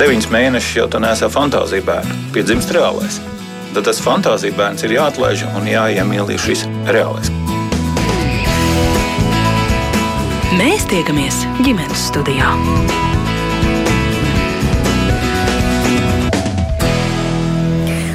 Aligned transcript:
deviņus 0.00 0.30
mēnešus 0.32 0.76
jau 0.78 0.86
tā 0.88 0.98
nesā 1.02 1.28
fantāzija 1.28 1.84
bērnu, 1.84 2.14
piedzimst 2.32 2.70
reālais. 2.72 3.18
Tad 3.74 3.84
tas 3.84 4.00
fantāzija 4.00 4.56
bērns 4.56 4.86
ir 4.86 4.94
jāatlaiž 4.96 5.44
un 5.58 5.68
jāiemīlī 5.68 6.38
šis 6.40 6.64
reālais. 6.88 7.28
Mēs 10.56 10.88
tiekamies 10.88 11.44
ģimenes 11.60 12.08
studijā. 12.08 12.54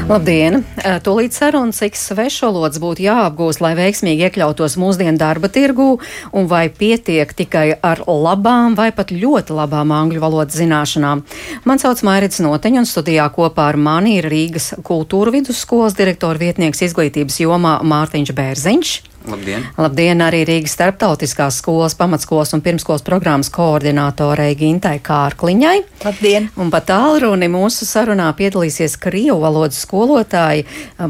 Labdien! 0.06 0.60
Tūlīt 1.02 1.34
sarunas, 1.34 1.80
cik 1.82 1.96
svešvalodas 1.98 2.78
būtu 2.78 3.02
jāapgūst, 3.08 3.58
lai 3.64 3.72
veiksmīgi 3.74 4.28
iekļautos 4.28 4.76
mūsdienu 4.78 5.18
darba 5.18 5.50
tirgū, 5.50 5.96
un 6.30 6.46
vai 6.52 6.68
pietiek 6.70 7.34
tikai 7.34 7.80
ar 7.82 8.04
labām 8.06 8.78
vai 8.78 8.92
pat 8.94 9.10
ļoti 9.10 9.58
labām 9.58 9.96
angļu 9.98 10.22
valodas 10.22 10.60
zināšanām. 10.62 11.26
Man 11.66 11.82
sauc 11.82 12.06
Mairits 12.06 12.44
Noteņa, 12.46 12.84
un 12.84 12.90
studijā 12.92 13.26
kopā 13.34 13.72
ar 13.72 13.82
mani 13.82 14.20
ir 14.20 14.30
Rīgas 14.30 14.76
kultūra 14.86 15.34
vidusskolas 15.40 15.98
direktora 15.98 16.38
vietnieks 16.38 16.86
izglītības 16.86 17.42
jomā 17.42 17.80
Mārtiņš 17.82 18.38
Bērziņš. 18.38 18.96
Labdien! 19.26 19.66
Labdien 19.78 20.22
arī 20.22 20.44
Rīgas 20.46 20.76
starptautiskās 20.78 21.58
skolas, 21.62 21.96
pamatskolas 21.98 22.54
un 22.54 22.62
pirmskolas 22.66 23.04
programmas 23.06 23.50
koordinātorei 23.54 24.54
Gintai 24.60 25.00
Kārkliņai. 25.06 25.76
Labdien! 26.06 26.50
Un 26.62 26.70
pat 26.74 26.88
tālruni 26.92 27.50
mūsu 27.52 27.88
sarunā 27.90 28.28
piedalīsies 28.38 28.98
Krievu 29.02 29.40
valodas 29.42 29.82
skolotāji 29.86 30.68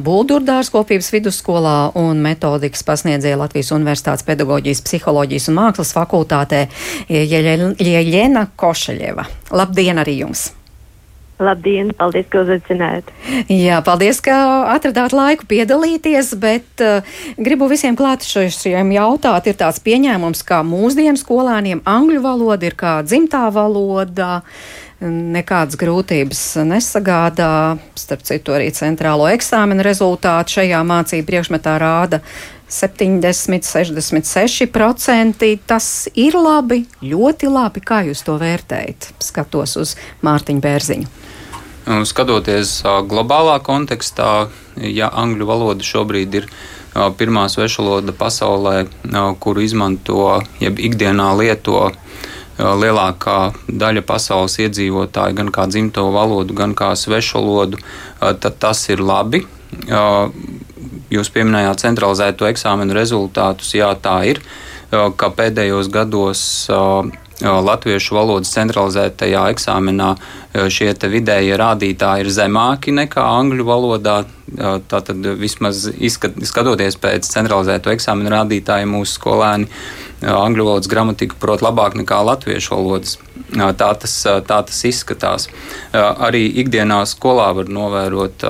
Buldurdārs 0.07 0.71
kopības 0.73 1.11
vidusskolā 1.15 1.77
un 1.99 2.23
metodikas 2.23 2.85
pasniedzēja 2.87 3.39
Latvijas 3.43 3.73
Universitātes 3.75 4.27
pedagoģijas, 4.27 4.83
psiholoģijas 4.87 5.49
un 5.51 5.59
mākslas 5.59 5.95
fakultātē 5.95 6.67
Jeļena 7.11 8.47
Košaļeva. 8.55 9.27
Labdien 9.55 9.99
arī 10.03 10.21
jums! 10.23 10.51
Labdien, 11.35 11.89
paldies, 11.91 12.29
ka 12.31 12.45
uzaicinājāt. 12.45 13.09
Jā, 13.51 13.81
paldies, 13.83 14.21
ka 14.23 14.35
atradāt 14.71 15.11
laiku 15.11 15.43
piedalīties, 15.51 16.31
bet 16.39 16.83
uh, 16.83 17.17
gribu 17.35 17.67
visiem 17.67 17.97
klātešiem 17.99 18.93
jautāt, 18.95 19.49
ir 19.51 19.57
tāds 19.59 19.81
pieņēmums, 19.83 20.45
ka 20.47 20.61
mūsdienu 20.63 21.19
skolēniem 21.19 21.83
angļu 21.83 22.23
valoda 22.23 22.69
ir 22.69 22.79
kā 22.79 23.01
dzimtā 23.03 23.49
valoda. 23.51 24.39
Nekādas 25.03 25.75
grūtības 25.75 26.41
nesagādā. 26.63 27.75
Starp 27.99 28.23
citu, 28.23 28.55
arī 28.55 28.69
centrālo 28.71 29.27
eksāmenu 29.27 29.83
rezultātu 29.83 30.61
šajā 30.61 30.79
mācību 30.87 31.27
priekšmetā 31.27 31.75
rāda 31.83 32.21
70, 32.71 33.67
66%. 33.67 35.51
Tas 35.67 35.91
ir 36.15 36.39
labi, 36.39 36.85
ļoti 37.03 37.51
labi. 37.51 37.83
Kā 37.83 38.01
jūs 38.07 38.23
to 38.23 38.39
vērtējat? 38.39 39.11
Skatos 39.19 39.75
uz 39.83 39.95
Mārtiņu 40.25 40.63
Bērziņu. 40.63 41.24
Skatoties 41.85 42.79
globālā 43.05 43.59
kontekstā, 43.61 44.47
ja 44.81 45.11
angļu 45.13 45.45
valoda 45.45 45.85
šobrīd 45.85 46.39
ir 46.39 46.47
pirmā 47.19 47.45
svešvaloda 47.51 48.15
pasaulē, 48.17 48.87
kuru 49.43 49.61
izmanto, 49.61 50.39
jeb 50.63 50.79
ikdienā 50.81 51.27
lieto 51.37 51.91
lielākā 52.57 53.39
daļa 53.67 54.01
pasaules 54.07 54.55
iedzīvotāju, 54.63 55.35
gan 55.37 55.51
kā 55.53 55.67
dzimto 55.69 56.07
valodu, 56.15 56.55
gan 56.57 56.73
kā 56.77 56.93
svešvalodu, 56.97 57.81
tad 58.19 58.57
tas 58.63 58.81
ir 58.89 59.03
labi. 59.03 59.43
Jūs 61.11 61.29
pieminējāt 61.35 61.83
centralizēto 61.83 62.47
eksāmenu 62.49 62.95
rezultātus, 62.95 63.75
jā, 63.77 63.91
tā 63.99 64.21
ir, 64.31 64.41
ka 64.89 65.29
pēdējos 65.35 65.91
gados 65.93 66.41
latviešu 67.41 68.15
valodas 68.15 68.53
centralizētajā 68.55 69.43
eksāmenā 69.51 70.13
šie 70.71 70.93
vidējie 70.95 71.57
rādītāji 71.59 72.23
ir 72.23 72.31
zemāki 72.31 72.93
nekā 72.95 73.23
angļu 73.41 73.67
valodā. 73.67 74.23
Tātad 74.87 75.25
vismaz 75.41 75.87
izskat, 75.97 76.37
skatoties 76.45 76.95
pēc 77.01 77.27
centralizēto 77.27 77.91
eksāmenu 77.91 78.29
rādītāju, 78.31 78.87
mūsu 78.87 79.17
skolēni 79.17 79.67
angļu 80.21 80.67
valodas 80.67 80.89
gramatiku 80.89 81.35
prot 81.41 81.63
labāk 81.65 81.97
nekā 81.99 82.21
latviešu 82.23 82.75
valodas. 82.75 83.17
Tā 83.51 83.89
tas, 83.99 84.13
tā 84.23 84.59
tas 84.69 84.83
izskatās. 84.87 85.49
Arī 85.93 86.45
ikdienā 86.63 87.01
skolā 87.09 87.49
var 87.57 87.67
novērot 87.67 88.45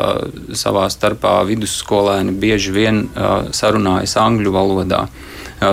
savā 0.54 0.86
starpā 0.94 1.40
vidusskolēni 1.48 2.36
bieži 2.44 2.76
vien 2.76 3.08
sarunājas 3.56 4.18
angļu 4.22 4.54
valodā. 4.54 5.08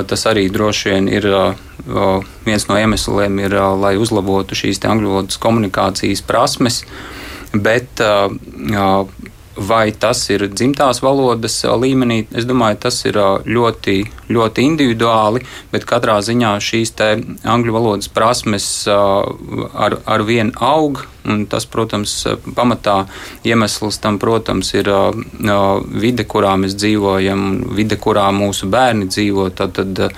Tas 0.08 0.26
arī 0.30 0.46
droši 0.52 0.92
vien 0.92 1.08
ir 1.10 1.26
viens 2.46 2.68
no 2.68 2.78
iemesliem, 2.78 3.40
ir, 3.42 3.56
lai 3.82 3.96
uzlabotu 4.00 4.58
šīs 4.58 4.82
angļu 4.86 5.12
valodas 5.12 5.40
komunikācijas 5.42 6.22
prasmes. 6.26 6.82
Bet 7.52 8.00
vai 9.56 9.92
tas 9.92 10.22
ir 10.32 10.46
dzimtās 10.48 11.02
valodas 11.04 11.58
līmenī, 11.64 12.22
es 12.36 12.46
domāju, 12.48 12.78
tas 12.86 13.02
ir 13.04 13.18
ļoti, 13.44 13.96
ļoti 14.32 14.64
individuāli, 14.64 15.42
bet 15.72 15.86
katrā 15.88 16.18
ziņā 16.24 16.52
šīs 16.62 16.94
angļu 17.44 17.74
valodas 17.74 18.08
prasmes 18.12 18.68
ar, 18.88 19.98
ar 20.04 20.24
vienu 20.28 20.54
aug. 20.60 21.04
Tas, 21.22 21.68
protams, 21.70 22.16
pamatā 22.56 23.04
iemesls 23.46 24.00
tam, 24.02 24.16
protams, 24.18 24.72
ir 24.74 24.88
vide, 26.02 26.24
kurā 26.26 26.56
mēs 26.58 26.74
dzīvojam, 26.74 27.44
vide, 27.76 27.94
kurā 27.94 28.24
mūsu 28.34 28.66
bērni 28.72 29.06
dzīvo. 29.06 29.50
Tad, 29.54 29.78
tad 29.78 30.16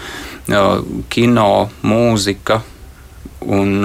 kino, 1.12 1.50
mūzika 1.84 2.62
un 3.44 3.84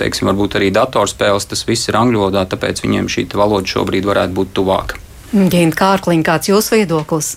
teiksim, 0.00 0.28
varbūt 0.30 0.58
arī 0.58 0.70
datorspēles, 0.74 1.48
tas 1.50 1.64
viss 1.68 1.90
ir 1.90 1.98
angļu 1.98 2.22
valodā, 2.22 2.44
tāpēc 2.50 2.84
viņiem 2.84 3.10
šī 3.12 3.26
valoda 3.34 3.68
šobrīd 3.68 4.08
varētu 4.08 4.36
būt 4.36 4.54
tuvāka. 4.56 5.02
Gint 5.52 5.76
Kārkliņ, 5.76 6.24
kāds 6.24 6.52
jūs 6.52 6.72
viedoklis? 6.76 7.36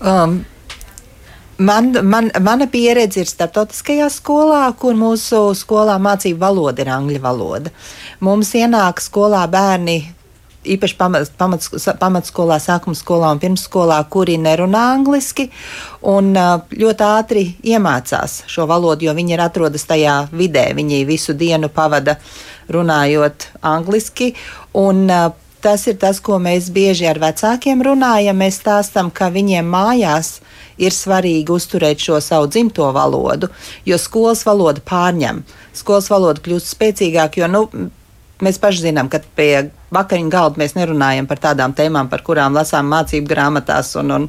Um. 0.00 0.44
Man, 1.56 1.94
man, 2.04 2.26
mana 2.44 2.66
pieredze 2.68 3.22
ir 3.22 3.28
starptautiskajā 3.30 4.10
skolā, 4.12 4.66
kur 4.76 4.92
mūsu 4.92 5.54
skolā 5.56 5.94
mācību 6.04 6.36
valoda 6.42 6.84
ir 6.84 6.90
angļu 6.92 7.20
valoda. 7.24 7.72
Mums 8.20 8.50
ienāk 8.60 9.00
skolā 9.00 9.40
bērni 9.48 10.02
īpaši 10.74 10.96
pamat, 10.98 11.30
pamat, 11.38 11.68
pamatskolā, 12.00 12.58
sākuma 12.62 12.98
skolā 12.98 13.30
un 13.34 13.40
pirmsskolā, 13.42 14.00
kuri 14.10 14.36
nerunā 14.42 14.82
angliski 14.96 15.48
un 16.06 16.34
ļoti 16.34 17.06
ātri 17.06 17.46
iemācās 17.72 18.42
šo 18.50 18.68
valodu, 18.70 19.08
jo 19.08 19.16
viņi 19.16 19.36
ir 19.36 19.46
atrodas 19.46 19.86
tajā 19.88 20.18
vidē. 20.34 20.68
Viņi 20.76 21.04
visu 21.08 21.36
dienu 21.38 21.70
pavada 21.72 22.18
runājot 22.72 23.50
angliski. 23.62 24.34
Un, 24.76 25.08
Tas 25.66 25.82
ir 25.90 25.96
tas, 25.98 26.20
ko 26.22 26.36
mēs 26.38 26.68
bieži 26.70 27.08
ar 27.10 27.18
vecākiem 27.18 27.80
runājam. 27.82 28.36
Mēs 28.38 28.60
stāstām, 28.60 29.08
ka 29.10 29.32
viņiem 29.34 29.66
mājās 29.66 30.36
ir 30.78 30.94
svarīgi 30.94 31.50
uzturēt 31.50 32.04
šo 32.04 32.20
savu 32.22 32.46
dzimto 32.52 32.86
valodu, 32.94 33.48
jo 33.88 33.98
skolas 33.98 34.44
valoda 34.46 34.84
pārņem. 34.86 35.40
Skolas 35.74 36.06
valoda 36.12 36.44
kļūst 36.44 36.70
spēcīgāka, 36.70 37.40
jo 37.40 37.48
nu, 37.50 37.62
mēs 38.44 38.58
paši 38.60 38.88
zinām, 38.88 39.08
ka 39.12 39.20
pie 39.36 39.68
vakariņu 39.94 40.30
galda 40.32 40.60
mēs 40.60 40.74
nerunājam 40.76 41.28
par 41.30 41.40
tādām 41.42 41.74
tēmām, 41.76 42.10
par 42.12 42.22
kurām 42.26 42.56
lasām 42.56 42.88
mācību 42.90 43.30
grāmatās 43.30 43.94
un, 44.00 44.12
un, 44.16 44.26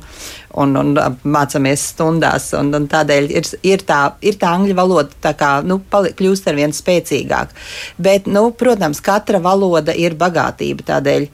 un, 0.63 0.75
un 0.81 1.18
mācāmies 1.23 1.88
stundās. 1.94 2.51
Un, 2.57 2.72
un 2.78 2.88
tādēļ 2.91 3.31
ir, 3.40 3.50
ir, 3.68 3.84
tā, 3.88 4.01
ir 4.22 4.40
tā 4.40 4.53
angļu 4.56 4.78
valoda 4.78 5.22
tā 5.23 5.34
kā, 5.38 5.57
nu, 5.66 5.79
pali, 5.91 6.13
kļūst 6.18 6.47
ar 6.51 6.59
vien 6.59 6.75
spēcīgāk. 6.75 7.56
Bet, 7.97 8.29
nu, 8.31 8.50
protams, 8.57 9.01
katra 9.03 9.41
valoda 9.44 9.95
ir 9.95 10.18
bagātība 10.19 10.88
tādēļ. 10.94 11.29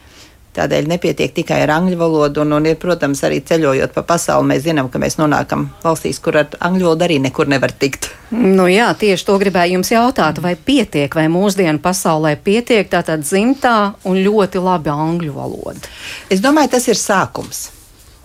Tādēļ 0.53 0.85
nepietiek 0.91 1.31
tikai 1.33 1.63
ar 1.63 1.71
angļu 1.79 1.97
valodu, 1.97 2.43
un, 2.43 2.53
un 2.59 2.67
ir, 2.69 2.75
protams, 2.77 3.23
arī 3.25 3.39
ceļojot 3.41 3.93
pa 3.95 4.03
pasauli, 4.05 4.51
mēs 4.51 4.65
zinām, 4.67 4.89
ka 4.93 4.99
mēs 5.01 5.17
nonākam 5.17 5.65
valstīs, 5.81 6.19
kur 6.21 6.37
ar 6.43 6.51
angļu 6.61 6.85
valodu 6.85 7.07
arī 7.07 7.17
nekur 7.23 7.49
nevar 7.49 7.73
tikt. 7.73 8.11
Nu 8.33 8.67
jā, 8.69 8.91
tieši 8.99 9.25
to 9.25 9.37
gribēju 9.41 9.79
jums 9.79 9.89
jautāt, 9.89 10.41
vai 10.43 10.53
pietiek, 10.53 11.09
vai 11.17 11.25
mūsdienu 11.33 11.81
pasaulē 11.81 12.35
pietiek 12.45 12.91
tātad 12.91 13.25
dzimtā 13.25 13.77
un 14.05 14.19
ļoti 14.21 14.61
labi 14.61 14.93
angļu 14.93 15.33
valoda? 15.33 15.89
Es 16.29 16.43
domāju, 16.43 16.75
tas 16.75 16.85
ir 16.91 17.01
sākums. 17.01 17.63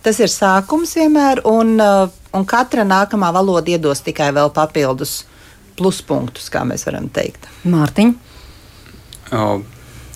Tas 0.05 0.21
ir 0.21 0.29
sākums 0.33 0.93
vienmēr, 0.99 1.41
un, 1.49 1.75
uh, 1.81 2.13
un 2.37 2.45
katra 2.49 2.85
nākamā 2.85 3.33
valoda 3.35 3.73
iedos 3.73 4.05
tikai 4.05 4.29
vēl 4.37 4.53
papildus 4.55 5.23
pluspunktus, 5.79 6.51
kā 6.53 6.65
mēs 6.69 6.85
varam 6.89 7.09
teikt. 7.09 7.49
Mārtiņ? 7.69 8.13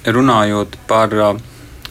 Runājot 0.03 0.77
par 0.91 1.17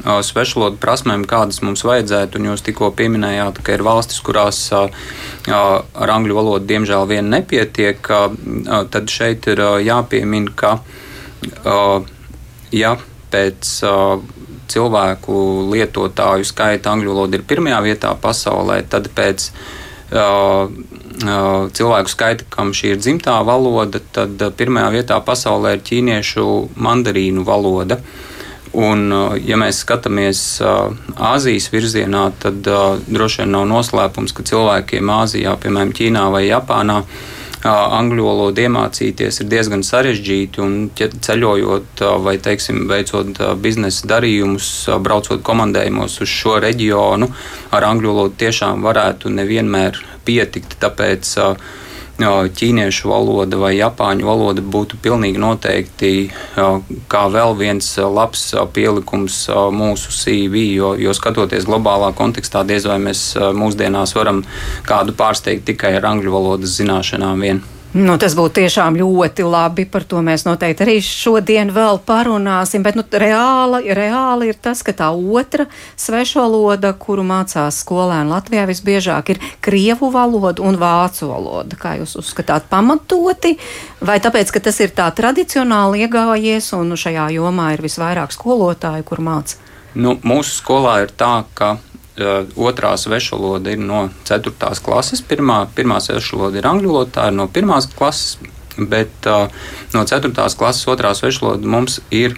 svešvalodu 0.01 0.79
prasmēm, 0.81 1.25
kādas 1.29 1.61
mums 1.65 1.83
vajadzētu. 1.85 2.39
Un 2.39 2.51
jūs 2.51 2.63
tikko 2.65 2.91
pieminējāt, 2.97 3.61
ka 3.65 3.75
ir 3.77 3.83
valstis, 3.85 4.21
kurās 4.25 4.59
ar 4.73 6.13
angļu 6.15 6.37
valodu 6.37 6.69
diemžēl 6.69 7.07
vien 7.09 7.29
nepietiek. 7.33 8.11
Tad 8.93 9.13
šeit 9.13 9.47
ir 9.51 9.61
jāpiemina, 9.85 10.53
ka 10.55 10.79
ja 12.71 12.95
pēc 13.31 13.75
cilvēku 14.71 15.35
lietotāju 15.71 16.47
skaita 16.47 16.93
angļu 16.93 17.13
valoda 17.13 17.37
ir 17.37 17.45
pirmajā 17.47 17.79
vietā 17.85 18.15
pasaulē, 18.21 18.81
tad 18.89 19.09
pēc 19.15 19.49
cilvēku 21.77 22.11
skaita, 22.11 22.47
kam 22.51 22.71
šī 22.75 22.95
ir 22.95 22.99
dzimtā 22.99 23.37
valoda, 23.47 24.01
tad 24.15 24.41
pirmajā 24.57 24.89
vietā 24.95 25.19
pasaulē 25.23 25.75
ir 25.77 25.85
ķīniešu 25.87 26.45
mandarīnu 26.81 27.45
valoda. 27.47 27.99
Un, 28.71 29.11
ja 29.43 29.57
mēs 29.59 29.81
skatāmies 29.83 30.61
Āzijas 30.63 31.67
virzienā, 31.73 32.29
tad 32.39 32.63
droši 32.63 33.43
vien 33.43 33.51
nav 33.57 33.65
noslēpums, 33.67 34.31
ka 34.31 34.45
cilvēkiem 34.47 35.11
Āzijā, 35.11 35.57
piemēram, 35.59 35.91
Ķīnā 35.97 36.23
vai 36.31 36.45
Japānā, 36.47 37.01
angļu 37.67 38.23
valodu 38.25 38.63
iemācīties 38.63 39.41
ir 39.43 39.49
diezgan 39.51 39.83
sarežģīti. 39.85 40.63
Ceļojot 41.27 42.05
vai, 42.23 42.37
teiksim, 42.41 42.87
veicot 42.89 43.43
biznesa 43.61 44.07
darījumus, 44.15 44.71
braucot 45.03 45.43
komandējumos 45.45 46.21
uz 46.23 46.31
šo 46.31 46.57
reģionu, 46.63 47.29
ar 47.75 47.89
angļu 47.91 48.15
valodu 48.15 48.39
tiešām 48.41 48.81
varētu 48.87 49.35
nevienmēr 49.35 49.99
pietikt. 50.25 50.79
Tāpēc 50.81 51.35
ķīniešu 52.19 53.09
valoda 53.09 53.57
vai 53.57 53.73
japāņu 53.77 54.25
valoda 54.27 54.61
būtu 54.61 54.99
pilnīgi 55.01 55.41
noteikti 55.41 56.11
kā 57.11 57.23
vēl 57.33 57.55
viens 57.57 57.97
labs 57.97 58.51
pielikums 58.73 59.47
mūsu 59.73 60.13
CV, 60.15 60.65
jo, 60.75 60.93
jo 60.99 61.13
skatoties 61.17 61.65
globālā 61.69 62.13
kontekstā, 62.17 62.63
diez 62.67 62.85
vai 62.85 62.99
mēs 63.01 63.35
mūsdienās 63.37 64.15
varam 64.15 64.43
kādu 64.87 65.15
pārsteigt 65.17 65.65
tikai 65.71 65.95
ar 65.97 66.09
angļu 66.13 66.33
valodas 66.33 66.77
zināšanām 66.79 67.47
vien. 67.47 67.63
Nu, 67.91 68.13
tas 68.15 68.37
būtu 68.39 68.61
tiešām 68.61 68.95
ļoti 68.95 69.43
labi. 69.43 69.83
Par 69.91 70.05
to 70.07 70.21
mēs 70.23 70.45
noteikti 70.47 70.85
arī 70.85 70.93
šodien 71.03 71.73
vēl 71.75 71.97
parunāsim. 72.07 72.85
Bet 72.85 72.95
nu, 72.95 73.03
reāli, 73.03 73.91
reāli 73.97 74.47
ir 74.53 74.59
tas, 74.63 74.79
ka 74.87 74.93
tā 74.95 75.09
otra 75.11 75.65
svešvaloda, 75.99 76.93
kuru 76.95 77.25
mācās 77.27 77.81
skolēni 77.83 78.31
Latvijā 78.31 78.63
visbiežāk, 78.69 79.33
ir 79.33 79.43
krievu 79.59 80.07
valoda 80.15 80.63
un 80.63 80.79
vācu 80.79 81.27
valoda. 81.33 81.75
Kā 81.75 81.97
jūs 81.99 82.15
uzskatāt, 82.23 82.71
pamatoti? 82.71 83.57
Vai 83.99 84.21
tāpēc, 84.23 84.55
ka 84.55 84.63
tas 84.71 84.79
ir 84.79 84.95
tā 84.95 85.09
tradicionāli 85.11 86.05
iegājies 86.05 86.71
un 86.79 86.95
šajā 86.95 87.27
jomā 87.35 87.73
ir 87.75 87.83
visvairāk 87.83 88.31
skolotāju, 88.31 89.03
kur 89.11 89.19
māca? 89.19 89.59
Nu, 89.99 90.15
mūsu 90.23 90.61
skolā 90.61 91.01
ir 91.03 91.11
tā, 91.11 91.41
ka 91.59 91.75
otrā 92.19 92.95
svešvaloda 92.97 93.71
ir 93.71 93.79
no 93.79 94.09
4. 94.27 94.51
klases. 94.83 95.21
Pirmā, 95.23 95.65
pirmā 95.75 96.01
svešvaloda 96.03 96.59
ir 96.59 96.67
angļu 96.67 96.91
valoda, 96.91 97.11
tā 97.15 97.29
ir 97.31 97.37
no 97.37 97.47
1. 97.47 97.93
klases, 97.97 98.37
bet 98.77 99.29
uh, 99.29 99.47
no 99.95 100.03
4. 100.07 100.33
klases 100.33 100.87
otrā 100.91 101.13
svešvaloda 101.15 101.67
mums 101.67 102.01
ir 102.11 102.35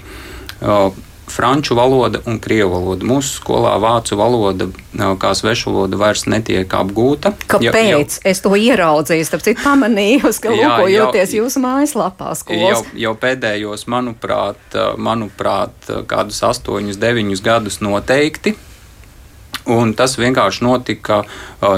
uh, 0.62 0.94
franču 1.34 1.74
valoda 1.76 2.20
un 2.30 2.38
krievu 2.40 2.70
valoda. 2.76 3.08
Mūsu 3.08 3.40
skolā 3.40 3.72
vācu 3.82 4.18
valoda 4.20 4.68
kā 4.94 5.32
svešvaloda 5.34 5.98
vairs 5.98 6.28
netiek 6.30 6.70
apgūta. 6.78 7.32
Kāpēc? 7.50 7.64
Jau, 7.74 8.02
jau, 8.04 8.20
es 8.30 8.44
to 8.44 8.52
ieraudzīju, 8.60 9.26
starp 9.26 9.46
citu 9.48 9.64
pamanīju, 9.64 10.30
ka 10.44 10.52
lūkojoties 10.54 11.34
jūsu 11.40 11.64
mājaslapā 11.64 12.36
skolas. 12.38 12.84
Jau, 12.84 12.84
jau 13.08 13.16
pēdējos, 13.18 13.88
manuprāt, 13.90 14.78
manuprāt, 15.02 15.90
kādus 16.12 16.44
astoņus, 16.52 17.02
deviņus 17.02 17.44
gadus 17.46 17.82
noteikti 17.82 18.54
Un 19.72 19.94
tas 19.96 20.18
vienkārši 20.20 20.64
notika. 20.66 21.22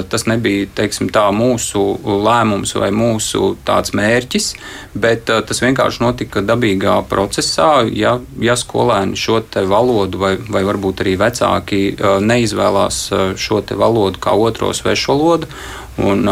Tas 0.09 0.25
nebija 0.25 0.65
teiksim, 0.73 1.11
tā, 1.13 1.27
mūsu 1.35 1.83
lēmums 2.25 2.73
vai 2.79 2.89
mūsu 2.95 3.51
mērķis, 3.93 4.47
bet 4.97 5.29
tas 5.29 5.61
vienkārši 5.61 6.01
notika 6.01 6.41
dabīgā 6.41 6.95
procesā. 7.09 7.85
Ja, 7.93 8.17
ja 8.41 8.55
skolēni 8.57 9.19
šo 9.19 9.43
valodu, 9.69 10.21
vai, 10.21 10.33
vai 10.49 10.63
varbūt 10.65 11.03
arī 11.05 11.13
vecāki, 11.21 11.81
neizvēlās 12.25 13.01
šo 13.37 13.61
valodu 13.77 14.21
kā 14.23 14.33
otro 14.33 14.71
svešu 14.73 15.11
valodu, 15.13 15.51
un 16.01 16.25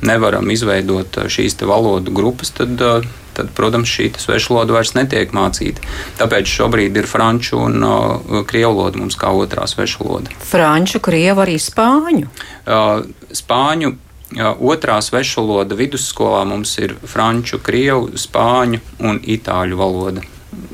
nevaram 0.00 0.48
izveidot 0.50 1.20
šīs 1.28 1.60
valodu 1.68 2.14
grupas, 2.14 2.54
tad 2.56 2.80
tad, 3.36 3.50
protams, 3.56 3.90
šī 3.90 4.10
svešu 4.20 4.54
valoda 4.54 4.78
vairs 4.78 4.94
netiek 4.96 5.34
mācīta. 5.34 5.82
Tāpēc 6.20 6.50
šobrīd 6.50 6.96
ir 7.00 7.10
franču 7.10 7.60
un 7.64 7.82
uh, 7.82 8.40
krievu 8.48 8.72
valoda 8.78 9.02
mums 9.02 9.18
kā 9.20 9.32
otrā 9.34 9.68
svešu 9.70 10.04
valoda. 10.04 10.34
Franču, 10.44 11.02
krievu 11.04 11.44
arī 11.44 11.58
spāņu? 11.62 12.30
Uh, 12.64 13.04
spāņu 13.34 13.96
Otrā 14.42 14.96
svešvaloda 15.04 15.76
vidusskolā 15.78 16.42
mums 16.48 16.72
ir 16.82 16.96
franču, 17.06 17.60
krievu, 17.62 18.16
spāņu 18.18 18.80
un 19.06 19.20
itāļu 19.20 19.78
valoda. 19.78 20.24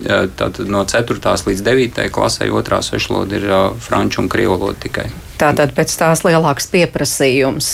Tātad 0.00 0.64
no 0.70 0.84
4. 0.88 1.20
līdz 1.20 1.62
9. 1.66 2.00
klasē 2.12 2.48
otrā 2.56 2.80
svešvaloda 2.84 3.36
ir 3.36 3.46
uh, 3.50 3.60
franču 3.80 4.22
un 4.22 4.30
krievu 4.32 4.56
valoda 4.56 4.80
tikai. 4.80 5.08
Tātad 5.40 5.74
pēc 5.76 5.92
tās 6.00 6.24
lielāks 6.24 6.68
pieprasījums. 6.72 7.70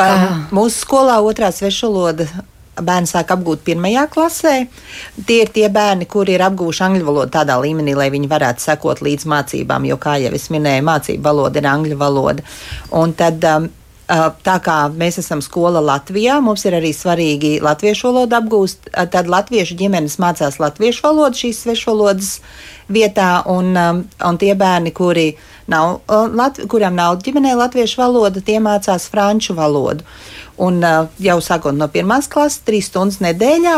Um, 0.00 0.46
mūsu 0.54 0.84
skolā 0.84 1.18
otrā 1.24 1.50
svešvaloda 1.52 2.28
bērni 2.78 3.10
sāk 3.10 3.32
apgūt 3.34 3.64
pirmajā 3.66 4.06
klasē. 4.12 4.54
Tie 5.26 5.40
ir 5.44 5.50
tie 5.54 5.68
bērni, 5.72 6.08
kuri 6.10 6.36
ir 6.36 6.44
apguvuši 6.46 6.84
angļu 6.86 7.08
valodu 7.08 7.34
tādā 7.34 7.58
līmenī, 7.60 7.96
lai 7.98 8.10
viņi 8.12 8.30
varētu 8.30 8.64
sekot 8.64 9.02
līdz 9.04 9.26
mācībām, 9.30 9.88
jo, 9.90 9.98
kā 10.00 10.16
jau 10.22 10.32
es 10.36 10.48
minēju, 10.52 10.86
mācību 10.86 11.26
valoda 11.26 11.60
ir 11.60 11.68
angļu 11.70 12.00
valoda. 12.00 12.46
Un 12.96 13.14
tad, 13.18 13.44
um, 13.44 13.68
uh, 13.68 13.76
Tā 14.46 14.56
kā 14.64 14.78
mēs 14.90 15.20
esam 15.22 15.42
skola 15.44 15.82
Latvijā, 15.84 16.40
mums 16.42 16.64
ir 16.66 16.74
arī 16.78 16.90
svarīgi 16.96 17.58
latviešu 17.62 18.10
valodu 18.10 18.38
apgūst. 18.40 18.90
Uh, 18.90 19.06
tad 19.10 19.30
latviešu 19.30 19.76
ģimenes 19.78 20.18
mācās 20.22 20.58
latviešu 20.62 21.06
valodu 21.06 21.44
šīs 21.44 21.64
svešvalodas 21.66 22.34
vietā, 22.90 23.42
un, 23.50 23.74
um, 23.76 24.04
un 24.26 24.40
tie 24.40 24.54
bērni, 24.58 24.94
kuri 24.96 25.34
nav, 25.70 26.00
uh, 26.10 26.62
kuriem 26.70 26.98
nav 26.98 27.20
ģimenē 27.22 27.54
latviešu 27.60 28.02
valoda, 28.02 28.42
tie 28.42 28.58
mācās 28.62 29.06
franču 29.10 29.54
valodu. 29.58 30.06
Un 30.60 30.82
jau 31.16 31.38
sākot 31.40 31.72
no 31.72 31.86
pirmās 31.88 32.28
klases, 32.28 32.60
trīs 32.66 32.90
stundas 32.90 33.20
nedēļā, 33.24 33.76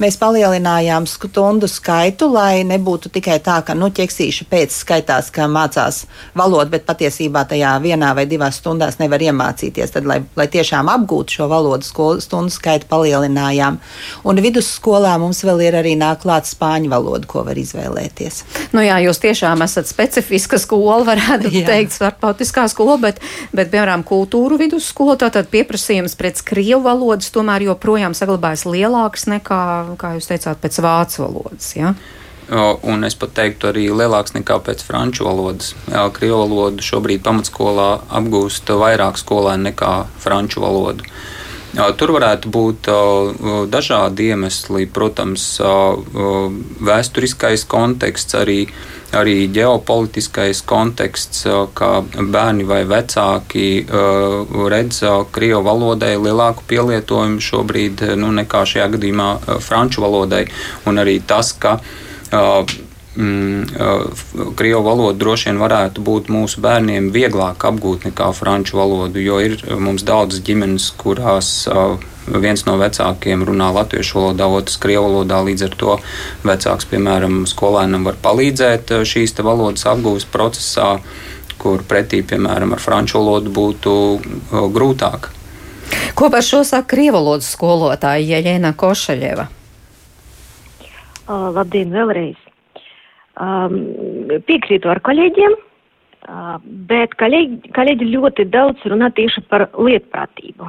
mēs 0.00 0.16
palielinājām 0.20 1.04
stundu 1.10 1.68
skaitu, 1.68 2.30
lai 2.32 2.62
nebūtu 2.64 3.10
tikai 3.12 3.36
tā, 3.44 3.58
ka 3.66 3.76
nu, 3.76 3.90
ķeksīša 3.92 4.46
pēc 4.48 4.72
skaitās, 4.72 5.28
ka 5.34 5.44
mācās 5.52 6.06
valodu, 6.38 6.70
bet 6.72 6.86
patiesībā 6.88 7.44
tajā 7.50 7.74
vienā 7.84 8.14
vai 8.16 8.24
divās 8.30 8.62
stundās 8.62 8.96
nevar 9.02 9.20
iemācīties. 9.26 9.92
Tad, 9.92 10.08
lai, 10.08 10.22
lai 10.38 10.48
tiešām 10.52 10.88
apgūtu 10.94 11.36
šo 11.36 11.50
valodu, 11.52 11.84
skolu, 11.84 12.22
stundu 12.24 12.54
skaitu 12.54 12.88
palielinājām. 12.88 13.76
Un 14.24 14.42
vidusskolā 14.42 15.18
mums 15.20 15.42
vēl 15.44 15.66
ir 15.68 15.78
arī 15.82 15.94
nāk 16.00 16.22
klāt 16.24 16.48
spāņu 16.48 16.88
valoda, 16.94 17.28
ko 17.28 17.44
var 17.44 17.60
izvēlēties. 17.60 18.40
Nu 18.72 18.80
jā, 18.84 18.96
jūs 19.04 19.20
tiešām 19.20 19.66
esat 19.66 19.90
specifiska 19.90 20.56
skola, 20.62 21.02
varētu 21.12 21.52
jā. 21.52 21.66
teikt, 21.68 21.92
starptautiskā 21.98 22.64
skola, 22.72 22.96
bet, 23.04 23.20
bet 23.52 23.68
piemēram, 23.74 24.06
kultūru 24.08 24.56
vidusskola, 24.60 25.18
tātad 25.20 25.52
pieprasījums 25.52 26.16
pēc 26.22 26.42
krievu 26.46 26.82
valodas 26.86 27.32
tomēr 27.34 27.66
joprojām 27.66 28.14
saglabājas 28.16 28.64
lielāks 28.68 29.26
nekā, 29.30 29.62
kā 30.00 30.16
jūs 30.16 30.30
teicāt, 30.30 30.60
pēc 30.62 30.78
vācu 30.84 31.24
valodas. 31.24 31.72
Ja? 31.76 31.94
Un 32.52 33.06
es 33.06 33.14
pat 33.16 33.32
teiktu, 33.38 33.70
arī 33.70 33.86
lielāks 33.94 34.34
nekā 34.36 34.58
pēc 34.66 34.82
franču 34.84 35.24
valodas. 35.28 35.72
Jā, 35.90 36.08
krievu 36.14 36.42
valodu 36.42 36.84
šobrīd 36.84 37.22
pamatskolā 37.24 37.90
apgūst 38.18 38.72
vairāk 38.82 39.20
skolēnu 39.20 39.70
nekā 39.70 39.92
franču 40.20 40.64
valodu. 40.64 41.06
Tur 41.72 42.10
varētu 42.12 42.50
būt 42.52 42.88
dažādi 43.72 44.26
iemesli, 44.34 44.84
protams, 44.92 45.46
vēsturiskais 46.84 47.64
konteksts, 47.64 48.36
arī, 48.36 48.58
arī 49.16 49.46
ģeopolitiskais 49.56 50.60
konteksts, 50.68 51.46
kā 51.78 51.90
bērni 52.04 52.68
vai 52.68 52.82
vecāki 52.84 53.66
redz 54.74 55.00
krievu 55.32 55.64
valodai 55.64 56.12
lielāku 56.20 56.68
pielietojumu 56.68 57.40
šobrīd 57.40 58.04
nu, 58.20 58.34
nekā 58.42 58.66
šajā 58.68 58.92
gadījumā 58.98 59.32
franču 59.64 60.04
valodai, 60.04 60.44
un 60.84 61.00
arī 61.00 61.22
tas, 61.24 61.54
ka 61.56 61.78
mm, 63.16 64.52
krievu 64.56 64.82
valodu 64.86 65.18
droši 65.18 65.50
vien 65.50 65.60
varētu 65.62 66.04
būt 66.04 66.30
mūsu 66.32 66.62
bērniem 66.64 67.10
vieglāk 67.14 67.64
apgūt 67.68 68.06
nekā 68.08 68.30
franču 68.36 68.78
valodu, 68.80 69.20
jo 69.22 69.40
ir 69.42 69.58
mums 69.78 70.04
daudz 70.06 70.40
ģimenes, 70.44 70.90
kurās 71.00 71.52
viens 72.26 72.64
no 72.66 72.76
vecākiem 72.78 73.42
runā 73.46 73.72
latviešu 73.74 74.18
valodā, 74.18 74.46
otrs 74.46 74.78
krievu 74.82 75.08
valodā. 75.08 75.42
Līdz 75.46 75.66
ar 75.66 75.76
to 75.78 75.98
vecāks, 76.46 76.88
piemēram, 76.90 77.42
skolēnam 77.50 78.06
var 78.06 78.18
palīdzēt 78.22 78.94
šīs 79.08 79.34
valodas 79.42 79.86
apgūves 79.90 80.28
procesā, 80.30 80.96
kur 81.62 81.82
pretī, 81.86 82.22
piemēram, 82.26 82.74
ar 82.74 82.82
franču 82.82 83.18
valodu 83.20 83.52
būtu 83.54 83.94
grūtāk. 84.74 85.30
Ko 86.16 86.30
par 86.32 86.44
šo 86.46 86.62
saka 86.64 86.88
krievu 86.94 87.18
valodas 87.18 87.50
skolotāja 87.52 88.40
Jēna 88.40 88.72
Košaļeva? 88.78 89.48
Uh, 91.22 91.50
labdien, 91.54 91.92
vēlreiz! 91.94 92.41
Piekrītu 93.38 94.90
ar 94.92 95.00
kolēģiem, 95.06 95.56
bet 96.90 97.14
kolēģi, 97.20 97.72
kolēģi 97.76 98.10
ļoti 98.12 98.46
daudz 98.52 98.84
runā 98.92 99.08
tieši 99.16 99.44
par 99.48 99.70
lietprātību. 99.72 100.68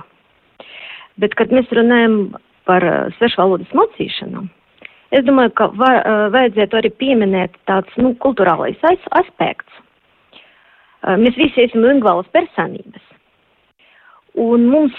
Bet, 1.22 1.36
kad 1.38 1.52
mēs 1.54 1.70
runājam 1.76 2.36
par 2.66 2.86
uh, 2.88 3.12
svešvalodas 3.20 3.70
mocīšanu, 3.78 4.48
es 5.14 5.26
domāju, 5.28 5.52
ka 5.60 5.70
uh, 5.70 6.10
vajadzētu 6.34 6.80
arī 6.80 6.94
pieminēt 6.98 7.60
tāds, 7.70 7.92
nu, 8.02 8.16
kulturālais 8.24 8.80
aspekts. 8.88 9.82
Mēs 11.04 11.36
visi 11.36 11.66
esam 11.66 11.84
lingvālas 11.84 12.30
personības. 12.32 13.04
Un 14.40 14.70
mums, 14.72 14.96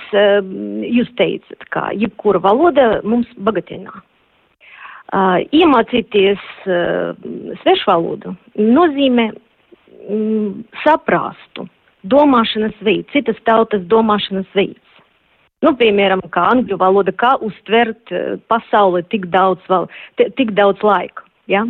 jūs 0.85 1.09
teicat, 1.17 1.65
ka 1.73 1.87
jebkura 1.97 2.43
valoda 2.45 3.01
mums 3.09 3.31
bagatelinā. 3.41 4.03
Iemācīties 5.15 6.43
svešvalodu 7.63 8.33
nozīmē 8.59 9.29
mm, 9.31 10.65
saprastu 10.83 11.69
domāšanas 12.11 12.75
veidu, 12.85 13.07
citas 13.13 13.39
tautas 13.47 13.85
domāšanas 13.91 14.49
veids. 14.57 14.81
Nu, 15.65 15.73
piemēram, 15.79 16.21
kā 16.35 16.49
angļu 16.53 16.77
valoda, 16.81 17.15
kā 17.17 17.37
uztvert 17.41 18.11
pasauli 18.53 19.05
tik 19.09 19.31
daudz, 19.33 19.63
val, 19.71 19.87
tik 20.19 20.53
daudz 20.59 20.83
laika. 20.85 21.25
Ja? 21.49 21.63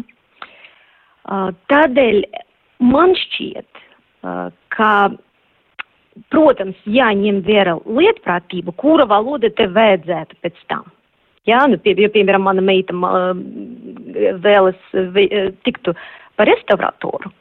Tādēļ 1.70 2.24
man 2.82 3.14
šķiet, 3.20 3.84
ka, 4.74 4.90
protams, 6.34 6.80
jāņem 6.90 7.44
vērā 7.46 7.76
lietprātība, 7.86 8.74
kura 8.80 9.06
valoda 9.10 9.52
te 9.54 9.68
vajadzētu 9.70 10.42
pēc 10.42 10.66
tam. 10.72 10.90
Jā, 11.48 11.60
nu, 11.68 11.76
pie, 11.80 11.92
ja, 12.00 12.08
piemēram, 12.12 12.46
mana 12.46 12.64
meita 12.64 12.94
uh, 12.96 13.34
vēlas 14.44 14.78
uh, 14.96 15.50
tiktu 15.66 15.92
par 16.38 16.48
restauratoru, 16.48 17.32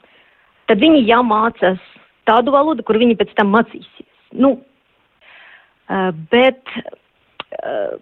tad 0.67 0.83
viņi 0.83 1.05
jāmācās 1.07 1.79
tādu 2.27 2.53
valodu, 2.55 2.83
kur 2.83 2.99
viņi 2.99 3.15
pēc 3.19 3.31
tam 3.39 3.53
mācīsies. 3.55 4.11
Nu, 4.35 4.57
uh, 4.59 6.09
bet 6.33 6.75
uh, 6.75 7.95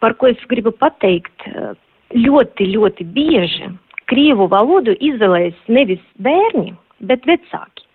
par 0.00 0.14
ko 0.20 0.30
es 0.30 0.46
gribu 0.50 0.72
pateikt, 0.78 1.48
uh, 1.50 1.74
ļoti, 2.14 2.70
ļoti 2.74 3.06
bieži 3.14 3.70
krievu 4.10 4.48
valodu 4.50 4.94
izvēlējas 4.98 5.58
nevis 5.70 6.02
bērni, 6.22 6.74
bet 7.06 7.26
vecāki. 7.28 7.86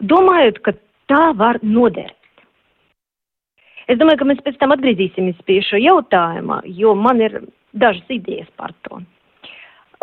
Domājot, 0.00 0.62
ka 0.64 0.74
tā 1.10 1.24
var 1.36 1.60
noderēt. 1.62 2.19
Es 3.90 3.98
domāju, 3.98 4.20
ka 4.20 4.28
mēs 4.28 4.42
pēc 4.46 4.58
tam 4.60 4.74
atgriezīsimies 4.74 5.40
pie 5.48 5.58
šo 5.66 5.80
jautājuma, 5.80 6.60
jo 6.78 6.94
man 6.94 7.22
ir 7.24 7.40
dažas 7.74 8.12
idejas 8.12 8.50
par 8.60 8.74
to. 8.86 9.00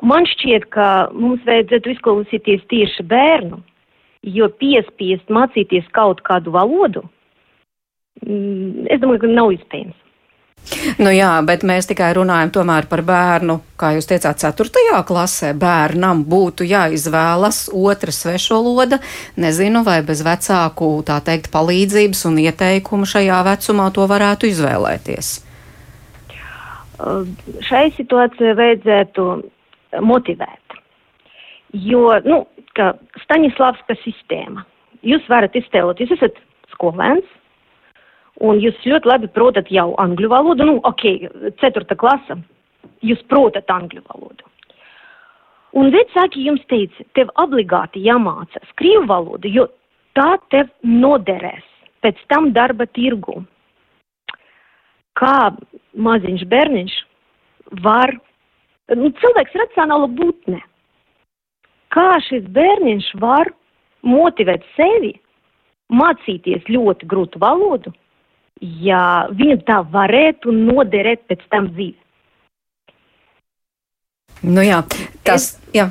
Man 0.06 0.28
šķiet, 0.30 0.68
ka 0.76 0.88
mums 1.16 1.46
vajadzētu 1.48 1.94
izklausīties 1.96 2.66
tieši 2.70 3.06
bērnu, 3.10 3.62
jo 4.28 4.50
piespiest 4.60 5.32
mācīties 5.34 5.88
kaut 5.96 6.20
kādu 6.28 6.52
valodu, 6.54 7.06
mm, 8.26 8.90
es 8.92 9.02
domāju, 9.02 9.24
ka 9.24 9.32
nav 9.32 9.56
iespējams. 9.56 9.96
Nu 10.98 11.12
jā, 11.14 11.30
bet 11.48 11.64
mēs 11.68 11.88
tikai 11.90 12.10
runājam 12.18 12.52
tomēr 12.56 12.88
par 12.92 13.02
bērnu, 13.08 13.58
kā 13.80 13.94
jūs 13.96 14.08
teicāt, 14.10 14.40
4. 14.42 15.02
klasē. 15.08 15.54
Bērnam 15.58 16.24
būtu 16.28 16.68
jāizvēlas 16.68 17.68
otra 17.72 18.14
svešvaloda. 18.14 19.00
Nezinu, 19.40 19.84
vai 19.88 20.02
bez 20.08 20.24
vecāku, 20.28 20.90
tā 21.08 21.20
teikt, 21.24 21.52
palīdzības 21.54 22.26
un 22.30 22.40
ieteikumu 22.44 23.08
šajā 23.08 23.42
vecumā 23.48 23.90
to 23.96 24.08
varētu 24.12 24.52
izvēlēties. 24.52 25.34
Šai 27.68 27.86
situācijai 27.96 28.56
vajadzētu 28.58 29.28
motivēt. 30.02 30.80
Jo, 31.78 32.18
nu, 32.26 32.42
ka 32.76 32.96
Staņislavska 33.24 33.98
sistēma, 34.02 34.66
jūs 35.06 35.26
varat 35.30 35.56
iztēlot, 35.60 36.02
jūs 36.02 36.16
esat 36.18 36.40
skolēns, 36.74 37.37
Un 38.46 38.60
jūs 38.62 38.78
ļoti 38.86 39.10
labi 39.10 39.30
protat 39.34 39.72
jau 39.74 39.96
angļu 39.98 40.30
valodu, 40.30 40.66
nu, 40.68 40.76
ok, 40.86 41.06
ceturta 41.62 41.96
klasa, 41.98 42.38
jūs 43.02 43.24
protat 43.32 43.70
angļu 43.74 44.04
valodu. 44.06 44.46
Un 45.78 45.90
vecāki 45.94 46.46
jums 46.46 46.62
teica, 46.70 47.06
tev 47.18 47.32
obligāti 47.42 48.04
jāmācās 48.06 48.70
krievu 48.80 49.08
valodu, 49.10 49.50
jo 49.50 49.66
tā 50.18 50.38
tev 50.54 50.70
noderēs 50.86 51.66
pēc 52.06 52.22
tam 52.32 52.52
darba 52.54 52.88
tirgu. 52.94 53.42
Kā 55.18 55.50
maziņš 55.98 56.46
bērniņš 56.50 56.96
var, 57.84 58.14
nu, 58.96 59.12
cilvēks 59.22 59.58
racionāla 59.64 60.10
būtne. 60.14 60.62
Kā 61.94 62.10
šis 62.28 62.46
bērniņš 62.54 63.14
var 63.22 63.50
motivēt 64.06 64.66
sevi 64.76 65.16
mācīties 65.90 66.68
ļoti 66.70 67.08
grūtu 67.10 67.42
valodu, 67.42 67.94
ja 68.62 69.28
viņam 69.34 69.62
tā 69.68 69.82
varētu 69.94 70.54
noderēt 70.54 71.26
pēc 71.30 71.44
tam 71.54 71.70
dzīve. 71.76 72.00
Nu 74.46 74.62
jā, 74.62 74.84
tas, 75.26 75.50
es, 75.58 75.74
jā. 75.74 75.88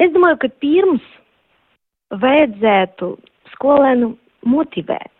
Es 0.00 0.12
domāju, 0.14 0.38
ka 0.40 0.48
pirms 0.62 1.04
vajadzētu 2.22 3.12
skolēnu 3.54 4.14
motivēt. 4.48 5.12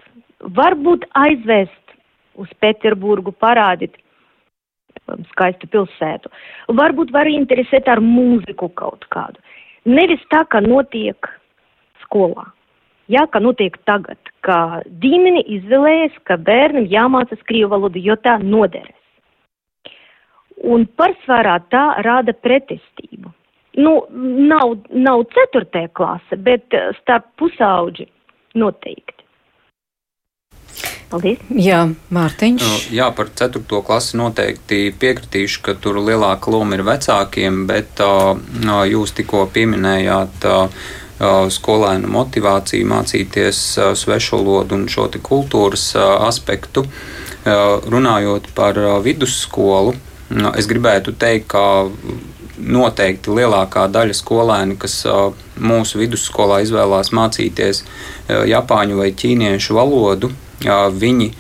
Varbūt 0.56 1.04
aizvest 1.20 1.96
uz 2.40 2.48
Pēterburgu, 2.64 3.34
parādīt 3.36 3.98
um, 4.00 5.20
skaistu 5.34 5.68
pilsētu. 5.68 6.32
Varbūt 6.80 7.12
var 7.12 7.28
interesēt 7.28 7.90
ar 7.92 8.00
mūziku 8.00 8.70
kaut 8.80 9.04
kādu. 9.12 9.44
Nevis 9.84 10.24
tā, 10.32 10.46
kā 10.48 10.64
notiek 10.64 11.28
skolā 12.06 12.48
ja, 13.10 13.26
ka 13.30 13.42
notiek 13.42 13.76
tagad, 13.88 14.18
ka 14.46 14.80
ģimene 15.02 15.42
izvēlējas, 15.58 16.16
ka 16.28 16.38
bērnam 16.40 16.88
jāmācās 16.90 17.42
krievu 17.48 17.74
valodu, 17.74 18.02
jo 18.02 18.16
tā 18.22 18.38
noderēs. 18.42 18.96
Un 20.70 20.84
pārsvarā 20.98 21.56
tā 21.72 21.84
rada 22.04 22.34
pretestību. 22.36 23.32
Nu, 23.80 23.94
nav, 24.50 24.74
nav 24.90 25.24
ceturtā 25.32 25.86
klase, 25.94 26.36
bet 26.36 26.74
eh, 26.76 26.90
starp 27.00 27.30
pusauģi 27.40 28.08
noteikti. 28.58 29.20
Paldies. 31.10 31.40
Jā, 31.58 31.80
Mārtiņš. 32.14 32.62
Nu, 32.62 32.76
jā, 32.94 33.08
par 33.14 33.32
4. 33.34 33.62
klasi 33.86 34.18
noteikti 34.18 34.92
piekritīšu, 34.94 35.62
ka 35.66 35.74
tur 35.74 35.98
lielāka 35.98 36.52
loma 36.54 36.76
ir 36.76 36.84
vecākiem, 36.86 37.64
bet 37.66 38.02
uh, 38.04 38.36
jūs 38.86 39.16
tikko 39.18 39.48
pieminējāt 39.54 40.46
uh, 40.46 40.84
skolēnu 41.52 42.08
motivāciju 42.08 42.88
mācīties 42.88 43.62
svešvalodu 44.00 44.78
un 44.78 44.86
šo 44.88 45.08
kultūras 45.22 45.92
aspektu. 46.00 46.86
Runājot 47.44 48.50
par 48.56 48.78
vidusskolu, 49.04 49.94
es 50.56 50.68
gribētu 50.70 51.12
teikt, 51.16 51.48
ka 51.52 51.88
noteikti 52.60 53.32
lielākā 53.32 53.86
daļa 53.92 54.16
skolēnu, 54.16 54.76
kas 54.80 54.98
mūsu 55.56 56.00
vidusskolā 56.00 56.60
izvēlās 56.64 57.12
mācīties 57.16 57.84
japāņu 58.28 59.00
vai 59.00 59.10
ķīniešu 59.16 59.76
valodu, 59.76 60.32
viņi 61.00 61.30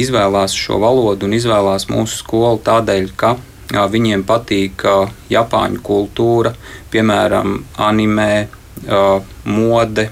izvēlās 0.00 0.52
šo 0.54 0.78
valodu 0.80 1.26
un 1.26 1.36
izvēlās 1.36 1.88
mūsu 1.90 2.20
skolu 2.20 2.60
tādēļ, 2.64 3.08
ka 3.16 3.36
Viņiem 3.70 4.24
patīk 4.26 4.82
Japāņu 5.30 5.82
kultūra, 5.86 6.54
piemēram, 6.90 7.60
anime, 7.78 8.48
mode 9.46 10.08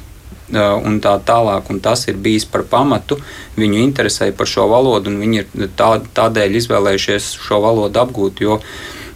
un 0.52 1.00
tā 1.04 1.16
tālāk. 1.26 1.70
Un 1.70 1.80
tas 1.80 2.06
ir 2.08 2.20
bijis 2.22 2.46
par 2.48 2.64
pamatu 2.70 3.18
viņu 3.58 3.82
interesē 3.82 4.30
par 4.36 4.46
šo 4.46 4.68
valodu, 4.70 5.10
un 5.10 5.18
viņi 5.20 5.42
ir 5.42 5.72
tā, 5.76 5.96
tādēļ 6.14 6.56
izvēlējušies 6.62 7.34
šo 7.48 7.60
valodu 7.64 8.00
apgūt. 8.04 8.40
Jo 8.46 8.60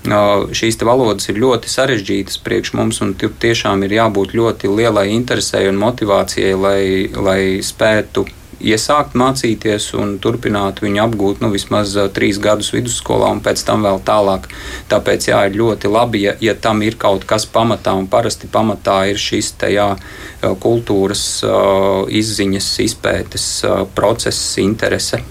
šīs 0.02 0.80
valodas 0.82 1.28
ir 1.30 1.38
ļoti 1.38 1.70
sarežģītas 1.70 2.40
priekš 2.42 2.72
mums, 2.74 3.00
un 3.04 3.14
tiešām 3.14 3.84
ir 3.86 3.92
jābūt 4.00 4.34
ļoti 4.34 4.70
lielai 4.74 5.12
interesei 5.14 5.68
un 5.70 5.78
motivācijai, 5.78 6.54
lai, 6.58 6.82
lai 7.14 7.42
spētu 7.62 8.26
iesākt 8.62 9.16
mācīties 9.18 9.90
un 9.98 10.16
turpināt 10.22 10.82
viņu 10.84 11.02
apgūt 11.04 11.42
nu, 11.42 11.50
vismaz 11.52 11.94
trīs 12.14 12.38
gadus 12.42 12.72
vidusskolā 12.74 13.30
un 13.34 13.42
pēc 13.44 13.64
tam 13.66 13.84
vēl 13.86 14.00
tālāk. 14.06 14.48
Tāpēc 14.90 15.28
jā, 15.28 15.42
ir 15.48 15.58
ļoti 15.60 15.90
labi, 15.92 16.24
ja, 16.26 16.36
ja 16.40 16.54
tam 16.54 16.82
ir 16.86 16.96
kaut 17.00 17.26
kas 17.28 17.46
pamatā, 17.50 17.94
un 17.98 18.08
parasti 18.10 18.50
pamatā 18.50 19.02
ir 19.12 19.20
šis 19.20 19.52
te, 19.60 19.72
jā, 19.74 19.88
kultūras 20.62 21.24
izziņas, 22.22 22.72
izpētes 22.86 23.46
process, 23.96 24.56
interese. 24.62 25.22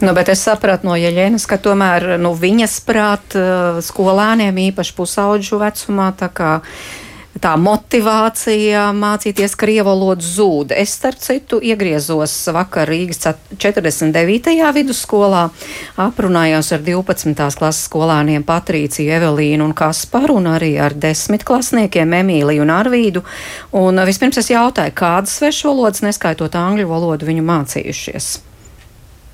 Nu, 0.00 0.12
bet 0.16 0.28
es 0.32 0.42
sapratu 0.44 0.88
no 0.88 0.96
Jeļenas, 0.98 1.46
ka 1.48 1.60
tomēr 1.62 2.16
nu, 2.20 2.34
viņas 2.36 2.80
prāt 2.86 3.36
skolēniem 3.86 4.58
īpaši 4.70 4.96
pusauģu 4.96 5.60
vecumā 5.62 6.10
kā 6.34 6.56
tā 7.38 7.52
motivācija 7.60 8.88
mācīties 8.96 9.54
krievu 9.58 9.86
valodu 9.90 10.26
zūd. 10.26 10.74
Es, 10.74 10.96
starp 10.98 11.20
citu, 11.22 11.60
iegriezos 11.62 12.34
vakar 12.54 12.90
Rīgas 12.90 13.22
49. 13.54 14.56
vidusskolā, 14.74 15.46
aprunājos 16.00 16.72
ar 16.74 16.82
12. 16.86 17.46
klases 17.60 17.86
skolāniem 17.86 18.44
Patrīciju, 18.46 19.14
Evelīnu 19.20 19.70
un 19.70 19.76
Kasparu 19.76 20.40
un 20.40 20.50
arī 20.56 20.74
ar 20.82 20.96
desmit 20.98 21.46
klasniekiem 21.46 22.18
Emīliju 22.20 22.66
un 22.66 22.74
Arvīdu. 22.74 23.24
Un 23.78 24.02
vispirms 24.08 24.42
es 24.42 24.50
jautāju, 24.50 24.96
kādas 24.98 25.38
svešu 25.38 25.70
valodas, 25.70 26.04
neskaitot 26.06 26.58
angļu 26.58 26.90
valodu, 26.90 27.30
viņu 27.30 27.46
mācījušies 27.46 28.36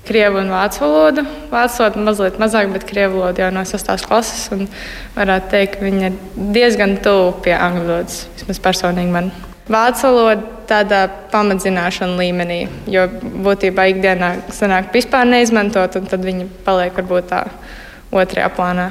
krievu 0.07 0.39
un 0.41 0.51
vācu 0.53 0.83
valodu. 0.83 1.23
Vācu 1.51 1.81
valodu 1.83 2.03
mazliet 2.07 2.39
mazāk, 2.41 2.71
bet 2.73 2.85
krievu 2.87 3.21
valodu 3.21 3.43
jau 3.43 3.49
no 3.53 3.63
6. 3.67 3.91
klases. 4.07 4.47
Varētu 5.17 5.51
teikt, 5.53 5.77
ka 5.77 5.87
viņa 5.87 6.09
ir 6.09 6.19
diezgan 6.55 6.97
tuvu 7.03 7.33
pie 7.45 7.55
angļu 7.57 7.83
valodas, 7.85 8.21
vismaz 8.39 8.61
personīgi 8.63 9.13
man. 9.13 9.31
Vācu 9.67 10.07
valoda 10.07 10.53
tādā 10.67 11.01
pamatzināšanu 11.31 12.19
līmenī. 12.19 12.61
Jo 12.91 13.07
būtībā 13.21 13.89
ikdienā 13.93 14.31
sanāk 14.55 14.93
vispār 14.95 15.27
neizmantot, 15.27 15.99
un 15.99 16.07
tad 16.07 16.23
viņi 16.23 16.47
paliek 16.67 16.95
varbūt 16.99 17.29
tā 17.31 17.43
otrajā 18.15 18.49
plānā. 18.55 18.89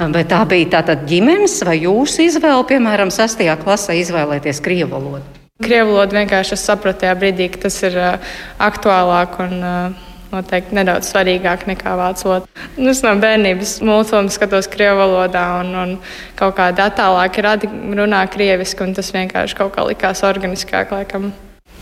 Bet 0.00 0.30
tā 0.32 0.40
bija 0.48 0.78
tātad 0.78 1.04
ģimenes 1.08 1.58
vai 1.68 1.82
jūsu 1.82 2.24
izvēle, 2.24 2.62
piemēram, 2.68 3.10
sastajā 3.12 3.58
klasē 3.60 3.98
izvēlēties 4.00 4.62
krievu 4.64 4.94
valodu? 4.96 5.40
Krievu 5.60 5.92
valodu 5.92 6.16
vienkārši 6.16 6.54
es 6.56 6.62
sapratu 6.64 7.02
tajā 7.02 7.18
brīdī, 7.20 7.50
ka 7.52 7.66
tas 7.66 7.76
ir 7.84 7.98
uh, 8.00 8.30
aktuālāk 8.64 9.36
un 9.44 9.58
uh, 9.60 10.06
noteikti 10.30 10.76
nedaudz 10.78 11.10
svarīgāk 11.10 11.66
nekā 11.70 11.94
vācu 11.98 12.28
valoda. 12.28 12.64
Nu, 12.76 12.90
es 12.92 13.02
no 13.04 13.12
bērnības 13.20 13.76
multfilmu 13.86 14.32
skatos 14.32 14.70
krievu 14.70 15.02
valodā 15.02 15.44
un, 15.60 15.74
un 15.82 15.94
kaut 16.38 16.56
kādā 16.58 16.88
attālāki 16.90 17.44
runā 17.44 18.24
krieviski, 18.32 18.86
un 18.86 18.96
tas 18.96 19.12
vienkārši 19.14 19.58
kaut 19.58 19.74
kā 19.76 19.86
likās 19.88 20.24
organiskāk. 20.26 20.94
Laikam. 20.94 21.30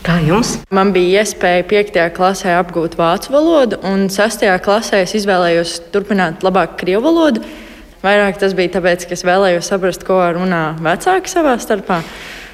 Kā 0.05 0.15
jums? 0.23 0.55
Man 0.71 0.93
bija 0.95 1.23
iespēja 1.23 1.65
5. 1.67 1.97
klasē 2.15 2.53
apgūt 2.55 2.95
vācu 2.99 3.33
valodu, 3.35 3.81
un 3.83 4.07
6. 4.11 4.45
klasē 4.63 5.03
es 5.03 5.15
izvēlējos 5.19 5.75
turpināt 5.93 6.45
labāk 6.45 6.77
krievu 6.79 7.09
valodu. 7.09 7.43
Vairāk 7.99 8.39
tas 8.39 8.53
bija 8.55 8.77
tāpēc, 8.77 9.03
ka 9.09 9.17
es 9.17 9.25
vēlējos 9.27 9.67
saprast, 9.73 10.05
ko 10.07 10.21
runā 10.37 10.77
vecāki 10.79 11.31
savā 11.31 11.57
starpā. 11.59 11.99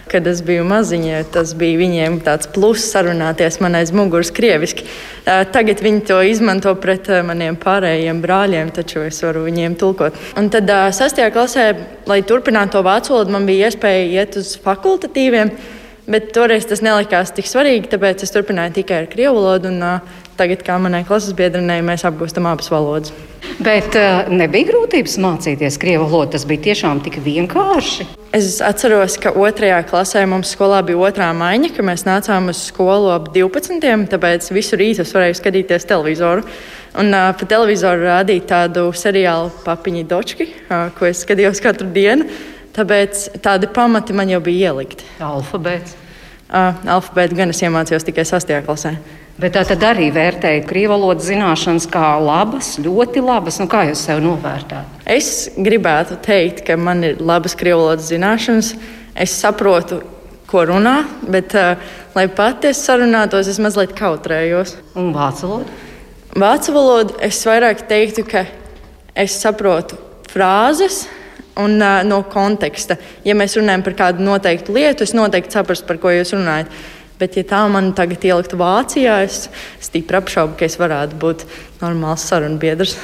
Kad 0.06 0.28
es 0.30 0.42
biju 0.46 0.64
maziņa, 0.70 1.24
tas 1.34 1.56
bija 1.58 1.80
viņiem 1.80 2.20
tāds 2.26 2.50
pluss 2.54 2.92
sarunāties 2.94 3.58
man 3.64 3.78
aiz 3.80 3.90
muguras 3.96 4.30
krieviski. 4.36 4.86
Tagad 5.26 5.82
viņi 5.82 6.04
to 6.06 6.20
izmanto 6.30 6.76
pret 6.78 7.10
maniem 7.26 7.58
pārējiem 7.58 8.20
brāļiem, 8.22 8.70
taču 8.76 9.02
es 9.08 9.22
varu 9.26 9.48
viņiem 9.48 9.78
tulkot. 9.82 10.18
Un 10.38 10.52
tad 10.54 10.70
sastajā 10.94 11.32
klasē, 11.34 11.66
lai 12.06 12.20
turpinātu 12.22 12.78
to 12.78 12.86
vācu 12.86 13.16
valodu, 13.16 13.34
man 13.34 13.50
bija 13.50 13.72
iespēja 13.72 14.06
iet 14.22 14.38
uz 14.42 14.54
fakultatīviem. 14.62 15.56
Bet 16.06 16.30
toreiz 16.38 16.68
tas 16.70 16.84
nelikās 16.86 17.32
tik 17.34 17.48
svarīgi, 17.50 17.90
tāpēc 17.90 18.22
es 18.22 18.34
turpināju 18.34 18.76
tikai 18.76 19.00
ar 19.02 19.08
krievu 19.10 19.40
valodu. 19.40 19.72
Un, 19.72 19.82
uh, 19.82 20.26
tagad, 20.38 20.62
kā 20.66 20.76
manai 20.82 21.02
klases 21.08 21.34
biedrenei, 21.34 21.80
mēs 21.86 22.06
apgūstam 22.06 22.46
abas 22.46 22.70
valodas. 22.70 23.14
Bet 23.66 23.98
uh, 23.98 24.30
nebija 24.30 24.70
grūtības 24.70 25.18
mācīties 25.24 25.80
krievu 25.82 26.06
valodu. 26.12 26.36
Tas 26.36 26.46
bija 26.46 26.68
tiešām 26.68 27.02
tik 27.06 27.18
vienkārši. 27.26 28.06
Es 28.36 28.60
atceros, 28.62 29.18
ka 29.22 29.34
otrajā 29.34 29.80
klasē 29.90 30.26
mums 30.30 30.54
skolā 30.54 30.84
bija 30.86 31.02
otrā 31.10 31.32
maiņa, 31.34 31.74
kad 31.74 31.88
mēs 31.90 32.06
nācām 32.06 32.52
uz 32.54 32.62
skolu 32.70 33.10
ap 33.16 33.32
12. 33.34 33.82
Tāpēc 34.12 34.54
visu 34.54 34.78
rītu 34.78 35.02
es 35.02 35.14
varēju 35.16 35.40
skatīties 35.42 35.90
televizoru. 35.90 36.46
Un 37.02 37.10
uh, 37.16 37.32
pa 37.34 37.50
televizoru 37.50 38.06
rādīja 38.06 38.52
tādu 38.54 38.92
seriālu 38.94 39.50
papiņu 39.66 40.06
dočki, 40.12 40.52
uh, 40.68 40.92
ko 40.94 41.10
es 41.10 41.26
skatījos 41.26 41.66
katru 41.66 41.90
dienu. 41.96 42.30
Tāpēc 42.76 43.28
tādi 43.44 43.70
pamati 43.72 44.16
man 44.16 44.28
jau 44.28 44.42
bija 44.44 44.74
ielikti. 44.74 45.06
Alfabēts. 45.24 45.96
Uh, 46.46 46.76
alfabētu 46.98 47.38
gan 47.38 47.54
es 47.54 47.62
iemācījos 47.64 48.04
tikai 48.06 48.26
6. 48.28 48.52
klasē. 48.68 48.92
Bet 49.40 49.56
tā 49.56 49.64
tad 49.68 49.82
arī 49.84 50.12
vērtēja 50.16 50.62
krievu 50.68 50.94
valodas 50.94 51.26
zināšanas 51.28 51.88
kā 51.92 52.14
labas, 52.24 52.76
ļoti 52.80 53.24
labas. 53.24 53.58
Nu, 53.60 53.68
kā 53.72 53.86
jūs 53.90 54.04
sev 54.08 54.22
novērtējat? 54.24 55.02
Es 55.12 55.32
gribētu 55.56 56.20
teikt, 56.24 56.62
ka 56.68 56.78
man 56.80 57.04
ir 57.08 57.24
labas 57.24 57.58
krievu 57.60 57.82
valodas 57.82 58.12
zināšanas. 58.12 58.76
Es 59.16 59.34
saprotu, 59.40 60.04
ko 60.48 60.68
runā, 60.70 61.00
bet, 61.32 61.56
uh, 61.56 61.98
lai 62.16 62.28
pati 62.32 62.70
es 62.72 62.84
sarunātos, 62.86 63.50
es 63.52 63.60
mazliet 63.64 63.96
kautrējos. 63.98 64.78
Un 65.00 65.14
vācu 65.16 65.48
valodu? 65.48 65.82
Vācu 66.36 66.76
valodu 66.76 67.20
es 67.24 67.40
vairāk 67.48 67.88
teiktu, 67.88 68.28
ka 68.28 68.44
es 69.16 69.40
saprotu 69.40 69.98
frāzes 70.28 71.06
un 71.62 71.80
uh, 71.80 72.02
no 72.08 72.22
konteksta. 72.32 72.98
Ja 73.26 73.36
mēs 73.38 73.58
runājam 73.60 73.86
par 73.86 73.98
kādu 74.00 74.26
noteiktu 74.26 74.76
lietu, 74.76 75.06
es 75.08 75.16
noteikti 75.16 75.58
saprastu, 75.58 75.88
par 75.90 76.00
ko 76.04 76.14
jūs 76.14 76.36
runājat. 76.36 76.72
Bet, 77.16 77.38
ja 77.40 77.46
tā 77.48 77.62
man 77.72 77.94
tagad 77.96 78.26
ieliktu 78.28 78.58
Vācijā, 78.60 79.22
es 79.24 79.46
stipri 79.84 80.20
apšaubu, 80.20 80.58
ka 80.60 80.68
es 80.68 80.76
varētu 80.76 81.16
būt 81.22 81.46
normāls 81.80 82.26
sarunu 82.28 82.60
biedrs. 82.60 82.98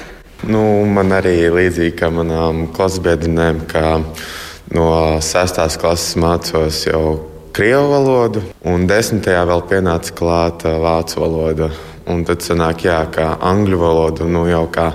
Nu, 0.44 0.60
man 0.90 1.14
arī 1.16 1.36
līdzīgi 1.54 1.96
kā 2.00 2.10
manām 2.12 2.66
klases 2.76 3.00
biedrinēm, 3.06 3.62
ka 3.72 4.02
no 4.76 4.88
sestās 5.24 5.78
klases 5.80 6.18
mācos 6.20 6.82
jau 6.90 7.04
krievu 7.56 7.92
valodu, 7.92 8.44
un 8.68 8.88
desmitajā 8.90 9.46
vēl 9.48 9.64
pienāca 9.70 10.16
klāta 10.18 10.76
vācu 10.82 11.24
valoda. 11.24 11.72
Un 12.12 12.26
tad 12.28 12.44
sanāk, 12.44 12.84
jā, 12.88 12.98
ka 13.14 13.36
angļu 13.46 13.78
valodu 13.80 14.28
nu, 14.28 14.44
jau 14.50 14.66
kā 14.74 14.90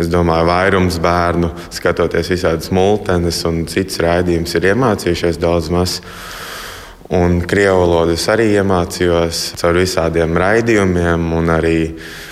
Es 0.00 0.08
domāju, 0.08 0.46
vairums 0.48 0.96
bērnu, 1.02 1.50
skatoties 1.76 2.30
visādas 2.32 2.70
multenes 2.72 3.42
un 3.48 3.66
citas 3.68 4.00
raidījumus, 4.00 4.54
ir 4.56 4.70
iemācījušies 4.72 5.40
daudz 5.42 5.68
maz. 5.74 5.98
Un 7.10 7.40
krievu 7.42 7.82
valodu 7.82 8.14
es 8.14 8.24
arī 8.30 8.52
iemācījos 8.54 9.42
caur 9.58 9.80
visādiem 9.80 10.36
raidījumiem, 10.38 11.24
un 11.34 11.50
arī 11.50 11.78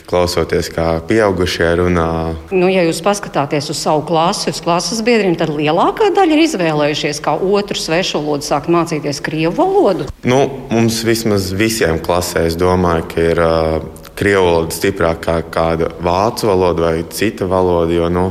klausoties, 0.09 0.71
kā 0.73 0.87
pieaugušie 1.05 1.73
runā. 1.81 2.09
Nu, 2.55 2.71
ja 2.71 2.85
jūs 2.87 3.03
paskatāties 3.05 3.69
uz 3.75 3.83
savu 3.83 4.05
klasi, 4.09 4.53
uz 4.55 4.63
klases 4.65 5.03
biedriem, 5.05 5.35
tad 5.37 5.51
lielākā 5.53 6.13
daļa 6.17 6.37
ir 6.37 6.45
izvēlējušies 6.47 7.21
kā 7.27 7.35
otru 7.37 7.77
svešu 7.77 8.23
valodu 8.23 8.47
sākt 8.47 8.71
mācīties 8.73 9.21
krievu 9.27 9.59
valodu. 9.59 10.09
Nu, 10.25 10.45
mums 10.71 11.03
vismaz 11.05 11.51
visiem 11.59 11.99
klasē, 12.01 12.47
es 12.49 12.57
domāju, 12.57 13.09
ka 13.13 13.27
ir 13.35 13.43
krievu 14.19 14.45
valoda 14.49 14.75
stiprāk 14.75 15.23
kā 15.25 15.37
kāda 15.53 15.93
vācu 16.03 16.51
valoda 16.51 16.89
vai 16.89 17.05
cita 17.15 17.47
valoda, 17.49 17.95
jo 17.95 18.11
nu, 18.13 18.27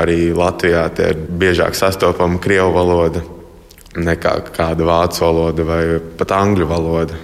arī 0.00 0.30
Latvijā 0.36 0.86
ir 1.08 1.24
biežāk 1.40 1.76
sastopama 1.78 2.40
krievu 2.42 2.74
valoda 2.76 3.24
nekā 3.98 4.36
kāda 4.54 4.86
vācu 4.86 5.24
valoda 5.24 5.66
vai 5.66 5.82
pat 6.18 6.36
angļu 6.36 6.68
valoda. 6.70 7.18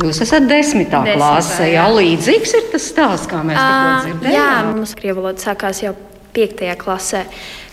Jūs 0.00 0.22
esat 0.24 0.46
desmitā, 0.48 1.02
desmitā 1.04 1.18
klasē, 1.18 1.66
jā, 1.74 1.82
līdzīgs 1.92 2.54
ir 2.56 2.70
tas 2.72 2.86
stāsts, 2.88 3.28
kā 3.28 3.42
mēs 3.44 3.58
tikko 3.58 4.06
dzirdējām. 4.06 4.36
Jā, 4.38 4.52
mums 4.70 4.94
krievu 4.96 5.20
valoda 5.20 5.42
sākās 5.42 5.82
jau 5.82 5.92
piektajā 6.32 6.78
klasē 6.80 7.26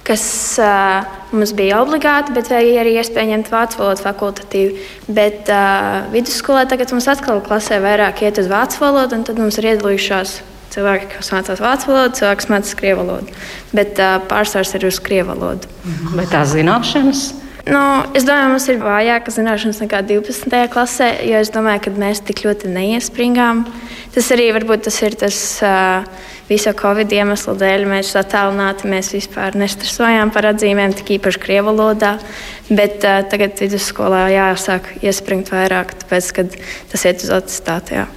kas 0.10 0.24
uh, 0.62 1.06
mums 1.32 1.54
bija 1.58 1.80
obligāti, 1.84 2.34
bet 2.34 2.50
arī 2.54 2.96
iespēja 2.98 3.36
ņemt 3.36 3.52
vācu 3.54 3.82
valodu 3.84 4.06
fakultatīvi. 4.06 4.86
Bet 5.08 5.50
uh, 5.54 6.10
vidusskolā 6.14 6.66
tagad 6.70 6.94
mums 6.96 7.10
atkal 7.12 7.44
klasē 7.46 7.78
vairāk 7.84 8.24
iet 8.26 8.42
uz 8.42 8.50
vācu 8.50 8.82
valodu, 8.82 9.20
un 9.20 9.28
tad 9.28 9.42
mums 9.42 9.60
ir 9.62 9.70
iedalījušās 9.74 10.40
cilvēki, 10.74 11.12
kas 11.16 11.32
mācās 11.34 11.62
vācu 11.62 11.92
valodu, 11.92 12.18
cilvēki, 12.22 12.42
kas 12.42 12.50
mācās 12.54 12.80
krievu 12.80 13.04
valodu. 13.04 13.38
Bet 13.76 14.02
uh, 14.02 14.18
pārsvars 14.32 14.74
ir 14.78 14.90
uz 14.90 15.02
krievu 15.06 15.36
valodu. 15.36 15.70
Mhm. 15.84 16.18
Bet 16.18 16.34
tās 16.34 16.56
zināšanas? 16.56 17.30
Nu, 17.70 17.82
es 18.18 18.26
domāju, 18.26 18.50
mums 18.54 18.66
ir 18.72 18.80
vājākas 18.82 19.38
zināšanas 19.38 19.84
nekā 19.84 20.02
12. 20.10 20.66
klasē, 20.74 21.12
jo 21.28 21.38
es 21.44 21.52
domāju, 21.54 21.86
ka 21.86 21.96
mēs 22.02 22.24
tik 22.26 22.42
ļoti 22.48 22.72
neiespringām. 22.74 23.64
Tas 24.16 24.30
arī 24.34 24.50
varbūt 24.56 24.88
tas 24.90 25.00
ir 25.06 25.18
tas. 25.20 25.40
Uh, 25.62 26.28
visu 26.50 26.72
Covid 26.74 27.12
iemeslu 27.14 27.54
dēļ 27.60 27.84
mēs 27.90 28.16
attālināti, 28.18 28.90
mēs 28.90 29.12
vispār 29.14 29.54
nestresojām 29.60 30.32
par 30.34 30.50
atzīmēm, 30.50 30.96
tik 30.98 31.14
īpaši 31.20 31.42
krievu 31.44 31.70
valodā. 31.70 32.16
Bet 32.70 33.06
uh, 33.06 33.22
tagad 33.30 33.60
vidusskolā 33.62 34.26
jāsāk 34.34 34.90
iespringt 35.06 35.52
vairāk, 35.54 35.94
tāpēc, 36.04 36.32
ka 36.34 36.48
tas 36.90 37.06
iet 37.06 37.26
uz 37.26 37.34
atestātu. 37.38 38.08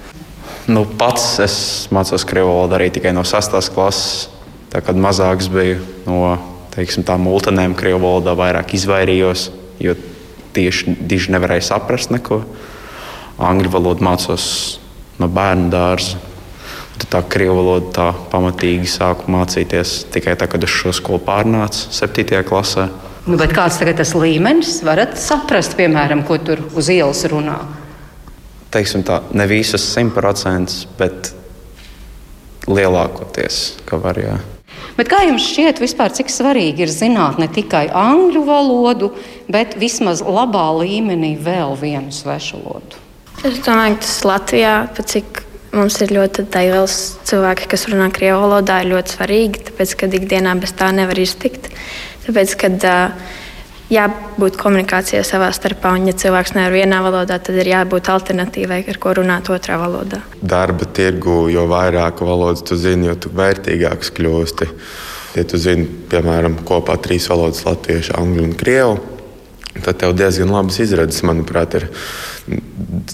Nu, 0.70 0.86
pats 0.86 1.26
es 1.44 1.56
mācos 1.92 2.24
krievu 2.28 2.54
valodu 2.54 2.78
arī 2.78 2.88
tikai 2.94 3.12
no 3.12 3.26
6. 3.26 3.60
klases. 3.74 4.30
Tā, 4.72 4.80
kad 4.80 4.96
mazāks 4.96 5.50
biju 5.52 5.82
no 6.06 6.38
teiksim, 6.74 7.04
tā 7.06 7.18
multinēm, 7.20 7.76
krievu 7.78 8.02
valodā 8.04 8.34
vairāk 8.38 8.74
izvairījos, 8.78 9.50
jo 9.82 9.96
tieši 10.56 10.96
diži 11.08 11.32
nevarēja 11.34 11.72
saprast 11.72 12.12
neko. 12.12 12.42
Angļu 13.42 13.72
valodu 13.72 14.04
mācos 14.04 14.44
no 15.20 15.28
bērnu 15.32 15.72
dārza 15.72 16.20
tā 17.10 17.22
krievu 17.28 17.56
valodu 17.58 17.90
tā 17.94 18.08
pamatīgi 18.32 18.88
sāku 18.90 19.30
mācīties 19.32 20.02
tikai 20.12 20.36
tad, 20.38 20.50
kad 20.52 20.64
es 20.64 20.72
šo 20.72 20.92
skolu 20.94 21.22
pārnācu 21.24 21.90
7. 21.94 22.42
klasē. 22.46 22.88
Nu, 23.26 23.38
kāds 23.38 23.78
tagad 23.78 24.00
tas 24.00 24.14
līmenis? 24.18 24.80
Varat 24.86 25.14
saprast, 25.20 25.76
piemēram, 25.78 26.24
ko 26.26 26.38
tur 26.42 26.64
uz 26.78 26.90
ielas 26.90 27.22
runā? 27.30 27.60
Teiksim 28.72 29.04
tā, 29.06 29.20
ne 29.36 29.46
visas 29.50 29.84
simtprocentīgi, 29.92 30.88
bet 30.98 31.32
lielākoties, 32.70 33.60
ka 33.86 34.00
var. 34.02 34.18
Jā. 34.22 34.38
Bet 34.96 35.08
kā 35.08 35.22
jums 35.24 35.46
šķiet, 35.48 35.80
vispār, 35.82 36.12
cik 36.12 36.32
svarīgi 36.32 36.84
ir 36.84 36.92
zināt 36.92 37.38
ne 37.40 37.48
tikai 37.48 37.86
angļu 37.96 38.42
valodu, 38.48 39.12
bet 39.52 39.78
vismaz 39.80 40.20
labā 40.24 40.66
līmenī 40.82 41.36
vēl 41.40 41.78
vienu 41.80 42.12
svešu 42.12 42.60
valodu? 42.64 43.00
Es 43.42 43.62
domāju, 43.64 43.96
ka 43.96 44.04
tas 44.04 44.20
Latvijā, 44.28 44.74
cik 45.00 45.42
Mums 45.72 45.94
ir 46.04 46.10
ļoti 46.12 46.42
daudz 46.52 46.94
cilvēki, 47.24 47.64
kas 47.72 47.86
runā 47.88 48.10
krievu 48.12 48.42
valodā, 48.42 48.82
ir 48.82 48.90
ļoti 48.90 49.14
svarīgi, 49.14 49.62
tāpēc, 49.70 49.94
ka 49.96 50.08
ikdienā 50.18 50.52
bez 50.60 50.74
tā 50.76 50.90
nevar 50.92 51.16
iztikt. 51.16 51.70
Tāpēc, 52.26 52.52
kad 52.60 52.84
uh, 52.84 53.30
jābūt 53.92 54.56
komunikācijai 54.60 55.22
savā 55.26 55.50
starpā, 55.54 55.92
un 55.98 56.08
ja 56.08 56.14
cilvēks 56.16 56.54
nevar 56.56 56.74
vienā 56.74 57.00
valodā, 57.04 57.38
tad 57.42 57.58
ir 57.60 57.72
jābūt 57.72 58.10
alternatīvai, 58.12 58.82
ar 58.88 59.00
ko 59.02 59.14
runāt 59.18 59.50
otrā 59.52 59.78
valodā. 59.80 60.22
Darba 60.40 60.88
tirgu, 60.96 61.46
jo 61.52 61.66
vairāk 61.70 62.22
valodas 62.24 62.64
tu 62.66 62.78
zini, 62.80 63.10
jo 63.10 63.16
tu 63.20 63.32
vērtīgāks 63.36 64.12
kļūsti. 64.16 64.70
Ja 65.36 65.44
tu 65.48 65.60
zini, 65.60 65.86
piemēram, 66.12 66.58
kopā 66.68 66.98
trīs 67.00 67.28
valodas- 67.32 67.64
latviešu, 67.68 68.16
angļu 68.20 68.42
un 68.48 68.56
krievu, 68.58 68.98
tad 69.82 70.00
tev 70.00 70.16
diezgan 70.16 70.52
labas 70.52 70.78
izredzes, 70.80 71.22
manuprāt, 71.24 71.74
ir 71.74 71.88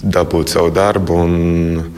dabūt 0.03 0.49
savu 0.49 0.71
darbu. 0.71 1.21
Un, 1.23 1.93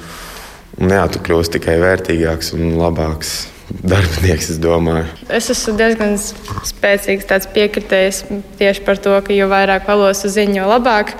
un 0.77 0.89
jā, 0.89 1.07
tu 1.11 1.19
kļūsi 1.19 1.57
tikai 1.57 1.79
vērtīgāks 1.81 2.53
un 2.53 2.77
labāks 2.77 3.47
darbinieks, 3.83 4.49
es 4.53 4.59
domāju. 4.61 5.07
Es 5.31 5.49
esmu 5.53 5.75
diezgan 5.79 6.17
spēcīgs 6.19 7.47
piekritējs 7.55 8.23
tieši 8.59 8.83
par 8.87 8.99
to, 9.01 9.15
ka 9.25 9.35
jo 9.35 9.47
vairāk 9.51 9.87
valodas 9.89 10.25
ziņu, 10.25 10.59
jo 10.61 10.67
labāk. 10.71 11.15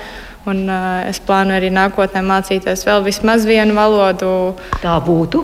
Un, 0.50 0.64
uh, 0.66 1.04
es 1.06 1.20
plānoju 1.22 1.60
arī 1.60 1.70
nākotnē 1.74 2.24
mācīties 2.26 2.86
vēl 2.88 3.04
vismaz 3.06 3.46
vienu 3.46 3.76
valodu. 3.78 4.56
Tā 4.82 4.96
būtu? 5.06 5.44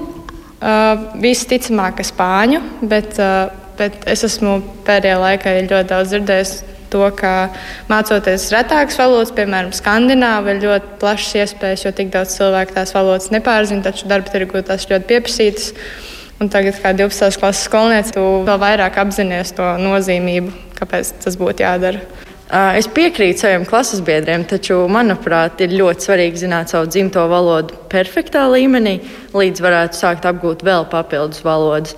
Uh, 0.57 1.11
Visticamāk, 1.21 2.01
spāņu, 2.01 2.63
bet, 2.81 3.13
uh, 3.21 3.51
bet 3.77 4.07
es 4.09 4.25
esmu 4.25 4.57
pēdējā 4.87 5.19
laikā 5.21 5.53
ļoti 5.67 5.91
daudz 5.91 6.15
dzirdējis 6.15 6.55
to, 6.89 7.03
ka 7.19 7.51
mācoties 7.91 8.49
retākas 8.55 8.97
valodas, 8.99 9.33
piemēram, 9.37 9.73
skandināvu, 9.75 10.53
ir 10.53 10.63
ļoti 10.63 10.93
plašas 11.01 11.35
iespējas, 11.43 11.85
jo 11.85 11.93
tik 11.95 12.11
daudz 12.13 12.35
cilvēku 12.39 12.77
tās 12.77 12.93
valodas 12.95 13.31
nepārzina, 13.33 13.83
taču 13.85 14.09
darba 14.09 14.33
tirgu 14.33 14.63
tās 14.65 14.87
ļoti 14.89 15.09
pieprasītas. 15.11 15.73
Un 16.37 16.51
tagad, 16.53 16.75
kā 16.77 16.91
12. 16.93 17.39
klases 17.41 17.65
skolniece, 17.65 18.11
tu 18.13 18.21
vēl 18.45 18.59
vairāk 18.61 18.99
apzinājies 19.01 19.55
to 19.57 19.65
nozīmību, 19.81 20.51
kāpēc 20.77 21.15
tas 21.23 21.37
būtu 21.39 21.65
jādara. 21.65 22.03
Es 22.77 22.85
piekrītu 22.87 23.41
saviem 23.41 23.65
klases 23.67 24.03
biedriem, 24.05 24.45
taču, 24.47 24.83
manuprāt, 24.91 25.59
ir 25.65 25.73
ļoti 25.73 26.05
svarīgi 26.05 26.43
zināt 26.45 26.71
savu 26.71 26.87
dzimto 26.93 27.25
valodu 27.27 27.75
perfektā 27.89 28.45
līmenī, 28.53 28.99
līdz 29.33 29.65
varētu 29.65 29.97
sākt 29.97 30.29
apgūt 30.29 30.61
vēl 30.63 30.85
papildus 30.93 31.41
valodas. 31.43 31.97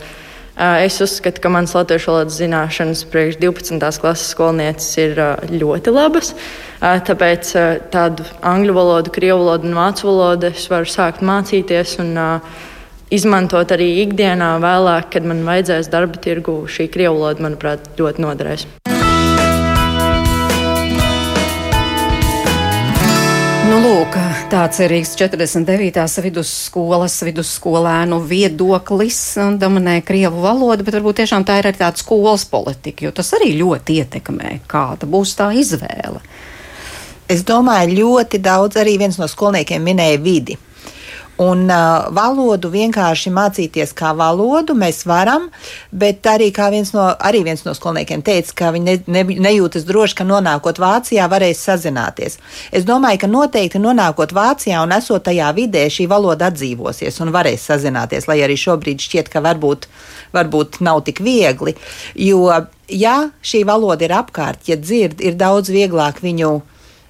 Es 0.55 0.97
uzskatu, 1.03 1.43
ka 1.43 1.51
manas 1.51 1.75
latviešu 1.75 2.09
valodas 2.09 2.39
zināšanas 2.39 3.03
priekš 3.11 3.37
12. 3.43 4.01
klases 4.01 4.33
skolnieces 4.33 4.89
ir 5.03 5.21
ļoti 5.51 5.93
labas. 5.93 6.33
Tāpēc 6.79 7.53
tādu 7.91 8.25
angļu 8.39 8.75
valodu, 8.75 9.13
krievu 9.19 9.43
valodu 9.43 9.67
un 9.67 9.77
vācu 9.83 10.09
valodu 10.09 10.49
es 10.49 10.65
varu 10.71 10.87
sākt 10.89 11.23
mācīties 11.27 11.99
un 12.03 12.15
izmantot 13.13 13.73
arī 13.73 13.89
ikdienā 14.05 14.55
vēlāk, 14.61 15.09
kad 15.15 15.25
man 15.25 15.43
vajadzēs 15.47 15.89
darba 15.91 16.21
tirgu. 16.21 16.61
Šī 16.69 16.89
krievu 16.93 17.19
valoda, 17.19 17.45
manuprāt, 17.47 17.91
ļoti 17.99 18.25
noderēs. 18.25 18.67
Nu, 23.69 23.77
lūk, 23.83 24.15
tāds 24.49 24.79
ir 24.81 24.89
Rīgas 24.89 25.11
49. 25.19 26.05
vidusskolas 26.25 27.19
vidusskolēnu 27.27 28.17
viedoklis. 28.25 29.19
Dominē 29.61 29.99
krievu 30.05 30.41
valoda, 30.41 30.81
bet 30.85 30.97
varbūt 30.97 31.21
tiešām 31.21 31.45
tā 31.45 31.59
ir 31.59 31.69
arī 31.69 31.77
tāda 31.77 32.01
skolas 32.01 32.47
politika, 32.49 33.05
jo 33.05 33.13
tas 33.13 33.29
arī 33.37 33.51
ļoti 33.59 33.99
ietekmē, 34.01 34.55
kāda 34.69 35.09
būs 35.09 35.35
tā 35.37 35.51
izvēle. 35.53 36.23
Es 37.29 37.45
domāju, 37.45 37.93
ļoti 37.99 38.41
daudz 38.41 38.79
arī 38.81 38.97
viens 38.97 39.21
no 39.21 39.29
skolniekiem 39.29 39.85
minēja 39.85 40.17
vidi. 40.23 40.57
Un 41.39 41.69
uh, 41.71 42.09
valodu 42.11 42.67
vienkārši 42.73 43.31
mācīties 43.31 43.93
kā 43.95 44.09
valodu 44.17 44.73
mēs 44.75 45.05
varam, 45.07 45.45
bet 45.91 46.27
arī 46.27 46.49
viens 46.51 46.91
no, 46.91 47.05
arī 47.15 47.45
viens 47.47 47.63
no 47.63 47.71
skolniekiem 47.71 48.19
teica, 48.27 48.51
ka 48.59 48.71
viņi 48.75 48.85
ne, 48.85 48.95
ne, 49.07 49.23
nejūtas 49.47 49.85
droši, 49.87 50.17
ka 50.19 50.25
nonākot 50.27 50.81
Vācijā 50.83 51.29
varēs 51.31 51.61
sazināties. 51.63 52.35
Es 52.75 52.83
domāju, 52.83 53.21
ka 53.21 53.29
noteikti 53.31 53.79
nonākot 53.79 54.33
Vācijā 54.35 54.81
un 54.83 54.91
esot 54.91 55.23
tajā 55.29 55.53
vidē, 55.55 55.85
šī 55.87 56.09
valoda 56.11 56.49
atdzīvosies 56.51 57.21
un 57.23 57.31
varēs 57.31 57.69
sazināties, 57.71 58.27
lai 58.27 58.41
arī 58.43 58.57
šobrīd 58.59 58.99
šķiet, 58.99 59.31
ka 59.31 59.39
varbūt, 59.45 59.87
varbūt 60.35 60.81
nav 60.83 61.05
tik 61.07 61.23
viegli. 61.23 61.77
Jo, 62.19 62.49
ja 62.91 63.15
šī 63.39 63.63
valoda 63.69 64.09
ir 64.09 64.17
apkārt, 64.19 64.67
ja 64.67 64.75
dzird, 64.75 65.23
ir 65.23 65.39
daudz 65.39 65.71
vieglāk 65.71 66.19
viņu 66.19 66.57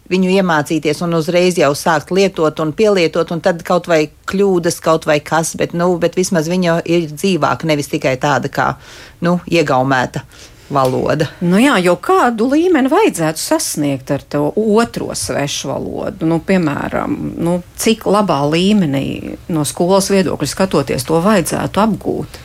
viņu 0.09 0.31
iemācīties 0.39 1.03
un 1.05 1.15
uzreiz 1.19 1.57
jau 1.59 1.71
sākt 1.77 2.13
lietot 2.15 2.59
un 2.63 2.73
pielietot, 2.75 3.31
un 3.33 3.41
tad 3.45 3.61
kaut 3.67 3.89
vai 3.89 4.07
kļūdas, 4.29 4.79
kaut 4.83 5.05
vai 5.09 5.19
kas, 5.25 5.55
bet, 5.59 5.75
nu, 5.77 5.91
bet 6.01 6.17
vismaz 6.17 6.49
viņa 6.49 6.79
ir 6.89 7.09
dzīvāka, 7.13 7.69
nevis 7.69 7.91
tikai 7.91 8.15
tāda 8.21 8.51
kā 8.53 8.71
nu, 9.25 9.37
iegaumēta 9.49 10.25
valoda. 10.69 11.27
Nu 11.41 11.59
jā, 11.61 11.75
jo 11.81 11.95
kādu 12.01 12.49
līmeni 12.51 12.91
vajadzētu 12.91 13.41
sasniegt 13.41 14.11
ar 14.13 14.21
to 14.21 14.43
otro 14.53 15.09
svešu 15.17 15.71
valodu? 15.71 16.29
Nu, 16.29 16.39
piemēram, 16.45 17.15
nu, 17.41 17.59
cik 17.79 18.05
labā 18.09 18.41
līmenī 18.51 19.37
no 19.49 19.65
skolas 19.65 20.11
viedokļa 20.13 20.49
skatoties 20.49 21.07
to 21.09 21.21
vajadzētu 21.25 21.83
apgūt? 21.85 22.39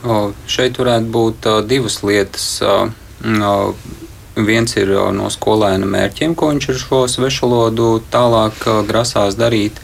O, 0.00 0.20
šeit 0.50 0.78
varētu 0.80 1.10
būt 1.12 1.46
uh, 1.50 1.60
divas 1.66 2.00
lietas. 2.06 2.46
Uh, 2.64 2.90
uh, 3.22 3.98
Viens 4.36 4.76
ir 4.78 4.92
no 5.16 5.26
skolēna 5.32 5.88
mērķiem, 5.90 6.36
ko 6.38 6.52
viņš 6.52 6.68
ar 6.70 6.78
šo 6.78 7.00
svešvalodu 7.10 7.88
tālāk 8.12 8.62
grasās 8.88 9.34
darīt. 9.38 9.80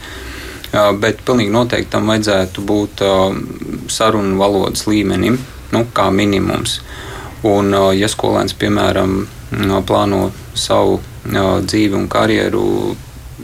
Bet 0.73 1.23
pilnīgi 1.27 1.53
noteikti 1.55 1.93
tam 1.93 2.11
vajadzētu 2.11 2.63
būt 2.67 3.03
sarunu 3.93 4.39
valodas 4.39 4.87
līmenim, 4.87 5.39
nu, 5.73 5.85
kā 5.95 6.11
minimums. 6.15 6.81
Un, 7.47 7.75
ja 7.97 8.09
skolēns, 8.11 8.55
piemēram, 8.59 9.19
plāno 9.87 10.31
savu 10.55 11.01
dzīvi 11.27 11.99
un 11.99 12.09
karjeru 12.11 12.65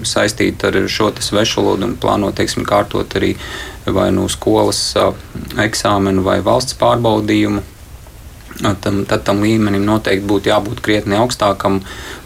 saistīt 0.07 0.63
ar 0.65 0.79
šo 0.89 1.11
svešu 1.21 1.61
valodu 1.61 1.87
un 1.91 1.97
plāno 2.01 2.31
teiksim, 2.35 2.65
kārtot 2.65 3.17
arī 3.19 3.35
vai 3.87 4.11
no 4.15 4.25
nu 4.25 4.31
skolas 4.31 4.81
eksāmenu 5.61 6.25
vai 6.25 6.41
valsts 6.45 6.79
pārbaudījumu, 6.81 7.63
tam, 8.83 9.03
tad 9.09 9.25
tam 9.27 9.43
līmenim 9.43 9.85
noteikti 9.87 10.27
būtu 10.29 10.53
jābūt 10.53 10.83
krietni 10.85 11.19
augstākam, 11.19 11.81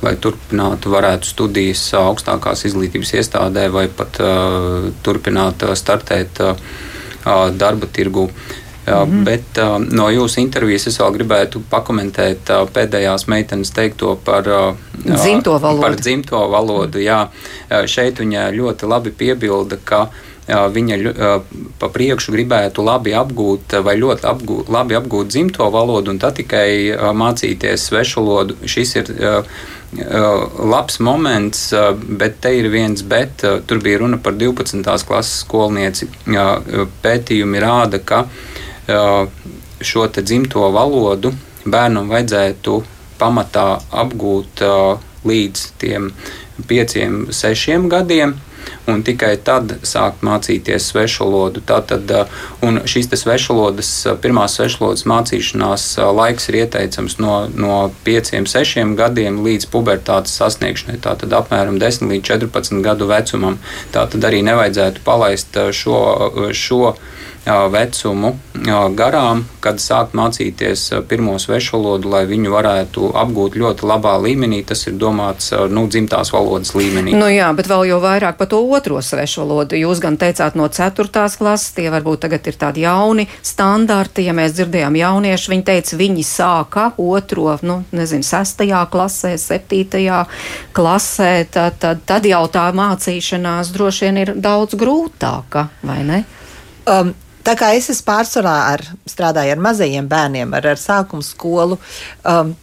lai 0.04 0.14
turpinātu 0.20 0.92
varētu 0.92 1.28
studijas 1.28 1.88
augstākās 1.96 2.66
izglītības 2.68 3.14
iestādē 3.20 3.68
vai 3.72 3.86
pat 3.88 4.20
uh, 4.22 4.90
turpināt 5.06 5.64
startēt 5.74 6.42
uh, 6.44 6.54
darba 7.56 7.86
tirgu. 7.92 8.30
Mm 8.86 8.92
-hmm. 8.92 9.24
Bet 9.24 9.58
uh, 9.58 9.78
no 9.78 10.10
jūsu 10.10 10.40
intervijas 10.40 10.86
es 10.86 11.00
vēl 11.00 11.12
gribētu 11.12 11.60
pakomentēt 11.70 12.50
uh, 12.50 12.68
pēdējās 12.70 13.26
meitenes 13.26 13.70
teikto 13.70 14.16
par 14.24 14.48
uh, 14.48 14.76
dzimto 15.16 15.58
valodu. 15.58 15.82
Par 15.82 15.96
dzimto 15.96 16.48
valodu 16.48 16.98
jā. 16.98 17.26
Šeit 17.86 18.20
viņa 18.20 18.50
ļoti 18.50 18.86
labi 18.86 19.10
piebilda, 19.10 19.76
ka 19.84 20.02
uh, 20.02 20.08
viņa 20.46 20.96
pa 21.80 21.88
priekšu 21.90 22.32
gribētu 22.34 22.84
labi 22.86 23.14
apgūt 23.18 23.80
vai 23.82 23.96
ļoti 23.98 24.28
apgūt, 24.30 24.68
labi 24.70 24.94
apgūt 24.98 25.32
dzimto 25.32 25.66
valodu 25.74 26.12
un 26.12 26.20
tad 26.22 26.36
tikai 26.38 26.94
mācīties 27.18 27.88
svešu 27.88 28.22
valodu. 28.22 28.58
Šis 28.62 28.94
ir 29.00 29.10
labs 30.70 31.00
moments, 31.02 31.72
bet 32.20 32.38
te 32.44 32.54
ir 32.58 32.70
viens 32.70 33.02
bet. 33.02 33.42
Tur 33.66 33.82
bija 33.82 33.98
runa 34.04 34.20
par 34.22 34.38
12. 34.38 34.86
klases 35.08 35.42
skolnieci. 35.42 36.08
Pētījumi 37.02 37.62
rāda, 37.62 37.98
ka 37.98 38.24
šo 39.82 40.08
dzimto 40.14 40.70
valodu 40.74 41.34
bērnam 41.66 42.10
vajadzētu 42.12 42.82
pamatā 43.18 43.80
apgūt 43.90 44.62
līdz 45.26 45.70
tiem 45.80 46.12
pieciem, 46.68 47.26
sešiem 47.34 47.88
gadiem 47.90 48.36
un 48.90 49.02
tikai 49.06 49.34
tad 49.42 49.76
sākt 49.86 50.24
mācīties 50.26 50.90
svešvalodu. 50.92 51.62
Tātad, 51.66 52.10
un 52.66 52.80
šīs 52.88 53.10
svešvalodas, 53.16 53.90
pirmās 54.22 54.56
svešvalodas 54.58 55.06
mācīšanās 55.10 55.88
laiks 56.16 56.50
ir 56.50 56.60
ieteicams 56.62 57.18
no, 57.22 57.36
no 57.52 57.78
5, 58.06 58.34
6 58.46 58.94
gadiem 58.98 59.42
līdz 59.46 59.68
pubertātes 59.72 60.36
sasniegšanai, 60.40 60.98
tātad 61.04 61.34
apmēram 61.36 61.80
10 61.82 62.12
līdz 62.12 62.30
14 62.32 62.82
gadu 62.84 63.10
vecumam. 63.10 63.60
Tātad 63.94 64.24
arī 64.28 64.42
nevajadzētu 64.46 65.04
palaist 65.06 65.56
šo, 65.76 66.00
šo 66.56 66.94
vecumu 67.46 68.34
garām, 68.96 69.44
kad 69.62 69.78
sākt 69.78 70.16
mācīties 70.18 70.88
pirmo 71.08 71.36
svešu 71.38 71.76
valodu, 71.76 72.10
lai 72.10 72.24
viņu 72.26 72.50
varētu 72.50 73.10
apgūt 73.14 73.56
ļoti 73.60 73.86
labā 73.86 74.16
līmenī. 74.22 74.62
Tas 74.66 74.86
ir 74.88 74.96
domāts 74.98 75.52
nu, 75.70 75.86
dzimtās 75.86 76.32
valodas 76.34 76.74
līmenī. 76.74 77.14
Nu 77.14 77.28
jā, 77.30 77.48
bet 77.56 77.68
vēl 77.70 77.86
jau 77.92 78.00
vairāk 78.02 78.38
par 78.40 78.50
to 78.50 78.60
otro 78.64 78.98
svešu 79.02 79.44
valodu. 79.44 79.78
Jūs 79.78 80.02
gan 80.02 80.18
teicāt 80.18 80.56
no 80.58 80.66
4. 80.66 81.06
klases, 81.38 81.74
tie 81.76 81.86
varbūt 81.92 82.24
tagad 82.26 82.46
ir 82.50 82.58
tādi 82.58 82.86
jauni 82.86 83.28
standarti. 83.42 84.26
Ja 84.26 84.34
mēs 84.36 84.56
dzirdējām 84.56 84.98
jaunieši, 84.98 85.52
viņi 85.54 85.66
teica, 85.66 86.00
viņi 86.00 86.26
sāka 86.26 86.88
otro, 86.98 87.54
nu, 87.62 87.82
nezinu, 87.94 88.26
6. 88.26 88.64
klasē, 88.90 89.36
7. 89.38 90.10
klasē, 90.74 91.30
tad, 91.52 91.78
tad, 91.82 92.02
tad 92.08 92.26
jau 92.26 92.42
tā 92.50 92.66
mācīšanās 92.74 93.70
droši 93.76 94.08
vien 94.08 94.24
ir 94.24 94.34
daudz 94.42 94.74
grūtāka, 94.78 95.68
vai 95.86 96.00
ne? 96.06 96.24
Um, 96.86 97.14
Tā 97.46 97.54
kā 97.58 97.72
es 97.78 97.90
esmu 97.92 98.08
pārsvarā 98.08 98.54
ar, 98.74 98.82
strādāju 99.06 99.54
ar 99.54 99.60
mazajiem 99.62 100.06
bērniem, 100.10 100.54
ar, 100.58 100.72
ar 100.74 100.80
sākuma 100.82 101.22
skolu. 101.22 101.78
Um, 102.26 102.56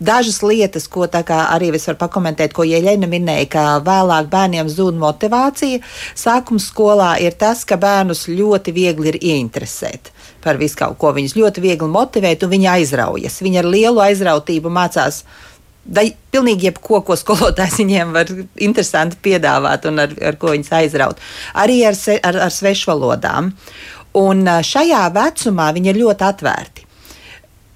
Dažas 0.00 0.38
lietas, 0.40 0.86
ko 0.88 1.04
arī 1.04 1.66
es 1.76 1.84
varu 1.84 1.98
pakomentēt, 2.00 2.54
ko 2.56 2.64
Ieļena 2.64 3.04
minēja, 3.04 3.48
ka 3.52 3.64
vēlāk 3.84 4.30
bērniem 4.32 4.70
zūd 4.72 4.96
motivācija. 4.96 5.82
Sākuma 6.16 6.58
skolā 6.58 7.10
ir 7.20 7.36
tas, 7.36 7.66
ka 7.68 7.76
bērnus 7.76 8.24
ļoti 8.28 8.72
viegli 8.72 9.12
ir 9.12 9.18
ieinteresēt 9.20 10.08
par 10.40 10.56
visu 10.56 10.80
kaut 10.80 10.96
ko. 10.96 11.12
Viņus 11.12 11.36
ļoti 11.36 11.60
viegli 11.60 11.88
motivēt, 11.92 12.40
un 12.42 12.54
viņi 12.54 12.70
aizraujas. 12.78 13.42
Viņi 13.44 13.60
ar 13.60 13.68
lielu 13.68 14.00
aizrautību 14.00 14.72
mācās 14.72 15.20
da, 15.84 16.06
pilnīgi 16.32 16.70
jebko, 16.70 17.02
ko 17.04 17.16
skolotājs 17.20 17.80
viņiem 17.82 18.16
var 18.16 18.32
interesanti 18.56 19.20
piedāvāt 19.20 19.84
un 19.90 20.06
ar, 20.06 20.16
ar 20.32 20.40
ko 20.40 20.54
viņus 20.54 20.74
aizraut. 20.80 21.20
Arī 21.60 21.82
ar, 21.88 21.98
se, 21.98 22.16
ar, 22.24 22.40
ar 22.48 22.54
svešvalodām. 22.54 23.52
Un 24.18 24.46
šajā 24.66 25.06
vecumā 25.14 25.70
viņi 25.76 25.92
ir 25.92 26.00
ļoti 26.00 26.26
atvērti. 26.26 26.86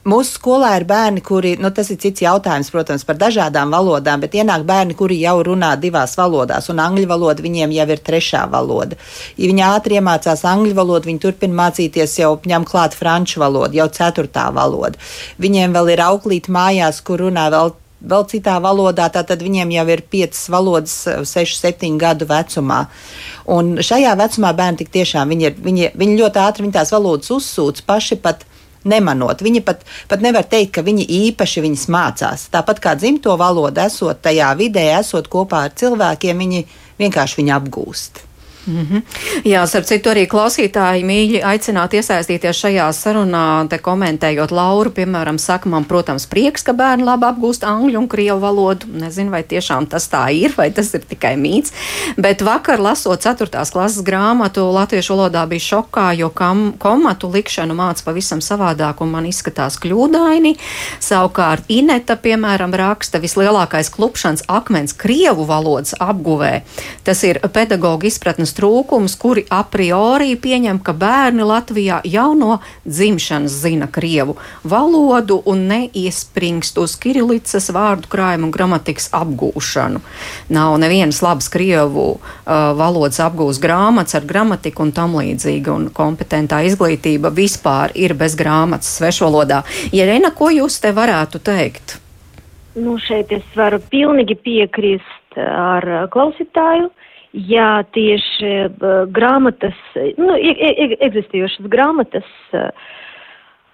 Mūsu 0.04 0.34
skolā 0.36 0.74
ir 0.76 0.84
bērni, 0.84 1.22
kuri, 1.24 1.54
nu, 1.56 1.70
tas 1.72 1.88
ir 1.88 1.96
cits 2.02 2.20
jautājums, 2.20 2.68
protams, 2.68 3.06
par 3.08 3.16
dažādām 3.16 3.70
valodām, 3.72 4.20
bet 4.20 4.34
ienāk 4.36 4.66
bērni, 4.68 4.92
kuri 4.98 5.16
jau 5.22 5.38
runā 5.46 5.70
divās 5.80 6.18
valodās, 6.20 6.68
un 6.68 6.82
angļu 6.84 7.06
valoda 7.08 7.40
viņiem 7.40 7.72
jau 7.72 7.86
ir 7.88 8.02
trešā 8.04 8.42
valoda. 8.52 8.98
Ja 9.40 9.48
viņi 9.48 9.64
ātri 9.64 9.96
iemācās 9.96 10.44
angļu 10.50 10.74
valodu, 10.76 11.08
viņi 11.08 11.22
turpina 11.22 11.56
mācīties 11.62 12.18
jau 12.20 12.34
ņem 12.44 12.66
klāt 12.68 12.98
franču 12.98 13.40
valodu, 13.40 13.78
jau 13.80 13.88
ceturtā 13.96 14.50
valoda. 14.52 15.00
Viņiem 15.40 15.72
vēl 15.72 15.94
ir 15.94 16.04
auklīt 16.04 16.52
mājās, 16.52 17.00
kur 17.00 17.24
runā 17.24 17.48
vēl 17.54 17.72
vēl 18.10 18.26
citā 18.30 18.56
valodā, 18.62 19.08
tad 19.12 19.42
viņiem 19.42 19.74
jau 19.74 19.84
ir 19.94 20.02
piecas 20.10 20.46
valodas, 20.52 20.96
6, 21.30 21.60
7 21.60 21.98
gadu 22.00 22.28
vecumā. 22.30 22.84
Un 23.50 23.76
šajā 23.84 24.14
vecumā 24.20 24.54
bērni 24.56 24.82
tik 24.82 24.92
tiešām 24.94 25.32
viņi, 25.34 25.48
ir, 25.50 25.56
viņi, 25.64 25.92
viņi 26.00 26.18
ļoti 26.20 26.42
ātri 26.44 26.66
viņi 26.66 26.76
tās 26.78 26.92
valodas 26.94 27.32
uzsūc 27.34 27.84
paši 27.88 28.20
pat 28.24 28.44
nemanot. 28.88 29.40
Viņi 29.44 29.64
pat, 29.64 29.82
pat 30.08 30.24
nevar 30.24 30.46
teikt, 30.48 30.74
ka 30.76 30.84
viņi 30.86 31.06
īpaši 31.30 31.64
viņas 31.64 31.88
mācās. 31.92 32.46
Tāpat 32.52 32.82
kā 32.84 32.94
dzimto 33.00 33.36
valodu, 33.40 33.84
esot 33.84 34.20
tajā 34.24 34.52
vidē, 34.60 34.86
esot 35.00 35.30
kopā 35.32 35.66
ar 35.68 35.74
cilvēkiem, 35.76 36.44
viņi 36.44 36.64
vienkārši 37.00 37.40
viņu 37.40 37.56
apgūst. 37.58 38.24
Mm 38.66 38.86
-hmm. 38.90 39.02
Jā, 39.44 39.66
starp 39.66 39.84
citu, 39.84 40.10
arī 40.10 40.26
klausītāji 40.26 41.04
mīļi 41.04 41.42
aicināt 41.44 41.94
iesaistīties 41.94 42.56
šajā 42.56 42.92
sarunā, 42.92 43.68
te 43.68 43.78
komentējot 43.78 44.50
Lauru, 44.50 44.90
piemēram, 44.90 45.38
saka, 45.38 45.68
man, 45.68 45.84
protams, 45.84 46.26
prieks, 46.26 46.62
ka 46.62 46.72
bērni 46.72 47.04
labi 47.04 47.26
apgūst 47.26 47.64
angļu 47.64 47.98
un 47.98 48.08
krievu 48.08 48.40
valodu. 48.40 48.86
Nezinu, 48.92 49.30
vai 49.30 49.42
tiešām 49.42 49.86
tas 49.86 50.08
tā 50.08 50.32
ir, 50.32 50.54
vai 50.56 50.70
tas 50.70 50.94
ir 50.94 51.00
tikai 51.00 51.36
mīts. 51.36 51.72
Bet 52.16 52.42
vakar, 52.42 52.80
lasot 52.80 53.20
4. 53.20 53.72
klases 53.72 54.02
grāmatu, 54.02 54.72
latviešu 54.72 55.14
valodā 55.14 55.46
bija 55.46 55.60
šokā, 55.60 56.18
jo 56.18 56.30
kam, 56.30 56.72
komatu 56.78 57.30
likšanu 57.32 57.74
māca 57.74 58.04
pavisam 58.04 58.40
savādāk 58.40 59.00
un 59.00 59.10
man 59.10 59.26
izskatās 59.26 59.78
kļūdaini. 59.78 60.56
Savukārt 61.00 61.64
Ineta, 61.68 62.16
piemēram, 62.16 62.74
raksta 62.74 63.18
vislielākais 63.18 63.90
klupšanas 63.90 64.42
akmens 64.48 64.92
krievu 64.92 65.44
valodas 65.44 65.94
apguvē. 66.00 66.62
Tas 67.04 67.22
ir 67.24 67.40
pedagoģa 67.52 68.06
izpratnes 68.06 68.53
trūkums, 68.56 69.16
kuri 69.20 69.44
a 69.52 69.62
priori 69.68 70.34
pieņem, 70.40 70.80
ka 70.84 70.94
bērni 70.96 71.44
Latvijā 71.46 72.00
jau 72.08 72.30
no 72.38 72.58
dzimšanas 72.84 73.56
zina 73.64 73.88
krievu 73.90 74.36
valodu 74.64 75.40
un 75.50 75.66
neiespringst 75.70 76.78
uz 76.82 76.96
kirillicas 77.00 77.70
vārdu 77.74 78.10
krājumu 78.12 78.48
un 78.48 78.54
gramatikas 78.54 79.10
apgūšanu. 79.14 80.02
Nav 80.54 80.76
nevienas 80.82 81.20
labas 81.24 81.50
krievu 81.52 82.06
uh, 82.14 82.20
valodas 82.78 83.20
apgūst 83.24 83.62
grāmatas 83.62 84.18
ar 84.18 84.28
gramatiku 84.28 84.86
un 84.86 84.94
tam 84.96 85.18
līdzīgi, 85.18 85.70
un 85.70 85.90
kompetentā 85.94 86.62
izglītība 86.68 87.32
vispār 87.34 87.94
ir 87.94 88.16
bez 88.18 88.38
grāmatas 88.38 88.96
svešvalodā. 88.98 89.62
Jerena, 89.94 90.32
ko 90.34 90.50
jūs 90.54 90.80
te 90.82 90.94
varētu 90.94 91.42
teikt? 91.44 91.98
Nu, 92.74 92.96
šeit 92.98 93.30
es 93.32 93.44
varu 93.54 93.78
pilnīgi 93.90 94.34
piekrist 94.34 95.38
ar 95.38 96.08
klausītāju. 96.10 96.90
Uh, 96.90 97.03
ja 97.34 97.82
tieši 97.94 98.52
grāmatas, 99.14 99.78
nu, 100.18 100.36
eksistējošas 100.38 101.70
grāmatas 101.72 102.28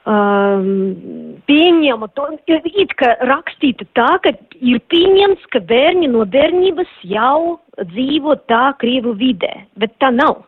um, 0.09 1.41
pieņēma 1.49 2.09
to, 2.17 2.27
it 2.49 2.95
kā 3.01 3.15
rakstīta 3.29 3.87
tā, 3.99 4.11
ka 4.25 4.33
ir 4.61 4.81
pieņemts, 4.93 5.49
ka 5.53 5.61
bērni 5.61 6.09
no 6.13 6.25
bērnības 6.25 6.93
jau 7.05 7.61
dzīvo 7.93 8.39
tā 8.51 8.71
Krievu 8.81 9.15
vidē, 9.21 9.53
bet 9.77 9.97
tā 10.01 10.13
nav. 10.15 10.45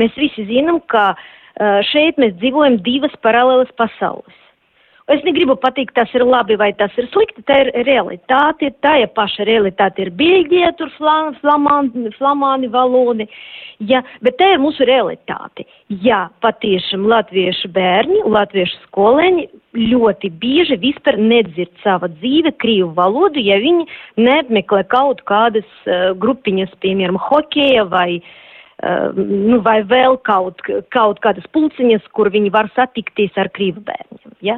Mēs 0.00 0.14
visi 0.16 0.46
zinām, 0.48 0.80
ka 0.88 1.10
uh, 1.14 1.80
šeit 1.90 2.20
mēs 2.22 2.36
dzīvojam 2.40 2.80
divas 2.86 3.14
paralēlas 3.24 3.72
pasaules. 3.76 4.36
Es 5.08 5.22
negribu 5.24 5.54
pateikt, 5.56 5.94
tas 5.96 6.10
ir 6.12 6.20
labi 6.28 6.58
vai 6.60 6.68
tas 6.76 6.92
ir 7.00 7.06
slikti, 7.08 7.40
tā 7.48 7.62
ir 7.62 7.70
realitāte, 7.86 8.68
tā 8.84 8.98
ir 9.00 9.08
paša 9.16 9.46
realitāte 9.48 10.02
ir 10.04 10.10
Bēļģija, 10.18 10.74
tur 10.76 10.90
flam, 10.98 11.30
flamāni, 11.40 12.10
flamāni 12.18 12.68
valodi, 12.74 13.24
ja, 13.88 14.02
bet 14.20 14.36
tā 14.36 14.50
ir 14.52 14.60
mūsu 14.60 14.84
realitāte. 14.88 15.64
Ja 16.04 16.26
patiešām 16.44 17.06
latviešu 17.08 17.70
bērni, 17.72 18.20
latviešu 18.28 18.82
skolēņi 18.82 19.46
ļoti 19.94 20.32
bieži 20.42 20.76
vispār 20.82 21.16
nedzird 21.16 21.72
savu 21.80 22.10
dzīvi 22.18 22.52
krīvu 22.60 22.90
valodu, 22.98 23.40
ja 23.40 23.56
viņi 23.64 23.88
neapmeklē 24.20 24.84
kaut 24.92 25.24
kādas 25.30 25.68
uh, 25.86 26.12
grupiņas, 26.20 26.76
piemēram, 26.84 27.16
hokeja 27.30 27.88
vai 27.88 28.18
Uh, 28.18 28.44
nu, 28.78 29.58
vai 29.66 29.80
vēl 29.90 30.20
kaut, 30.22 30.62
kaut 30.94 31.18
kādas 31.24 31.46
pulciņas, 31.54 32.04
kur 32.14 32.30
viņi 32.30 32.52
var 32.54 32.68
satikties 32.76 33.34
ar 33.40 33.50
krīvu 33.50 33.82
bērniem. 33.82 34.36
Ja? 34.46 34.54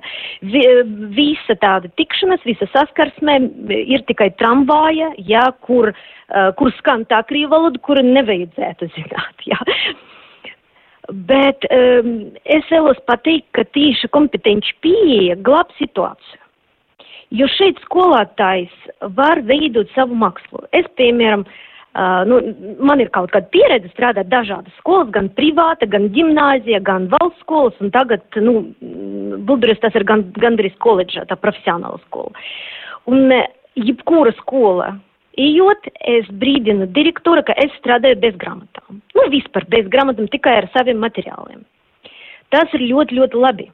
Visa 1.16 1.56
tāda 1.62 1.88
tikšanās, 1.96 2.44
visa 2.44 2.68
saskarsme 2.74 3.38
ir 3.80 4.04
tikai 4.10 4.28
tramvāja, 4.36 5.14
ja, 5.24 5.46
kur, 5.64 5.94
uh, 5.94 6.50
kur 6.58 6.72
skan 6.76 7.06
tā 7.08 7.22
krīva 7.30 7.56
valoda, 7.56 7.80
kuru 7.80 8.04
nevajadzētu 8.04 8.90
zināt. 8.98 9.46
Ja? 9.48 9.56
Bet 11.10 11.64
um, 11.72 12.28
es 12.44 12.68
vēlos 12.70 13.00
pateikt, 13.08 13.48
ka 13.56 13.64
tīša 13.72 14.12
kompetenci 14.12 14.76
pieeja 14.84 15.40
glāb 15.40 15.72
situāciju. 15.80 16.44
Jo 17.40 17.46
šeit 17.56 17.78
skolotājs 17.86 18.74
var 19.16 19.40
veidot 19.46 19.88
savu 19.94 20.16
mākslu. 20.18 20.64
Es, 20.76 20.86
piemēram, 20.98 21.46
uh, 21.46 21.66
Uh, 21.90 22.22
nu, 22.22 22.36
man 22.78 23.00
ir 23.02 23.08
kaut 23.10 23.32
kāda 23.34 23.48
pieredze 23.50 23.88
strādāt 23.90 24.28
dažādas 24.30 24.74
skolas, 24.78 25.08
gan 25.10 25.26
privāta, 25.34 25.88
gan 25.90 26.04
gimnāzija, 26.14 26.78
gan 26.86 27.08
valsts 27.10 27.42
skolas, 27.42 27.74
un 27.82 27.90
tagad, 27.90 28.22
nu, 28.38 28.60
Budris 29.48 29.80
tas 29.82 29.96
ir 29.98 30.04
gan, 30.06 30.22
gandrīz 30.38 30.76
koledža, 30.78 31.24
tā 31.26 31.34
profesionāla 31.34 31.98
skola. 32.04 32.30
Un 33.10 33.34
jebkura 33.74 34.30
skola, 34.38 34.92
ejot, 35.34 35.90
es 36.14 36.30
brīdinu 36.30 36.86
direktoru, 36.94 37.42
ka 37.48 37.58
es 37.58 37.74
strādāju 37.80 38.20
bez 38.22 38.38
grāmatām. 38.38 39.02
Nu, 39.18 39.26
vispār 39.34 39.66
bez 39.74 39.90
grāmatām, 39.90 40.30
tikai 40.30 40.60
ar 40.60 40.70
saviem 40.76 41.02
materiāliem. 41.02 41.66
Tas 42.54 42.70
ir 42.78 42.86
ļoti, 42.86 43.18
ļoti 43.18 43.42
labi, 43.48 43.66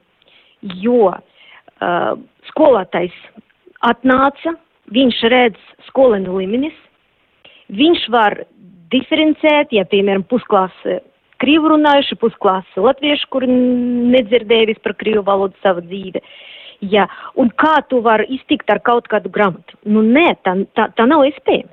jo 0.80 1.12
uh, 1.12 2.16
skolotājs 2.48 3.20
atnāca, 3.84 4.56
viņš 4.96 5.22
redz 5.32 5.70
skolēnu 5.90 6.40
līmenis, 6.40 6.76
viņš 7.72 8.08
var 8.12 8.40
diferencēt, 8.92 9.72
ja, 9.74 9.84
piemēram, 9.88 10.24
pusklase 10.30 11.00
krīvu 11.42 11.72
runājuši, 11.74 12.18
pusklase 12.20 12.82
latviešu, 12.82 13.28
kur 13.32 13.46
nedzirdēja 13.46 14.70
vispār 14.72 14.96
krīvu 15.00 15.24
valodu 15.26 15.56
savu 15.64 15.84
dzīvi. 15.84 16.22
Ja, 16.92 17.06
un 17.40 17.50
kā 17.56 17.78
tu 17.88 18.02
vari 18.04 18.28
iztikt 18.36 18.70
ar 18.72 18.82
kaut 18.84 19.08
kādu 19.08 19.32
grāmatu? 19.32 19.78
Nu, 19.88 20.02
nē, 20.04 20.28
tā, 20.44 20.56
tā, 20.76 20.90
tā 20.96 21.06
nav 21.08 21.24
iespējams. 21.28 21.72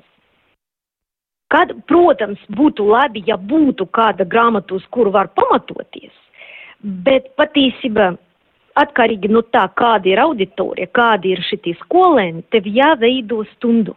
Kad, 1.52 1.74
protams, 1.86 2.40
būtu 2.56 2.86
labi, 2.88 3.22
ja 3.28 3.36
būtu 3.38 3.86
kāda 3.94 4.24
grāmata, 4.26 4.74
uz 4.74 4.84
kuru 4.90 5.12
var 5.14 5.28
pamatoties, 5.36 6.14
bet 6.82 7.28
patiesībā 7.38 8.14
atkarīgi 8.80 9.28
no 9.30 9.44
tā, 9.54 9.68
kāda 9.78 10.08
ir 10.10 10.22
auditorija, 10.24 10.88
kādi 10.96 11.34
ir 11.36 11.44
šitie 11.46 11.76
skolēni, 11.84 12.42
tev 12.50 12.66
jāveido 12.66 13.44
stundu 13.52 13.94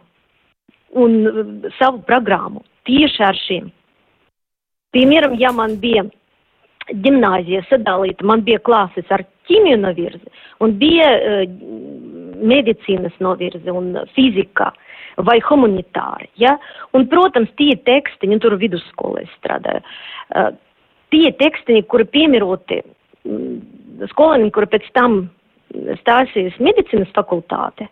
un 0.96 1.18
uh, 1.26 1.72
savu 1.78 2.02
programmu 2.06 2.64
tieši 2.88 3.24
ar 3.24 3.36
šiem. 3.46 3.68
Piemēram, 4.96 5.36
ja 5.40 5.52
man 5.52 5.76
bija 5.82 6.06
gimnāzija 6.88 7.64
sadalīta, 7.68 8.24
man 8.24 8.44
bija 8.46 8.62
klases 8.64 9.10
ar 9.12 9.26
ķīmiju 9.48 9.80
novirzi 9.82 10.32
un 10.64 10.76
bija 10.80 11.08
uh, 11.16 11.42
medicīnas 12.38 13.16
novirzi 13.20 13.72
un 13.74 13.96
fizika 14.14 14.70
vai 15.26 15.40
humanitāri. 15.42 16.28
Ja? 16.38 16.54
Un, 16.94 17.08
protams, 17.10 17.50
tie 17.58 17.74
tekstiņi, 17.88 18.36
un 18.36 18.42
tur 18.44 18.56
vidusskolē 18.60 19.26
strādāju, 19.34 19.82
uh, 19.82 20.52
tie 21.12 21.32
tekstiņi, 21.40 21.84
kuri 21.90 22.06
piemēroti 22.14 22.80
mm, 23.26 24.06
skolēniem, 24.12 24.52
kuri 24.54 24.70
pēc 24.70 24.88
tam 24.96 25.20
stāsies 26.00 26.56
medicīnas 26.62 27.10
fakultāte, 27.16 27.88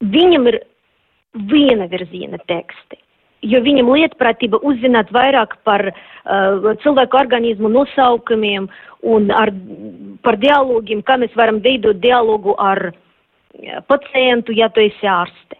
viņam 0.00 0.48
ir 0.48 0.60
viena 1.34 1.86
virziena 1.90 2.38
teksti. 2.46 2.98
Jo 3.40 3.62
viņam 3.64 3.88
lietpratība 3.94 4.58
uzzināt 4.68 5.12
vairāk 5.16 5.54
par 5.64 5.86
uh, 5.88 6.72
cilvēku 6.82 7.16
organismu 7.16 7.70
nosaukumiem 7.72 8.66
un 9.08 9.30
ar, 9.32 9.52
par 10.22 10.36
dialogiem, 10.36 11.00
kā 11.02 11.16
mēs 11.16 11.32
varam 11.38 11.62
veidot 11.64 11.96
dialogu 12.02 12.52
ar 12.60 12.90
uh, 12.90 13.78
pacientu, 13.88 14.52
ja 14.52 14.68
tu 14.68 14.84
esi 14.84 15.08
ārste. 15.08 15.56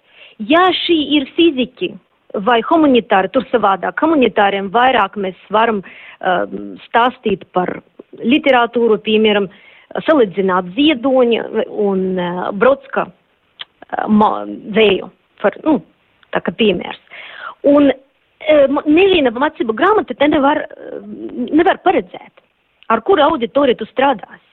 Ja 0.48 0.66
šī 0.85 0.98
ir 1.16 1.28
fiziki 1.37 1.94
vai 2.46 2.61
humanitāri, 2.68 3.30
tur 3.33 3.46
savādāk. 3.50 3.96
Humanitāriem 4.00 4.68
vairāk 4.74 5.16
mēs 5.16 5.38
varam 5.50 5.80
uh, 5.80 6.44
stāstīt 6.85 7.46
par 7.56 7.80
literatūru, 8.20 9.00
piemēram, 9.06 9.48
salīdzināt 10.04 10.68
Ziedoņa 10.76 11.64
un 11.70 12.04
uh, 12.20 12.44
Brodska 12.61 13.06
uh, 13.09 14.44
vēju, 14.76 15.09
par, 15.42 15.57
nu, 15.66 15.81
tā 16.35 16.42
kā 16.44 16.55
piemērs. 16.57 17.00
Un 17.70 17.90
uh, 17.92 18.79
neviena 18.87 19.33
mācību 19.35 19.76
grāmata 19.76 20.16
te 20.16 20.29
nevar, 20.29 20.62
uh, 20.66 21.03
nevar 21.50 21.83
paredzēt, 21.85 22.44
ar 22.88 23.03
kuru 23.07 23.26
auditoriju 23.29 23.83
tu 23.83 23.88
strādāsi. 23.90 24.46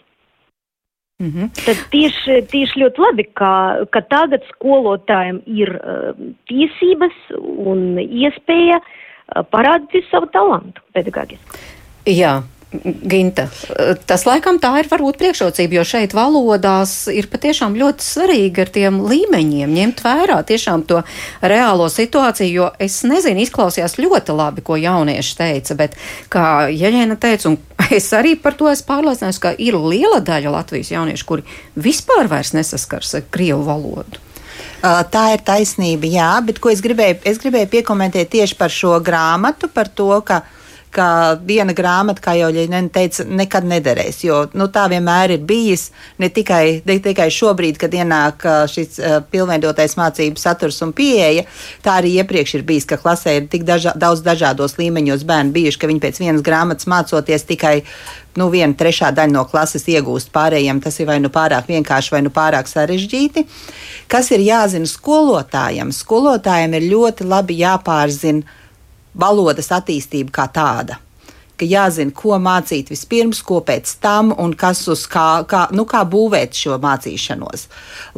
Mm 1.19 1.31
-hmm. 1.31 1.65
Tad 1.65 1.77
tieši, 1.91 2.41
tieši 2.51 2.79
ļoti 2.79 3.01
labi, 3.01 3.23
ka, 3.33 3.85
ka 3.89 4.01
tagad 4.01 4.43
skolotājiem 4.53 5.41
ir 5.45 5.69
uh, 5.75 6.13
tiesības 6.45 7.15
un 7.41 7.97
iespēja 7.97 8.77
uh, 8.77 9.41
parādīt 9.51 10.05
savu 10.11 10.27
talantu 10.27 10.81
pedagoģisku. 10.93 11.57
Jā, 12.05 12.43
Ginta, 12.67 13.45
tas 14.09 14.25
laikam 14.27 14.57
tā 14.59 14.73
ir 14.81 14.89
varbūt 14.91 15.15
priekšrocība, 15.21 15.77
jo 15.77 15.83
šeit 15.87 16.11
valodās 16.11 17.05
ir 17.07 17.29
patiešām 17.31 17.77
ļoti 17.79 18.03
svarīgi 18.03 18.59
ar 18.59 18.71
tiem 18.75 18.97
līmeņiem 19.07 19.71
ņemt 19.71 20.03
vērā 20.03 20.41
tiešām 20.49 20.83
to 20.89 20.99
reālo 21.39 21.87
situāciju, 21.87 22.51
jo 22.51 22.65
es 22.83 22.99
nezinu, 23.07 23.45
izklausījās 23.45 23.95
ļoti 24.01 24.35
labi, 24.35 24.65
ko 24.67 24.75
jaunieši 24.75 25.37
teica, 25.39 25.77
bet 25.79 25.95
kā 26.33 26.67
Jeļena 26.67 27.15
teica, 27.15 27.53
un 27.53 27.57
es 28.01 28.09
arī 28.11 28.35
par 28.35 28.59
to 28.59 28.67
esmu 28.67 28.89
pārliecināts, 28.91 29.39
ka 29.39 29.55
ir 29.55 29.79
liela 29.79 30.19
daļa 30.19 30.53
Latvijas 30.57 30.91
jauniešu, 30.91 31.29
kuri 31.29 31.47
vispār 31.79 32.27
vairs 32.27 32.51
nesaskars 32.57 33.15
ar 33.21 33.25
Krievu 33.31 33.63
valodu. 33.69 34.19
Tā 34.83 35.23
ir 35.33 35.47
taisnība, 35.47 36.11
jā, 36.11 36.29
bet 36.43 36.59
ko 36.59 36.69
es 36.75 36.83
gribēju, 36.83 37.21
es 37.31 37.39
gribēju 37.39 37.71
piekomentēt 37.79 38.35
tieši 38.35 38.59
par 38.59 38.75
šo 38.75 38.97
grāmatu, 38.99 39.71
par 39.71 39.87
to, 39.87 40.11
ka 40.27 40.43
uh, 40.43 40.56
ka 40.97 41.07
viena 41.45 41.75
grāmata, 41.77 42.23
kā 42.23 42.33
jau 42.39 42.49
Ļeņķina 42.53 42.93
teica, 42.93 43.25
nekad 43.29 43.67
nederēs. 43.69 44.21
Jo 44.25 44.43
nu, 44.57 44.69
tā 44.73 44.87
vienmēr 44.91 45.35
ir 45.37 45.45
bijis 45.47 45.89
ne 46.21 46.31
tikai, 46.33 46.81
ne 46.87 46.97
tikai 47.03 47.29
šobrīd, 47.33 47.79
kad 47.81 47.93
ienāk 47.93 48.45
šis 48.73 48.99
uh, 48.99 49.17
pilnveidotais 49.31 49.97
mācību 49.99 50.41
saturs 50.41 50.81
un 50.85 50.93
pieeja, 50.97 51.45
tā 51.85 51.99
arī 52.01 52.17
iepriekš 52.21 52.57
ir 52.59 52.67
bijis, 52.67 52.87
ka 52.89 52.99
klasē 53.01 53.37
ir 53.39 53.49
tik 53.51 53.67
dažā, 53.67 53.93
daudz 53.99 54.25
dažādos 54.25 54.77
līmeņos 54.81 55.25
bērni 55.27 55.55
bijuši, 55.55 55.81
ka 55.81 55.91
viņi 55.91 56.03
pēc 56.03 56.21
vienas 56.23 56.45
grāmatas 56.45 56.89
mācoties 56.89 57.45
tikai 57.47 57.75
nu, 58.37 58.49
viena 58.53 58.75
trešā 58.77 59.11
daļa 59.17 59.33
no 59.33 59.43
klases 59.49 59.87
iegūst, 59.89 60.31
pārējiem 60.35 60.81
tas 60.83 60.99
ir 61.01 61.09
vai 61.09 61.17
nu 61.23 61.31
pārāk 61.33 61.69
vienkārši, 61.71 62.13
vai 62.13 62.21
nu 62.25 62.33
pārāk 62.33 62.69
sarežģīti. 62.69 63.47
Kas 64.11 64.31
ir 64.35 64.45
jāzina 64.45 64.89
skolotājiem? 64.89 65.93
Skolotājiem 65.95 66.77
ir 66.77 66.89
ļoti 66.91 67.27
labi 67.27 67.59
jāpārzina 67.63 68.45
valodas 69.19 69.73
attīstība 69.73 70.33
kā 70.39 70.47
tāda. 70.53 71.01
Ka 71.57 71.65
jāzina, 71.65 72.13
ko 72.13 72.35
mācīt 72.37 72.91
vispirms, 72.93 73.39
ko 73.41 73.63
pēc 73.65 73.95
tam, 74.03 74.29
un 74.37 74.51
kas 74.53 74.83
uz 74.93 75.07
kā, 75.09 75.41
kā, 75.49 75.63
nu, 75.73 75.87
kā 75.89 76.03
būvēt 76.05 76.53
šo 76.53 76.75
mācīšanos. 76.83 77.63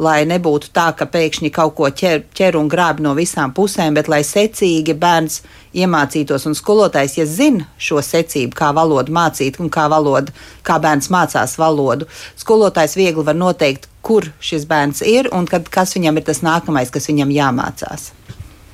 Lai 0.04 0.18
nebūtu 0.28 0.68
tā, 0.76 0.90
ka 0.92 1.06
pēkšņi 1.08 1.48
kaut 1.56 1.72
ko 1.78 1.88
ķer, 1.88 2.26
ķer 2.36 2.58
un 2.60 2.68
grāb 2.68 3.00
no 3.00 3.14
visām 3.16 3.54
pusēm, 3.56 3.96
bet 3.96 4.12
lai 4.12 4.20
secīgi 4.28 4.92
bērns 4.92 5.40
iemācītos, 5.72 6.44
un 6.50 6.58
skolotājs, 6.58 7.16
ja 7.16 7.24
zina 7.24 7.64
šo 7.80 8.04
secību, 8.04 8.52
kā 8.60 8.74
valodu 8.76 9.16
mācīt 9.16 9.56
un 9.64 9.72
kā, 9.72 9.88
valodu, 9.88 10.36
kā 10.66 10.76
bērns 10.82 11.08
mācās 11.08 11.56
valodu, 11.56 12.10
skolotājs 12.36 12.98
viegli 13.00 13.24
var 13.24 13.40
noteikt, 13.40 13.88
kur 14.04 14.28
šis 14.44 14.68
bērns 14.68 15.00
ir 15.08 15.32
un 15.32 15.48
kad, 15.48 15.72
kas 15.72 15.96
viņam 15.96 16.20
ir 16.20 16.28
tas 16.28 16.44
nākamais, 16.44 16.92
kas 16.92 17.08
viņam 17.08 17.32
jāmācās. 17.32 18.10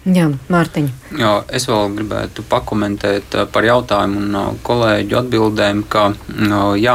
Jā, 0.07 0.29
Mārtiņa. 0.55 0.93
Jā, 1.19 1.31
es 1.51 1.65
vēl 1.67 1.91
gribētu 1.97 2.45
pakomentēt 2.47 3.35
eh, 3.35 3.47
par 3.51 3.67
jautājumu 3.67 4.21
un 4.23 4.37
eh, 4.39 4.51
kolēģu 4.67 5.19
atbildēm, 5.19 5.83
ka 5.91 6.05
eh, 6.13 6.55
jā, 6.79 6.95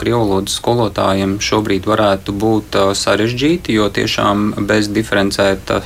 krievlodas 0.00 0.56
skolotājiem 0.58 1.36
šobrīd 1.46 1.86
varētu 1.86 2.34
būt 2.34 2.78
sarežģīti, 2.98 3.76
jo 3.78 3.86
tiešām 3.94 4.66
bez, 4.66 4.90
diferencēta, 4.90 5.78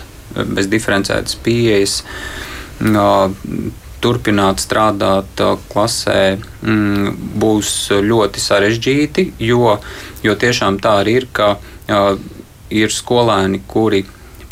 bez 0.56 0.70
diferencētas 0.72 1.36
pieejas 1.44 2.00
turpināt 4.04 4.60
strādāt 4.60 5.40
klasē 5.70 6.18
mm, 6.36 7.12
būs 7.40 7.76
ļoti 8.08 8.40
sarežģīti, 8.40 9.28
jo, 9.50 9.76
jo 10.24 10.34
tiešām 10.40 10.80
tā 10.84 10.98
arī 11.04 11.20
ir, 11.20 11.28
ka 11.32 11.54
ir 12.74 12.92
skolēni, 12.92 13.62
kuri 13.68 14.02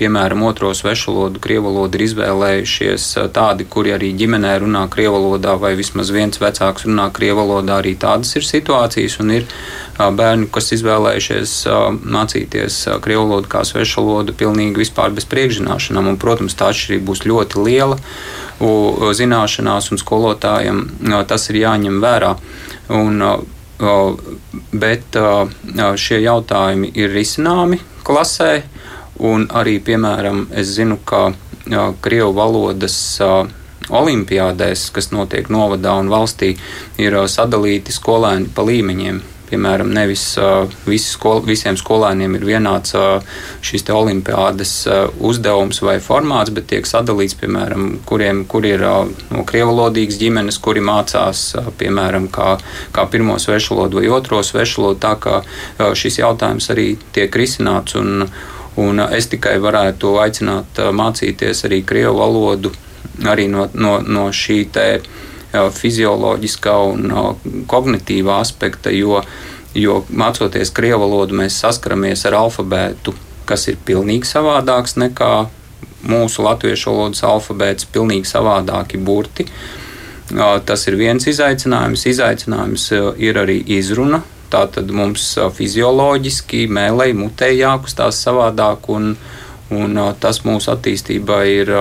piemēram, 0.02 0.42
otro 0.48 0.74
svešu 0.74 1.12
valodu, 1.14 1.40
krievu 1.42 1.70
valodu 1.70 1.98
ir 1.98 2.02
izvēlējušies 2.08 3.06
tādi, 3.34 3.64
kuri 3.70 3.94
arī 3.94 4.10
ģimenē 4.18 4.56
runā 4.64 4.82
krievu 4.90 5.14
valodā, 5.20 5.54
vai 5.62 5.76
vismaz 5.78 6.10
viens 6.10 6.42
vecāks 6.42 6.88
runā 6.88 7.06
krievu 7.14 7.38
valodā. 7.44 7.78
Arī 7.78 7.94
tādas 7.94 8.34
ir 8.36 8.44
situācijas, 8.46 9.20
un 9.22 9.30
ir 9.38 9.46
bērni, 9.96 10.48
kas 10.50 10.72
izvēlējušies 10.74 11.54
mācīties 12.02 12.80
krievu 13.04 13.28
valodu 13.28 13.52
kā 13.52 13.62
svešu 13.68 14.02
valodu 14.02 14.34
pilnīgi 14.34 14.82
vispār 14.82 15.14
bez 15.14 15.28
priekšzināšanām. 15.30 16.10
Un, 16.10 16.18
protams, 16.20 16.58
tā 16.58 16.72
atšķirība 16.72 17.06
būs 17.12 17.24
ļoti 17.30 17.62
liela 17.62 18.00
zināšanās, 19.22 19.92
un 19.94 20.02
skolotājiem 20.02 20.84
tas 21.30 21.48
ir 21.52 21.62
jāņem 21.62 22.02
vērā. 22.02 22.34
Un, 22.98 23.22
bet 24.82 25.16
šie 25.98 26.20
jautājumi 26.26 26.92
ir 26.98 27.14
risināmi 27.14 27.80
klasē. 28.06 28.52
Un 29.20 29.48
arī, 29.52 29.76
piemēram, 29.84 30.46
es 30.56 30.72
zinu, 30.78 30.96
ka 31.04 31.32
jā, 31.68 31.90
Krievu 32.00 32.32
valodas 32.36 32.96
olimpiādēs, 33.92 34.88
kas 34.94 35.10
notiek 35.12 35.50
novadā 35.52 35.94
un 36.00 36.08
valstī, 36.12 36.54
ir 37.02 37.18
sadalīti 37.28 37.92
skolēni 37.92 38.50
pa 38.54 38.64
līmeņiem. 38.66 39.20
Piemēram, 39.52 39.90
nevis 39.92 40.22
visi 40.88 41.10
skol, 41.12 41.42
visiem 41.44 41.76
skolēniem 41.76 42.38
ir 42.38 42.46
vienāds 42.48 42.94
šīs 43.60 43.84
olimpiādas 43.92 44.72
uzdevums 45.20 45.82
vai 45.84 45.98
formāts, 46.00 46.54
bet 46.56 46.70
tiek 46.70 46.88
sadalīts, 46.88 47.36
piemēram, 47.36 47.98
kuriem 48.08 48.46
kur 48.48 48.64
ir 48.64 48.80
no 48.80 49.44
krievalodīgas 49.44 50.16
ģimenes, 50.22 50.56
kuri 50.56 50.80
mācās, 50.80 51.44
piemēram, 51.76 52.30
kā, 52.32 52.54
kā 52.96 53.04
pirmo 53.12 53.36
svešvalodu 53.36 54.00
vai 54.00 54.08
otro 54.08 54.40
svešvalodu. 54.40 55.02
Tā 55.04 55.14
kā 55.20 55.42
šis 56.00 56.22
jautājums 56.22 56.72
arī 56.72 56.94
tiek 57.12 57.36
risināts. 57.36 58.00
Un, 58.00 58.30
Un 58.80 59.02
es 59.04 59.26
tikai 59.28 59.58
varētu 59.60 60.14
aicināt 60.22 60.78
mācīties 60.96 61.66
arī 61.68 61.82
krievu 61.84 62.16
valodu 62.22 62.72
arī 63.28 63.48
no, 63.48 63.68
no, 63.74 63.98
no 64.00 64.28
šī 64.32 64.64
te 64.72 64.86
fizioloģiskā 65.52 66.76
un 66.88 67.12
kognitīvā 67.68 68.38
aspekta, 68.40 68.92
jo, 68.94 69.20
jo 69.76 70.00
mācoties 70.08 70.72
krievu 70.74 71.04
valodu, 71.04 71.36
mēs 71.42 71.58
saskaramies 71.60 72.24
ar 72.28 72.38
alfabētu, 72.40 73.14
kas 73.48 73.68
ir 73.68 73.76
pilnīgi 73.84 74.28
savādāks 74.28 74.96
nekā 75.00 75.32
mūsu 76.08 76.46
latviešu 76.46 76.90
valodas 76.90 77.22
alfabēts, 77.26 77.90
pilnīgi 77.92 78.30
savādāki 78.30 78.98
burti. 78.98 79.46
Tas 80.32 80.86
ir 80.88 80.96
viens 80.96 81.26
izaicinājums. 81.28 82.06
Izaicinājums 82.08 82.86
ir 83.20 83.38
arī 83.42 83.58
izruna, 83.76 84.22
Tā 84.52 84.66
tad 84.68 84.90
mums 84.92 85.30
fizioloģiski 85.56 86.66
mēlēji 86.68 87.16
mutē 87.16 87.48
jākustās 87.56 88.18
savādāk, 88.26 88.90
un, 88.92 89.14
un 89.72 90.00
tas 90.20 90.42
mūsu 90.44 90.74
attīstībā 90.74 91.38
ir 91.48 91.72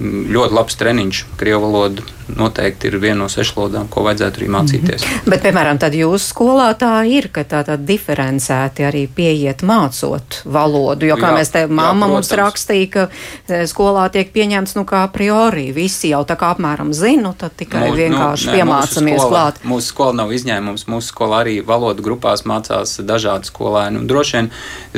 ļoti 0.00 0.54
labs 0.54 0.78
treniņš, 0.78 1.24
krievu 1.40 1.66
valodu 1.66 2.06
noteikti 2.36 2.88
ir 2.88 2.98
viena 3.00 3.22
no 3.22 3.28
sešlodām, 3.32 3.88
ko 3.90 4.02
vajadzētu 4.06 4.40
arī 4.40 4.48
mācīties. 4.52 5.04
Mm 5.04 5.12
-hmm. 5.12 5.30
Bet, 5.30 5.42
piemēram, 5.42 5.78
tad 5.78 5.94
jūsu 5.94 6.32
skolā 6.32 6.68
tā 6.78 6.92
ir, 7.08 7.28
ka 7.32 7.44
tā 7.44 7.64
tad 7.64 7.80
diferencēti 7.88 8.84
arī 8.84 9.08
pieiet 9.14 9.62
mācot 9.62 10.42
valodu, 10.44 11.06
jo, 11.06 11.16
kā 11.16 11.32
jā, 11.32 11.38
mēs 11.38 11.52
te 11.52 11.66
mamma 11.66 12.06
jā, 12.06 12.12
mums 12.12 12.30
rakstīja, 12.30 12.88
ka 12.90 13.08
e, 13.48 13.66
skolā 13.66 14.08
tiek 14.10 14.32
pieņemts, 14.32 14.76
nu, 14.76 14.84
kā 14.84 15.02
a 15.02 15.08
priori, 15.08 15.72
visi 15.72 16.08
jau 16.08 16.24
tā 16.24 16.36
kā 16.36 16.52
apmēram 16.54 16.92
zinu, 16.92 17.34
tad 17.38 17.56
tikai 17.56 17.80
Mūs, 17.80 17.90
nu, 17.90 17.96
vienkārši 17.96 18.46
nu, 18.46 18.52
piemācamies 18.52 19.20
skola, 19.20 19.30
klāt. 19.30 19.54
Mūsu 19.64 19.86
skola 19.86 20.12
nav 20.12 20.32
izņēmums, 20.32 20.86
mūsu 20.86 21.06
skola 21.08 21.40
arī 21.40 21.60
valodu 21.66 22.02
grupās 22.02 22.44
mācās 22.44 23.00
dažādi 23.00 23.44
skolēni, 23.44 23.98
un 23.98 24.06
droši 24.06 24.36
vien 24.36 24.50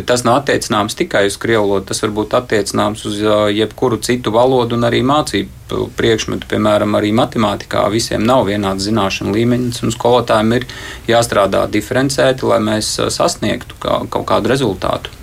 tas 0.06 0.24
nav 0.24 0.42
attiecināms 0.42 0.94
tikai 0.94 1.26
uz 1.26 1.36
krievu 1.36 1.62
valodu, 1.68 1.86
tas 1.86 2.02
var 2.02 2.10
būt 2.10 2.34
attiecināms 2.34 3.04
uz 3.06 3.20
jebkuru 3.54 3.96
citu 3.96 4.30
valodu 4.30 4.74
un 4.74 4.84
arī 4.90 5.00
mācību 5.07 5.87
priekšmetu, 5.96 6.48
piemēram, 6.50 6.96
arī 6.98 7.12
matemātikā 7.17 7.87
visiem 7.92 8.25
nav 8.27 8.48
vienāds 8.50 8.88
zināšanu 8.88 9.35
līmenis, 9.37 9.83
un 9.87 9.94
skolotājiem 9.94 10.56
ir 10.58 10.67
jāstrādā 11.08 11.64
diferencēti, 11.71 12.46
lai 12.50 12.60
mēs 12.67 12.96
sasniegtu 13.14 13.79
kā, 13.83 14.02
kaut 14.10 14.27
kādu 14.31 14.52
rezultātu. 14.52 15.14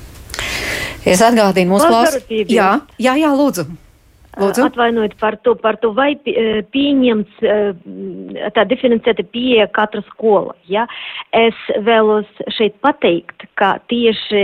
Es 1.07 1.21
atgādīju 1.23 1.69
mūsu 1.69 1.91
klausītājiem. 1.91 2.49
Jā, 2.51 2.71
jā, 2.99 3.13
jā, 3.21 3.35
lūdzu. 3.35 3.67
Lūdzu? 4.37 4.67
Atvainojiet 4.67 5.15
par 5.21 5.37
to, 5.41 5.55
par 5.57 5.79
to 5.81 5.91
vai 5.97 6.11
e, 6.29 6.61
pieņemts 6.73 7.41
e, 7.41 7.55
tā 8.53 8.65
diferencēta 8.69 9.25
pieeja 9.33 9.65
katra 9.73 10.03
skola. 10.11 10.53
Ja? 10.69 10.85
Es 11.35 11.57
vēlos 11.87 12.29
šeit 12.57 12.77
pateikt, 12.85 13.47
ka 13.57 13.75
tieši 13.89 14.43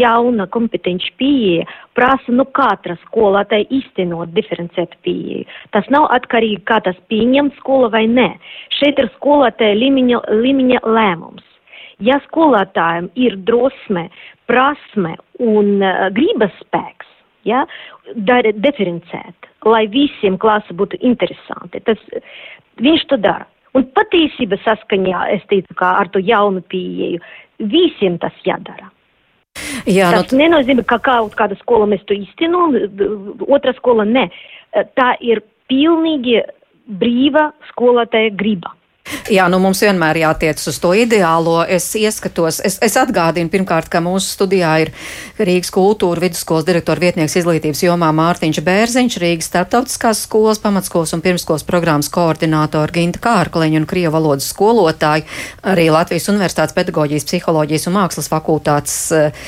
jauna 0.00 0.48
kompetenci 0.52 1.12
pieeja 1.20 1.68
prasa 1.94 2.32
nu 2.34 2.46
katra 2.56 2.96
skolotāja 3.04 3.68
īstenot 3.74 4.32
diferencētu 4.34 5.00
pieeju. 5.06 5.48
Tas 5.76 5.88
nav 5.94 6.08
atkarīgi, 6.16 6.62
kā 6.68 6.80
tas 6.84 6.98
pieņem 7.12 7.52
skola 7.60 7.90
vai 7.94 8.06
nē. 8.10 8.30
Šeit 8.80 8.98
ir 8.98 9.10
skolotāja 9.18 9.76
līmeņa, 9.78 10.22
līmeņa 10.44 10.84
lēmums. 10.88 11.44
Ja 12.02 12.18
skolotājiem 12.24 13.12
ir 13.14 13.36
drosme, 13.46 14.08
prasme 14.50 15.14
un 15.38 15.78
uh, 15.78 16.08
gribas 16.14 16.54
spēks, 16.64 17.03
ja, 17.48 17.64
dara 18.14 18.52
diferencēt, 18.52 19.50
lai 19.68 19.86
visiem 19.92 20.38
klasa 20.40 20.76
būtu 20.76 21.00
interesanti, 21.00 21.82
tas 21.84 22.00
viņš 22.82 23.06
to 23.12 23.20
dara. 23.20 23.48
Un 23.74 23.88
patiesība 23.96 24.58
saskaņā, 24.62 25.24
es 25.34 25.46
teicu, 25.50 25.74
kā 25.78 25.96
ar 26.02 26.10
to 26.14 26.22
jaunu 26.22 26.62
pieeju, 26.70 27.22
visiem 27.58 28.20
tas 28.22 28.36
jādara. 28.46 28.90
Jā, 29.86 30.10
tas 30.14 30.32
no... 30.32 30.38
nenozīmē, 30.42 30.84
ka 30.86 31.00
kaut 31.02 31.34
kāda 31.38 31.58
skola 31.60 31.88
mēs 31.90 32.04
to 32.06 32.14
īstenojam, 32.16 32.94
otra 33.48 33.74
skola 33.78 34.06
ne. 34.06 34.28
Tā 34.98 35.14
ir 35.22 35.42
pilnīgi 35.70 36.40
brīva 36.86 37.48
skolotāja 37.70 38.32
griba. 38.38 38.74
Jā, 39.28 39.46
nu 39.52 39.56
mums 39.60 39.82
vienmēr 39.84 40.18
jātiec 40.20 40.60
uz 40.68 40.78
to 40.80 40.90
ideālo. 40.96 41.58
Es 41.64 41.86
ieskatos, 41.96 42.58
es, 42.64 42.78
es 42.84 42.94
atgādinu 43.00 43.48
pirmkārt, 43.52 43.90
ka 43.92 44.00
mūsu 44.04 44.34
studijā 44.34 44.72
ir 44.82 44.90
Rīgas 45.36 45.70
kultūra 45.72 46.20
vidusskolas 46.24 46.64
direktora 46.64 47.00
vietnieks 47.00 47.36
izglītības 47.40 47.82
jomā 47.86 48.10
Mārtiņš 48.16 48.60
Bērziņš, 48.64 49.16
Rīgas 49.20 49.48
starptautiskās 49.48 50.22
skolas, 50.24 50.60
pamatskolas 50.60 51.12
un 51.16 51.24
pirmskolas 51.24 51.64
programmas 51.68 52.08
koordinātori 52.12 52.96
Ginta 52.96 53.20
Kārkleņa 53.24 53.82
un 53.82 53.88
Krievu 53.88 54.14
valodas 54.16 54.48
skolotāji, 54.52 55.24
arī 55.72 55.86
Latvijas 55.92 56.28
Universitātes 56.32 56.76
pedagoģijas, 56.76 57.28
psiholoģijas 57.28 57.88
un 57.88 57.96
mākslas 57.96 58.28
fakultātes 58.32 58.96
uh, 59.16 59.44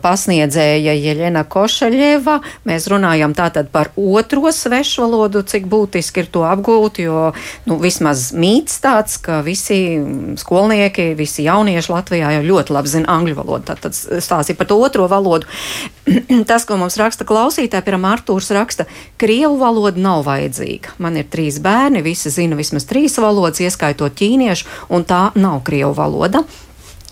pasniedzēja 0.00 0.96
Jeļena 0.96 1.46
Košaļeva. 1.48 2.38
Mēs 2.68 2.88
runājam 2.92 3.36
tātad 3.36 3.72
par 3.72 3.92
otro 3.96 4.52
svešvalodu, 4.52 5.44
cik 5.48 5.68
būtiski 5.72 6.24
ir 6.24 6.32
to 6.32 6.44
apgūt, 6.48 7.00
jo, 7.04 7.30
nu, 7.68 7.80
vismaz 7.80 8.30
mīts 8.36 8.80
tā 8.80 8.89
tāds, 8.90 9.16
ka 9.22 9.40
visi 9.46 9.78
skolnieki, 10.40 11.12
visi 11.18 11.44
jaunieši 11.46 11.92
Latvijā 11.92 12.32
jau 12.36 12.46
ļoti 12.46 12.74
labi 12.74 12.92
zina 12.92 13.16
angļu 13.16 13.36
valodu. 13.38 13.66
Tad, 13.70 13.82
tad 13.84 13.96
stāstīja 13.96 14.58
par 14.58 14.70
to 14.70 14.78
otro 14.82 15.06
valodu. 15.10 15.48
Tas, 16.50 16.66
ko 16.68 16.78
mums 16.80 16.98
raksta 17.00 17.26
klausītāji, 17.28 17.86
piemēram, 17.86 18.08
Artūrs 18.10 18.50
raksta, 18.56 18.88
Krievu 19.20 19.60
valoda 19.60 20.00
nav 20.02 20.24
vajadzīga. 20.28 20.96
Man 21.02 21.20
ir 21.20 21.28
trīs 21.30 21.60
bērni, 21.62 22.02
visi 22.06 22.32
zina 22.34 22.58
vismaz 22.58 22.88
trīs 22.90 23.18
valodas, 23.22 23.62
ieskaitot 23.62 24.16
ķīniešu, 24.18 24.68
un 24.96 25.06
tā 25.08 25.28
nav 25.38 25.62
Krievu 25.66 25.94
valoda. 25.98 26.44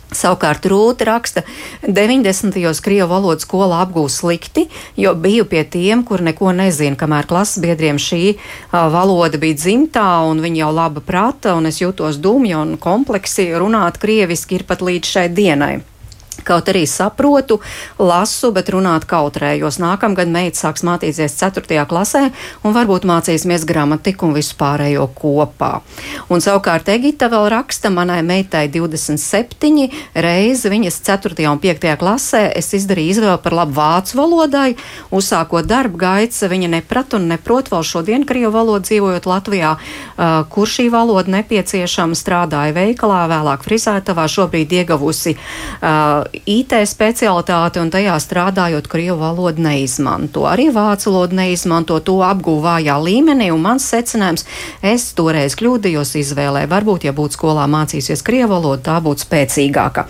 Savukārt 0.09 0.65
Rūta 0.65 1.05
raksta, 1.05 1.43
90. 1.85 2.55
gados 2.57 2.81
krievu 2.81 3.11
valodas 3.11 3.45
skolā 3.45 3.83
apgūst 3.85 4.23
slikti, 4.23 4.65
jo 4.97 5.13
biju 5.13 5.45
pie 5.51 5.67
tiem, 5.69 6.05
kur 6.09 6.25
neko 6.25 6.55
nezina, 6.57 6.97
kamēr 6.97 7.29
klases 7.29 7.61
biedriem 7.61 8.01
šī 8.01 8.23
uh, 8.33 8.89
valoda 8.95 9.41
bija 9.41 9.59
dzimtā 9.61 10.09
un 10.31 10.41
viņi 10.41 10.65
jau 10.65 10.73
laba 10.73 11.05
prata, 11.05 11.53
un 11.59 11.69
es 11.69 11.83
jūtos 11.83 12.23
dumja 12.25 12.63
un 12.63 12.79
kompleksi 12.81 13.51
runāt 13.61 14.01
krieviski 14.01 14.63
ir 14.63 14.67
pat 14.69 14.81
līdz 14.85 15.13
šai 15.13 15.29
dienai. 15.29 15.75
Kaut 16.47 16.69
arī 16.71 16.85
saprotu, 16.87 17.59
lasu, 17.99 18.53
bet 18.55 18.71
runāt 18.73 19.07
kautrējos. 19.11 19.81
Nākamgad 19.83 20.31
meita 20.31 20.61
sāks 20.63 20.85
mācīties 20.87 21.35
4. 21.41 21.83
klasē 21.89 22.29
un 22.63 22.77
varbūt 22.77 23.07
mācīsimies 23.09 23.67
gramatiku 23.69 24.29
un 24.29 24.37
visu 24.37 24.55
pārējo 24.59 25.09
kopā. 25.19 25.81
Un 26.31 26.43
savukārt 26.45 26.89
Egita 26.93 27.29
vēl 27.33 27.49
raksta 27.53 27.91
manai 27.93 28.21
meitai 28.27 28.67
27 28.73 29.89
reizi 30.15 30.73
viņas 30.73 31.01
4. 31.09 31.49
un 31.51 31.61
5. 31.63 31.89
klasē 32.01 32.45
es 32.59 32.71
izdarīju 32.79 33.17
izvēli 33.17 33.43
par 33.43 33.57
labu 33.59 33.77
vācu 33.79 34.19
valodai. 34.19 34.69
Uzsākot 35.15 35.67
darba 35.69 36.01
gaitas, 36.05 36.43
viņa 36.49 36.71
neprat 36.79 37.17
un 37.19 37.29
neprot 37.33 37.71
vēl 37.73 37.85
šodien 37.87 38.27
krievu 38.29 38.55
valodu 38.55 38.89
dzīvojot 38.89 39.29
Latvijā, 39.29 39.75
uh, 39.75 40.41
kur 40.53 40.71
šī 40.71 40.89
valoda 40.93 41.33
nepieciešama, 41.39 42.17
strādāja 42.19 42.77
veikalā, 42.77 43.25
vēlāk 43.31 43.67
frizētavā, 43.67 44.29
šobrīd 44.31 44.75
iegavusi 44.81 45.35
uh, 45.37 46.28
IT 46.33 46.75
specialitāte 46.89 47.81
un 47.83 47.91
tajā 47.93 48.15
strādājot, 48.23 48.89
krievu 48.91 49.19
valodu 49.21 49.63
neizmanto. 49.65 50.47
Arī 50.51 50.69
vācu 50.75 51.13
valodu 51.13 51.39
neizmanto, 51.39 51.99
to 52.05 52.19
apgūvājā 52.27 52.97
līmenī, 53.03 53.51
un 53.55 53.63
mans 53.65 53.87
secinājums, 53.93 54.47
es 54.83 55.11
toreiz 55.19 55.59
kļūdījos 55.59 56.17
izvēlē. 56.23 56.67
Varbūt, 56.71 57.09
ja 57.09 57.15
būtu 57.17 57.39
skolā 57.39 57.69
mācīsies 57.71 58.25
krievu 58.27 58.57
valodu, 58.57 58.83
tā 58.91 58.99
būtu 59.05 59.27
spēcīgāka. 59.27 60.09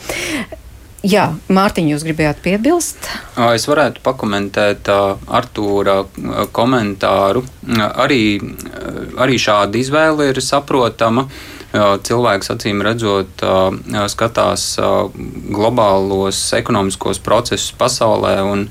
Jā, 1.06 1.28
Mārtiņ, 1.54 1.92
jūs 1.92 2.02
gribējāt 2.02 2.40
piebilst? 2.42 3.06
Es 3.54 3.68
varētu 3.70 4.02
pakomentēt 4.02 4.90
Artūra 4.90 6.00
komentāru. 6.50 7.44
Arī, 8.02 8.22
arī 9.22 9.38
šāda 9.38 9.78
izvēle 9.78 10.32
ir 10.32 10.42
saprotama. 10.42 11.28
Uh, 11.28 11.57
cilvēks 11.72 12.52
acīm 12.54 12.82
redzot 12.84 13.44
skatās 14.08 14.64
globālos 15.52 16.40
ekonomiskos 16.56 17.20
procesus 17.20 17.72
pasaulē. 17.76 18.38
Un, 18.42 18.66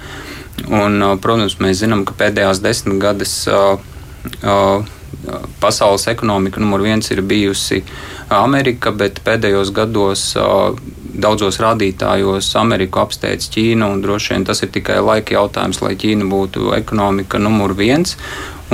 un, 0.73 1.07
protams, 1.21 1.59
mēs 1.61 1.83
zinām, 1.83 2.05
ka 2.07 2.17
pēdējās 2.17 2.63
desmitgades 2.65 3.35
pasaules 5.61 6.07
ekonomika 6.07 6.59
numur 6.59 6.81
viens 6.83 7.11
ir 7.13 7.21
bijusi 7.21 7.83
Amerika, 8.33 8.91
bet 8.91 9.21
pēdējos 9.25 9.71
gados 9.75 10.31
daudzos 11.17 11.57
rādītājos 11.61 12.49
Ameriku 12.59 13.01
apsteidz 13.01 13.49
Ķīna, 13.53 13.87
un 13.89 14.03
droši 14.03 14.35
vien 14.35 14.45
tas 14.45 14.61
ir 14.63 14.69
tikai 14.73 14.99
laika 15.01 15.37
jautājums, 15.37 15.81
lai 15.81 15.95
Ķīna 15.97 16.27
būtu 16.29 16.73
ekonomika 16.77 17.41
numur 17.41 17.73
viens. 17.77 18.17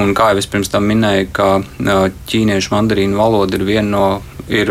Un 0.02 0.16
kā 0.18 0.32
jau 0.32 0.42
es 0.42 0.50
pirms 0.50 0.72
tam 0.74 0.88
minēju, 0.90 1.28
ka 1.36 1.50
ķīniešu 2.30 2.74
mandarīnu 2.74 3.20
valoda 3.20 3.60
ir 3.60 3.66
viena 3.68 3.90
no 3.94 4.06
ir 4.52 4.70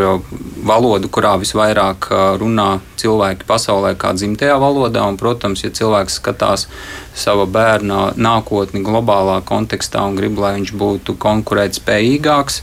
valoda, 0.66 1.08
kurā 1.08 1.36
visvairāk 1.40 2.08
runā 2.40 2.80
cilvēki 3.00 3.46
pasaulē, 3.48 3.94
kā 3.96 4.12
dzimtajā 4.16 4.58
valodā. 4.60 5.04
Un, 5.08 5.16
protams, 5.20 5.64
ja 5.64 5.72
cilvēks 5.72 6.18
skatās 6.20 6.66
sava 7.14 7.46
bērna 7.46 8.12
nākotni 8.16 8.82
globālā 8.84 9.40
kontekstā 9.48 10.04
un 10.08 10.18
grib, 10.18 10.38
lai 10.42 10.56
viņš 10.58 10.74
būtu 10.78 11.16
konkurētspējīgāks, 11.22 12.62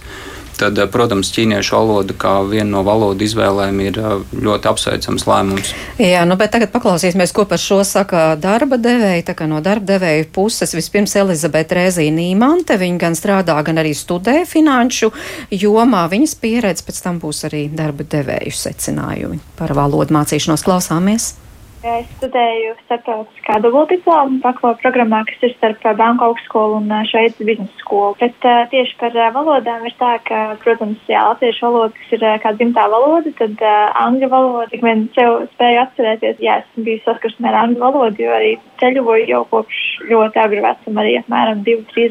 tad, 0.60 0.80
eh, 0.80 0.88
protams, 0.91 1.32
ķīniešu 1.36 1.76
valoda 1.76 2.16
kā 2.20 2.34
viena 2.49 2.70
no 2.76 2.84
valodu 2.88 3.26
izvēlēm 3.26 3.82
ir 3.86 3.99
eh, 3.99 4.14
ļoti 4.45 4.70
apsveicams 4.72 5.26
lēmums. 5.30 5.74
Jā, 6.01 6.26
nu, 6.28 6.38
bet 6.39 6.53
tagad 6.55 6.74
paklausīsimies, 6.76 7.34
ko 7.36 7.45
par 7.49 7.62
šo 7.62 7.82
saka 7.88 8.34
darba 8.39 8.80
devēja. 8.82 9.26
Tā 9.32 9.38
kā 9.39 9.49
no 9.49 9.62
darba 9.66 9.95
devēja 9.95 10.30
puses 10.36 10.76
vispirms 10.78 11.16
Elizabete 11.20 11.80
Rēzīna 11.80 12.20
Nīmante, 12.20 12.80
viņa 12.80 13.03
gan 13.05 13.18
strādā, 13.18 13.57
gan 13.66 13.82
arī 13.82 13.95
studē 13.97 14.41
finanšu 14.49 15.12
jomā. 15.55 16.05
Viņas 16.12 16.38
pieredze 16.41 16.88
pēc 16.88 17.03
tam 17.05 17.22
būs 17.24 17.45
arī 17.49 17.68
darba 17.74 18.07
devēju 18.07 18.55
secinājumi 18.55 19.43
par 19.60 19.76
valodu 19.78 20.16
mācīšanos. 20.16 20.66
Klausāmies! 20.66 21.34
Es 21.80 22.08
studēju 22.18 22.74
starptautiskā 22.82 23.54
dubultdiplomu 23.64 24.42
bakalaura 24.44 24.76
programmā, 24.82 25.22
kas 25.30 25.46
ir 25.48 25.54
starp 25.54 25.86
Banku 25.96 26.26
augstskolu 26.26 26.82
un 26.82 26.90
Šveices 27.08 27.40
biznesa 27.48 27.72
skolu. 27.80 28.18
Bet 28.20 28.36
uh, 28.44 28.66
tieši 28.68 28.98
par 29.00 29.16
uh, 29.16 29.30
valodām 29.32 29.86
ir 29.88 29.94
tā, 29.96 30.18
ka, 30.28 30.42
protams, 30.60 31.00
jā, 31.08 31.22
latviešu 31.30 31.64
valoda, 31.64 31.96
kas 31.96 32.18
ir 32.18 32.26
uh, 32.26 32.34
kā 32.44 32.52
dzimtā 32.58 32.84
valoda, 32.92 33.32
tad 33.38 33.64
angļu 33.64 34.28
valoda, 34.34 34.66
cik 34.74 34.84
vien 34.84 35.06
sev 35.16 35.38
spēju 35.54 35.80
atcerēties, 35.86 36.42
jā, 36.44 36.58
esmu 36.66 36.84
bijis 36.90 37.08
saskarsmē 37.08 37.48
ar 37.54 37.60
angļu 37.62 37.80
valodu, 37.86 38.26
jo 38.26 38.36
arī 38.36 38.52
ceļoju 38.84 39.32
jau 39.32 39.42
kopš 39.54 39.80
ļoti 40.12 40.44
agru 40.44 40.66
vecumu, 40.68 41.00
arī 41.06 41.16
apmēram 41.22 41.64
2-3 41.64 42.10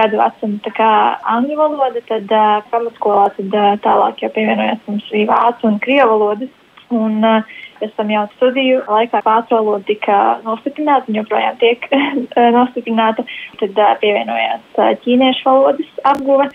gadu 0.00 0.22
vecumu. 0.24 0.58
Tā 0.66 0.74
kā 0.80 0.90
angļu 1.36 1.60
valoda, 1.62 2.02
tad 2.10 2.34
pamatskolā, 2.74 3.30
tad 3.38 3.56
tālāk 3.86 4.26
jau 4.26 4.34
pievienojās 4.34 4.82
mums 4.90 5.06
arī 5.14 5.28
vācu 5.30 5.70
un 5.70 5.78
krievu 5.86 6.18
valodas. 6.18 6.62
Un, 6.86 7.18
uh, 7.26 7.62
Pēc 7.80 7.92
tam 7.98 8.10
jau 8.12 8.24
studiju 8.36 8.82
laikā 8.88 9.22
valoda 9.26 9.84
tika 9.88 10.18
nostiprināta 10.46 11.10
un 11.10 11.18
joprojām 11.20 11.58
tiek 11.60 11.86
nostiprināta. 12.58 13.26
Tad 13.60 13.80
uh, 13.80 13.92
pievienojās 14.02 14.80
uh, 14.80 14.92
ķīniešu 15.04 15.48
valodas 15.48 16.02
apguve. 16.12 16.48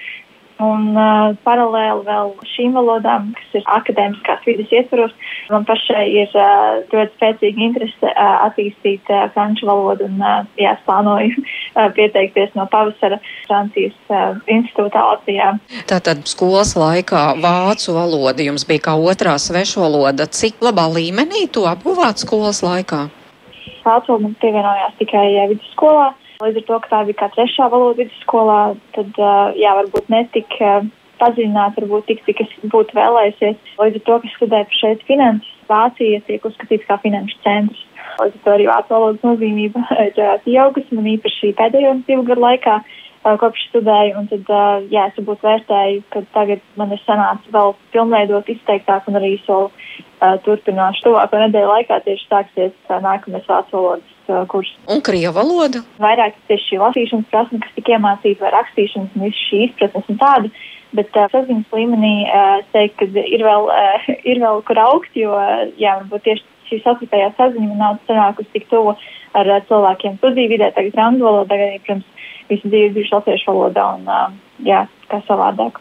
Un 0.62 0.92
uh, 0.94 1.32
paralēli 1.42 2.04
vēl 2.06 2.32
šīm 2.52 2.76
valodām, 2.78 3.32
kas 3.38 3.56
ir 3.58 3.64
akadēmiskās 3.74 4.44
vidas 4.46 4.74
ietvaros, 4.76 5.14
man 5.50 5.66
pašai 5.66 6.04
ir 6.12 6.36
uh, 6.38 6.84
ļoti 6.92 7.16
spēcīga 7.16 7.64
interese 7.66 8.12
uh, 8.12 8.44
attīstīt 8.46 9.10
uh, 9.10 9.24
franču 9.34 9.66
valodu 9.70 10.06
un 10.06 10.22
uh, 10.22 10.44
jā, 10.62 10.76
plānoju 10.86 11.42
uh, 11.42 11.88
pieteikties 11.98 12.54
no 12.60 12.68
pavasara 12.70 13.18
Francijas 13.48 13.98
uh, 14.14 14.38
institūtā 14.46 15.02
Latvijā. 15.08 15.56
Tātad 15.90 16.28
skolas 16.30 16.76
laikā 16.78 17.24
vācu 17.42 17.98
valoda 17.98 18.46
jums 18.46 18.68
bija 18.70 18.86
kā 18.92 18.98
otrā 19.00 19.38
svešvaloda. 19.42 20.30
Cik 20.30 20.62
labā 20.62 20.86
līmenī 20.94 21.48
to 21.50 21.66
apguvāt 21.72 22.22
skolas 22.22 22.62
laikā? 22.66 23.08
Vācu 23.82 24.14
valoda 24.14 24.28
mums 24.28 24.42
pievienojās 24.44 24.98
tikai 25.02 25.26
vidusskolā. 25.56 26.12
Līdz 26.42 26.62
ar 26.62 26.66
to, 26.68 26.80
ka 26.82 26.90
tā 26.90 27.00
bija 27.06 27.20
kā 27.20 27.28
trešā 27.36 27.68
valoda 27.70 28.02
vidusskolā, 28.02 28.60
tad 28.96 29.18
jā, 29.60 29.74
varbūt 29.78 30.08
netik 30.10 30.56
padziļināt, 31.22 31.78
varbūt 31.78 32.08
tik, 32.10 32.24
cik 32.26 32.42
es 32.46 32.56
būtu 32.74 32.98
vēlējusies. 32.98 33.60
Līdz 33.78 34.00
ar 34.00 34.06
to, 34.08 34.18
ka 34.24 34.32
studēju 34.36 34.80
šeit 34.80 35.04
finanses, 35.10 35.58
Vācija 35.70 36.20
tiek 36.28 36.44
uzskatīts 36.44 36.88
kā 36.88 36.98
finanšu 37.04 37.38
centrs. 37.46 37.84
Līdz 38.20 38.40
ar 38.40 38.42
to 38.46 38.56
arī 38.56 38.66
vācu 38.68 38.96
valodas 38.96 39.28
nozīmība 39.28 39.86
ir 40.08 40.18
pieaugusi 40.48 40.98
man 40.98 41.12
īpaši 41.14 41.54
pēdējo 41.60 41.94
divu 42.10 42.26
gadu 42.32 42.46
laikā 42.48 42.80
kopš 43.22 43.68
studēju, 43.70 44.16
un 44.18 44.30
tad, 44.32 44.48
jā, 44.90 45.04
es 45.12 45.20
varbūt 45.20 45.44
vērtēju, 45.46 46.02
ka 46.10 46.24
tagad 46.34 46.64
man 46.80 46.96
ir 46.96 47.02
sanācis 47.04 47.54
vēl 47.54 47.76
pilnveidot 47.94 48.50
izteiktāk 48.50 49.06
un 49.12 49.20
arī 49.22 49.36
soli 49.46 49.70
turpināšu 50.48 51.06
tuvāko 51.06 51.44
nedēļu 51.44 51.70
laikā 51.70 52.02
tieši 52.08 52.28
sāksies 52.32 52.74
nākamais 53.06 53.46
vācu 53.50 53.78
valodas 53.78 54.11
uh, 54.32 54.44
kurs. 54.50 54.72
Un 54.92 55.02
krievu 55.06 55.34
valoda? 55.38 55.84
Vairāk 56.02 56.38
tieši 56.50 56.72
šī 56.72 56.82
lasīšanas 56.82 57.32
prasme, 57.32 57.62
kas 57.64 57.74
tika 57.78 57.98
iemācīta, 57.98 58.42
vai 58.46 58.54
rakstīšanas 58.58 59.18
un 59.18 59.28
viss 59.28 59.48
šī 59.50 59.66
izpratnes 59.68 60.10
un 60.12 60.22
tāda. 60.22 60.54
Bet 60.98 61.16
uh, 61.16 61.28
saziņas 61.32 61.76
līmenī 61.76 62.16
uh, 62.26 62.56
es 62.62 62.72
teiktu, 62.76 63.10
ka 63.14 63.26
ir 63.36 63.46
vēl, 63.48 63.70
uh, 63.72 64.10
ir 64.32 64.42
vēl 64.44 64.64
kur 64.68 64.82
augt, 64.86 65.14
jo, 65.20 65.36
uh, 65.36 65.68
jā, 65.82 65.98
varbūt 66.02 66.26
tieši 66.28 66.48
šī 66.72 66.82
savstarpējā 66.86 67.30
saziņa 67.38 67.78
nav 67.80 68.00
sanākusi 68.08 68.54
tik 68.56 68.68
tuvu 68.72 68.96
ar 69.38 69.52
uh, 69.52 69.62
cilvēkiem 69.70 70.18
studiju 70.20 70.56
vidē, 70.56 70.72
tagad 70.76 71.00
angļu 71.06 71.28
valodā, 71.28 71.56
tagad, 71.56 71.86
protams, 71.86 72.28
visu 72.52 72.68
dzīvi 72.72 72.92
bijuši 72.98 73.16
latviešu 73.18 73.54
valodā 73.54 73.88
un, 74.00 74.10
uh, 74.10 74.28
jā, 74.68 74.86
kā 75.12 75.24
savādāk. 75.28 75.80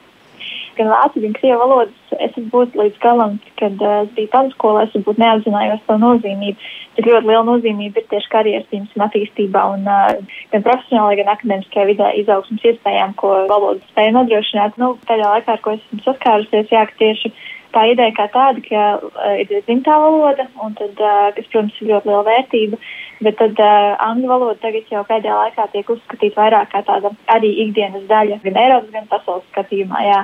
Gan 0.81 0.89
vācu, 0.89 1.21
gan 1.21 1.35
krievu 1.37 1.61
valodas 1.61 2.15
es 2.25 2.37
būtu 2.53 2.81
līdz 2.81 3.01
galam, 3.03 3.37
kad 3.61 3.83
uh, 3.85 3.99
es 4.07 4.13
biju 4.17 4.31
pamatskolā, 4.33 4.87
es 4.87 4.95
varbūt 4.97 5.21
neapzinājos 5.21 5.85
to 5.85 5.97
nozīmību. 6.01 6.71
Cik 6.97 7.11
ļoti 7.11 7.29
liela 7.29 7.45
nozīmība 7.49 8.01
ir 8.01 8.09
tieši 8.09 8.33
karjeras 8.33 8.67
tīmas 8.73 8.97
un 8.97 9.05
attīstībā 9.07 9.67
un 9.75 9.85
uh, 9.85 10.41
gan 10.55 10.65
profesionālajā, 10.65 11.21
gan 11.21 11.33
akadēmiskajā 11.35 11.87
vidē 11.93 12.11
izaugsmas 12.23 12.67
iespējām, 12.73 13.15
ko 13.21 13.35
valodas 13.53 13.85
spēja 13.93 14.17
nodrošināt. 14.17 14.81
Nu, 14.81 14.95
tajā 15.11 15.37
laikā, 15.37 15.59
ar 15.59 15.65
ko 15.65 15.77
esmu 15.77 16.01
saskārusies, 16.07 16.73
jā, 16.73 16.87
tieši 17.03 17.35
tā 17.75 17.85
ideja 17.93 18.15
kā 18.17 18.27
tāda, 18.33 18.63
ka 18.67 18.87
uh, 18.99 19.37
ir 19.39 19.53
dzimtā 19.69 19.95
valoda, 20.03 20.49
un 20.65 20.75
tad, 20.79 20.97
uh, 20.99 21.31
kas, 21.37 21.47
protams, 21.53 21.79
ir 21.81 21.93
ļoti 21.93 22.11
liela 22.11 22.27
vērtība. 22.27 22.81
Bet 23.21 23.37
tad 23.37 23.59
uh, 23.61 23.95
angļu 24.01 24.31
valoda 24.31 24.57
tagad 24.63 24.91
jau 24.91 25.05
pēdējā 25.09 25.37
laikā 25.37 25.67
tiek 25.75 25.91
uzskatīta 25.93 26.41
vairāk 26.41 26.71
kā 26.73 26.81
tāda 26.89 27.13
arī 27.35 27.51
ikdienas 27.67 28.07
daļa, 28.11 28.41
gan 28.45 28.63
Eiropas, 28.65 28.95
gan 28.95 29.11
pasaules 29.11 29.45
skatījumā. 29.53 30.05
Jā. 30.09 30.23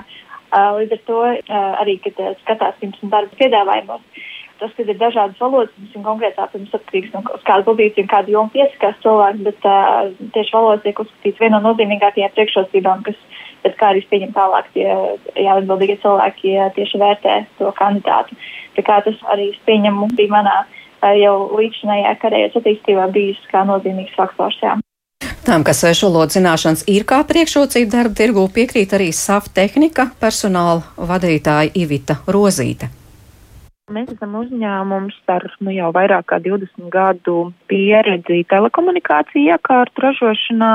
Uh, 0.56 0.72
līdz 0.80 0.94
ar 0.96 1.00
to 1.04 1.18
uh, 1.20 1.72
arī, 1.82 1.98
kad 2.00 2.16
uh, 2.22 2.32
skatās 2.40 2.78
pirms 2.80 3.00
darba 3.12 3.36
piedāvājumos, 3.36 4.22
tas, 4.56 4.70
ka 4.72 4.86
ir 4.86 4.96
dažādas 4.96 5.40
valodas, 5.42 5.74
ir 5.84 6.04
konkrētā, 6.06 6.46
protams, 6.48 6.72
atkarīgs 6.78 7.12
no 7.12 7.20
kāda 7.26 7.66
pozīcija 7.66 8.06
un 8.06 8.08
kādu 8.08 8.32
jomu 8.32 8.52
piesakās 8.54 8.96
cilvēks, 9.02 9.42
bet 9.44 9.68
uh, 9.68 10.08
tieši 10.32 10.56
valoda 10.56 10.80
tiek 10.86 11.02
uzskatīts 11.04 11.42
viena 11.42 11.58
no 11.58 11.74
nozīmīgākajām 11.74 12.32
priekšrocībām, 12.38 13.04
kas 13.04 13.20
pēc 13.66 13.76
kā 13.76 13.92
arī 13.92 14.06
pieņem 14.08 14.32
tālāk 14.38 14.72
tie 14.72 14.88
jāatbildīgie 15.44 15.98
cilvēki 16.06 16.54
ja 16.54 16.70
tieši 16.78 17.02
vērtē 17.04 17.36
to 17.60 17.74
kandidātu. 17.76 18.40
Tā 18.78 18.86
kā 18.86 19.02
tas 19.04 19.20
arī 19.34 19.50
pieņemu 19.68 20.08
bija 20.16 20.38
manā 20.38 20.58
jau 21.20 21.36
līdzinājā 21.52 22.16
karjeras 22.22 22.56
attīstībā 22.56 23.10
bijis 23.12 23.44
kā 23.52 23.66
nozīmīgs 23.68 24.16
faktors. 24.16 24.56
Jā. 24.62 24.78
Tām, 25.44 25.64
ka 25.66 25.74
svešu 25.76 26.08
valodu 26.08 26.38
zināšanas 26.38 26.86
ir 26.90 27.04
kā 27.08 27.20
priekšrocība 27.28 27.92
darba 27.92 28.16
tirgū, 28.18 28.46
piekrīt 28.54 28.94
arī 28.96 29.10
SAF 29.14 29.50
tehnika 29.54 30.08
personāla 30.22 30.86
vadītāja 30.96 31.74
Ivita 31.76 32.20
Rozīte. 32.26 32.88
Mēs 33.92 34.08
esam 34.10 34.32
uzņēmums 34.34 35.18
ar 35.30 35.44
nu, 35.62 35.70
jau 35.70 35.92
vairāk 35.94 36.24
kā 36.32 36.40
20 36.42 36.88
gadu 36.90 37.36
pieredzi 37.70 38.40
telekomunikāciju 38.50 39.52
iekārtu 39.54 40.02
ražošanā 40.02 40.72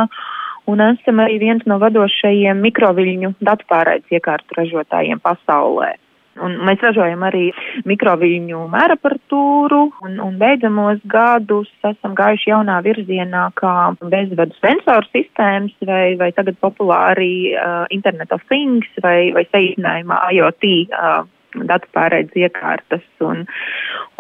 un 0.71 0.83
esam 0.85 1.19
arī 1.19 1.41
viens 1.41 1.65
no 1.67 1.75
vadošajiem 1.81 2.61
mikroviļņu 2.67 3.33
datupārraides 3.43 4.15
iekārtu 4.15 4.61
ražotājiem 4.61 5.19
pasaulē. 5.19 5.97
Un 6.39 6.53
mēs 6.63 6.79
ražojam 6.79 7.25
arī 7.27 7.49
mikroviļņu 7.89 8.61
mēraparatūru, 8.71 9.81
un, 10.07 10.13
un 10.23 10.37
beidzamos 10.39 11.01
gadus 11.11 11.67
esam 11.89 12.15
gājuši 12.15 12.53
jaunā 12.53 12.77
virzienā, 12.85 13.49
kā 13.59 13.73
bezvadu 13.99 14.55
sensoru 14.61 15.09
sistēmas, 15.11 15.75
vai, 15.87 16.15
vai 16.21 16.31
tagad 16.37 16.55
populāri 16.63 17.51
uh, 17.51 17.83
Internet 17.91 18.31
of 18.31 18.45
Things, 18.47 18.87
vai, 19.03 19.33
vai 19.35 19.43
saīsinājumā 19.51 20.23
IoT. 20.37 20.71
Uh, 20.87 21.21
datu 21.67 21.89
pārēdes 21.91 22.37
iekārtas. 22.39 23.03
Un, 23.19 23.43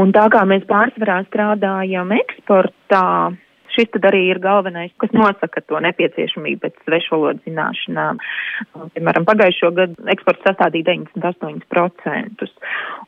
un 0.01 0.11
tā 0.11 0.25
kā 0.33 0.41
mēs 0.47 0.65
pārsvarā 0.67 1.21
strādājam 1.29 2.11
eksportā, 2.17 3.31
Šis 3.75 3.89
tad 3.93 4.05
arī 4.09 4.25
ir 4.31 4.41
galvenais, 4.43 4.91
kas 5.01 5.13
nosaka 5.15 5.63
to 5.63 5.79
nepieciešamību 5.85 6.61
pēc 6.65 6.83
svešvalodu 6.85 7.43
zināšanām. 7.47 8.19
Piemēram, 8.95 9.27
pagājušo 9.29 9.71
gadu 9.77 10.11
eksports 10.11 10.43
sastādīja 10.47 10.97
98%. 10.99 12.49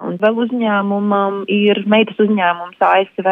Un 0.07 0.18
vēl 0.24 0.41
uzņēmumam 0.45 1.43
ir 1.51 1.84
meitas 1.91 2.20
uzņēmums 2.24 2.84
ASV, 2.88 3.30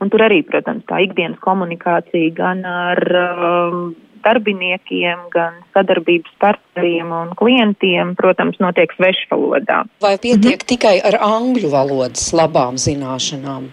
un 0.00 0.12
tur 0.12 0.26
arī, 0.26 0.42
protams, 0.46 0.86
tā 0.90 1.02
ikdienas 1.06 1.42
komunikācija 1.44 2.34
gan 2.36 2.62
ar 2.66 3.02
um, 3.22 3.80
darbiniekiem, 4.26 5.26
gan 5.34 5.58
sadarbības 5.74 6.34
partneriem 6.42 7.12
un 7.14 7.32
klientiem, 7.38 8.14
protams, 8.18 8.58
notiek 8.62 8.92
svešvalodā. 8.98 9.84
Vai 10.02 10.16
pietiek 10.18 10.58
mhm. 10.58 10.68
tikai 10.74 10.96
ar 11.06 11.18
angļu 11.26 11.72
valodas 11.74 12.30
labām 12.36 12.80
zināšanām? 12.80 13.70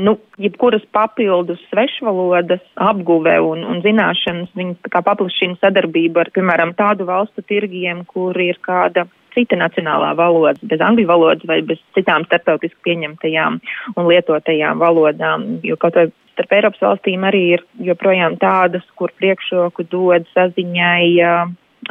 Nu, 0.00 0.16
jebkuras 0.40 0.82
papildus 0.92 1.60
svešvalodas 1.70 2.62
apguve 2.74 3.34
un, 3.40 3.64
un 3.68 3.82
zināšanas, 3.84 4.50
viņas 4.56 4.94
paplašina 4.94 5.58
sadarbību 5.60 6.22
ar, 6.22 6.30
piemēram, 6.34 6.74
tādu 6.78 7.06
valstu 7.08 7.44
tirgiem, 7.46 8.04
kur 8.08 8.36
ir 8.40 8.58
kāda 8.64 9.06
cita 9.34 9.58
nacionālā 9.58 10.12
valoda, 10.18 10.58
bez 10.62 10.82
angļu 10.82 11.06
valodas 11.10 11.46
vai 11.50 11.60
bez 11.66 11.80
citām 11.96 12.26
starptautiski 12.28 12.78
pieņemtajām 12.86 13.58
un 13.96 14.10
lietotajām 14.10 14.82
valodām. 14.82 15.48
Jo 15.66 15.78
kaut 15.80 15.98
vai 15.98 16.06
starp 16.34 16.54
Eiropas 16.54 16.82
valstīm 16.82 17.26
arī 17.26 17.42
ir 17.56 17.64
joprojām 17.90 18.38
tādas, 18.42 18.86
kur 18.98 19.12
priekšroku 19.18 19.86
dod 19.90 20.26
saziņai 20.34 21.06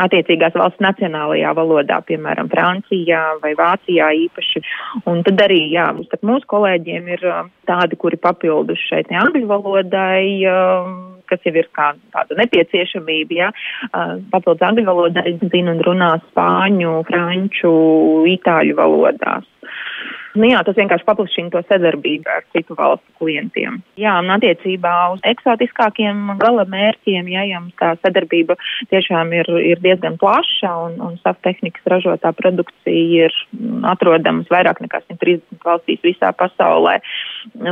attiecīgās 0.02 0.56
valsts 0.58 0.84
nacionālajā 0.84 1.54
valodā, 1.58 2.00
piemēram, 2.08 2.50
Francijā 2.52 3.22
vai 3.44 3.54
Vācijā 3.60 4.10
īpaši. 4.26 4.64
Un 5.10 5.24
tad 5.28 5.42
arī, 5.46 5.60
jā, 5.74 5.90
starp 6.08 6.28
mūsu 6.28 6.50
kolēģiem 6.54 7.10
ir 7.16 7.26
tādi, 7.70 8.00
kuri 8.00 8.20
papildus 8.22 8.82
šeit 8.90 9.12
angļu 9.14 9.46
valodai, 9.50 10.26
kas 11.30 11.46
jau 11.48 11.56
ir 11.56 11.70
kā 11.76 11.94
tāda 12.16 12.38
nepieciešamība, 12.42 13.40
jā, 13.40 13.50
papildus 14.34 14.68
angļu 14.70 14.88
valodai 14.90 15.38
zina 15.46 15.76
un 15.76 15.82
runā 15.86 16.12
spāņu, 16.30 17.00
franču, 17.10 17.74
itāļu 18.38 18.78
valodās. 18.80 19.50
Nu, 20.34 20.48
jā, 20.50 20.64
tas 20.66 20.78
vienkārši 20.78 21.06
paplašina 21.06 21.52
to 21.54 21.60
sadarbību 21.68 22.32
ar 22.34 22.46
citu 22.56 22.74
valstu 22.78 23.06
klientiem. 23.22 23.78
Jā, 24.02 24.16
un 24.24 24.32
attiecībā 24.34 24.94
uz 25.14 25.22
eksotiskākiem 25.30 26.34
gala 26.42 26.66
mērķiem, 26.70 27.30
ja 27.30 27.44
jums 27.46 27.76
tā 27.78 27.92
sadarbība 28.02 28.58
tiešām 28.90 29.36
ir, 29.38 29.50
ir 29.62 29.84
diezgan 29.84 30.18
plaša 30.22 30.74
un, 30.88 30.98
un 31.06 31.20
saftehnikas 31.22 31.86
ražotā 31.94 32.34
produkcija 32.40 33.28
ir 33.28 33.38
atrodams 33.94 34.50
vairāk 34.50 34.82
nekā 34.82 35.04
130 35.06 35.62
valstīs 35.68 36.02
visā 36.02 36.34
pasaulē, 36.34 36.98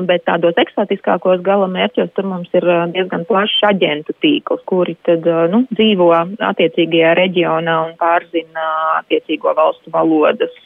bet 0.08 0.26
tādos 0.28 0.58
eksotiskākos 0.62 1.44
gala 1.46 1.68
mērķos 1.72 2.12
tur 2.16 2.28
mums 2.30 2.52
ir 2.58 2.66
diezgan 2.96 3.26
plašs 3.30 3.62
aģentu 3.72 4.16
tīkls, 4.24 4.64
kuri 4.70 4.98
tad, 5.08 5.28
nu, 5.54 5.64
dzīvo 5.72 6.10
attiecīgajā 6.52 7.14
reģionā 7.22 7.78
un 7.88 7.96
pārzina 8.02 8.68
attiecīgo 9.00 9.56
valstu 9.58 9.94
valodas 9.94 10.58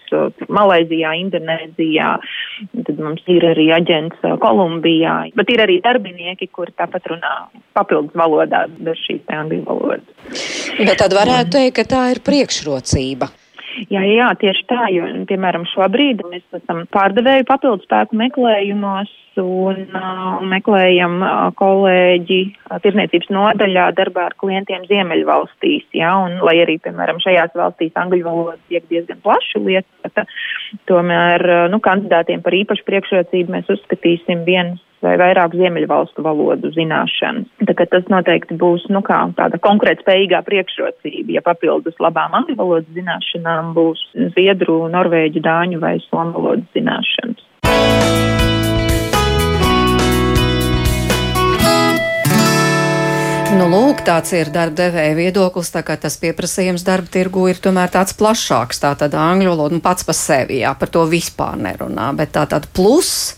Malaizijā, 0.53 1.15
Indonēzijā, 1.19 2.11
tad 2.87 2.99
mums 3.01 3.23
ir 3.31 3.47
arī 3.49 3.69
aģents 3.75 4.21
Kolumbijā, 4.41 5.15
bet 5.35 5.49
ir 5.53 5.63
arī 5.65 5.79
darbinieki, 5.83 6.49
kuri 6.53 6.75
tāpat 6.77 7.09
runā 7.11 7.33
papildus 7.75 8.15
valodā 8.17 8.65
bez 8.77 9.01
šīs 9.07 9.25
angļu 9.33 9.63
valodas. 9.65 10.37
Bet 10.77 10.99
tad 11.01 11.17
varētu 11.17 11.57
teikt, 11.57 11.75
ka 11.79 11.89
tā 11.95 12.05
ir 12.13 12.21
priekšrocība. 12.25 13.31
Jā, 13.91 14.01
jā, 14.07 14.29
tieši 14.39 14.63
tā, 14.69 14.87
jo, 14.93 15.07
piemēram, 15.27 15.65
šobrīd 15.73 16.23
mēs 16.29 16.43
esam 16.55 16.85
pārdevēju 16.95 17.47
papildus 17.49 17.83
spēku 17.87 18.17
meklējumos 18.19 19.11
un 19.41 19.81
uh, 19.89 20.39
meklējam 20.47 21.17
uh, 21.19 21.33
kolēģi 21.59 22.39
uh, 22.45 22.77
tirzniecības 22.83 23.31
nodaļā 23.35 23.89
darbā 23.97 24.29
ar 24.29 24.37
klientiem 24.39 24.85
Ziemeļvalstīs, 24.87 25.89
jā, 25.99 26.13
un 26.23 26.39
lai 26.47 26.55
arī, 26.63 26.77
piemēram, 26.85 27.19
šajās 27.23 27.51
valstīs 27.59 27.99
angļu 27.99 28.23
valoda 28.23 28.55
tiek 28.71 28.87
diezgan 28.91 29.19
plaši 29.25 29.59
lietota, 29.65 30.23
tomēr, 30.87 31.43
uh, 31.43 31.67
nu, 31.73 31.81
kandidātiem 31.83 32.45
par 32.45 32.55
īpašu 32.55 32.87
priekšrocību 32.87 33.57
mēs 33.57 33.75
uzskatīsim 33.75 34.47
vienas 34.47 34.79
vai 35.05 35.15
vairāk 35.21 35.55
ziemeļvalstu 35.57 36.25
valodu 36.25 36.71
zināšanas. 36.75 37.49
Kā 37.75 37.87
tas 37.91 38.07
noteikti 38.11 38.57
būs, 38.59 38.87
nu 38.93 39.03
kā, 39.05 39.21
tāda 39.37 39.59
konkrēta 39.63 40.05
spējīgā 40.05 40.41
priekšrocība, 40.47 41.37
ja 41.37 41.45
papildus 41.45 41.99
labām 42.03 42.35
angļu 42.41 42.57
valodas 42.59 42.91
zināšanām 42.97 43.73
būs 43.77 44.03
zviedru, 44.33 44.85
norvēģu, 44.93 45.43
dāņu 45.45 45.83
vai 45.83 45.97
somu 46.09 46.39
valodas 46.39 46.69
zināšanas. 46.77 47.51
Nu, 53.55 53.69
lūk, 53.71 54.01
tāds 54.03 54.33
ir 54.35 54.49
darba 54.51 54.75
devēja 54.75 55.13
viedoklis, 55.15 55.69
tā 55.71 55.79
kā 55.85 55.95
tas 56.01 56.17
pieprasījums 56.19 56.83
darba 56.83 57.07
tirgu 57.13 57.45
ir 57.47 57.61
tomēr 57.63 57.93
tāds 57.93 58.11
plašāks. 58.19 58.81
Tā 58.83 58.91
tad 58.99 59.15
angļu 59.15 59.53
valoda 59.53 59.77
nu, 59.77 59.83
pats 59.85 60.03
par 60.03 60.17
sevi, 60.17 60.57
jā, 60.65 60.73
par 60.75 60.91
to 60.91 61.05
vispār 61.07 61.55
nerunā, 61.63 62.09
bet 62.17 62.33
tā 62.35 62.43
tad 62.51 62.67
plus 62.75 63.37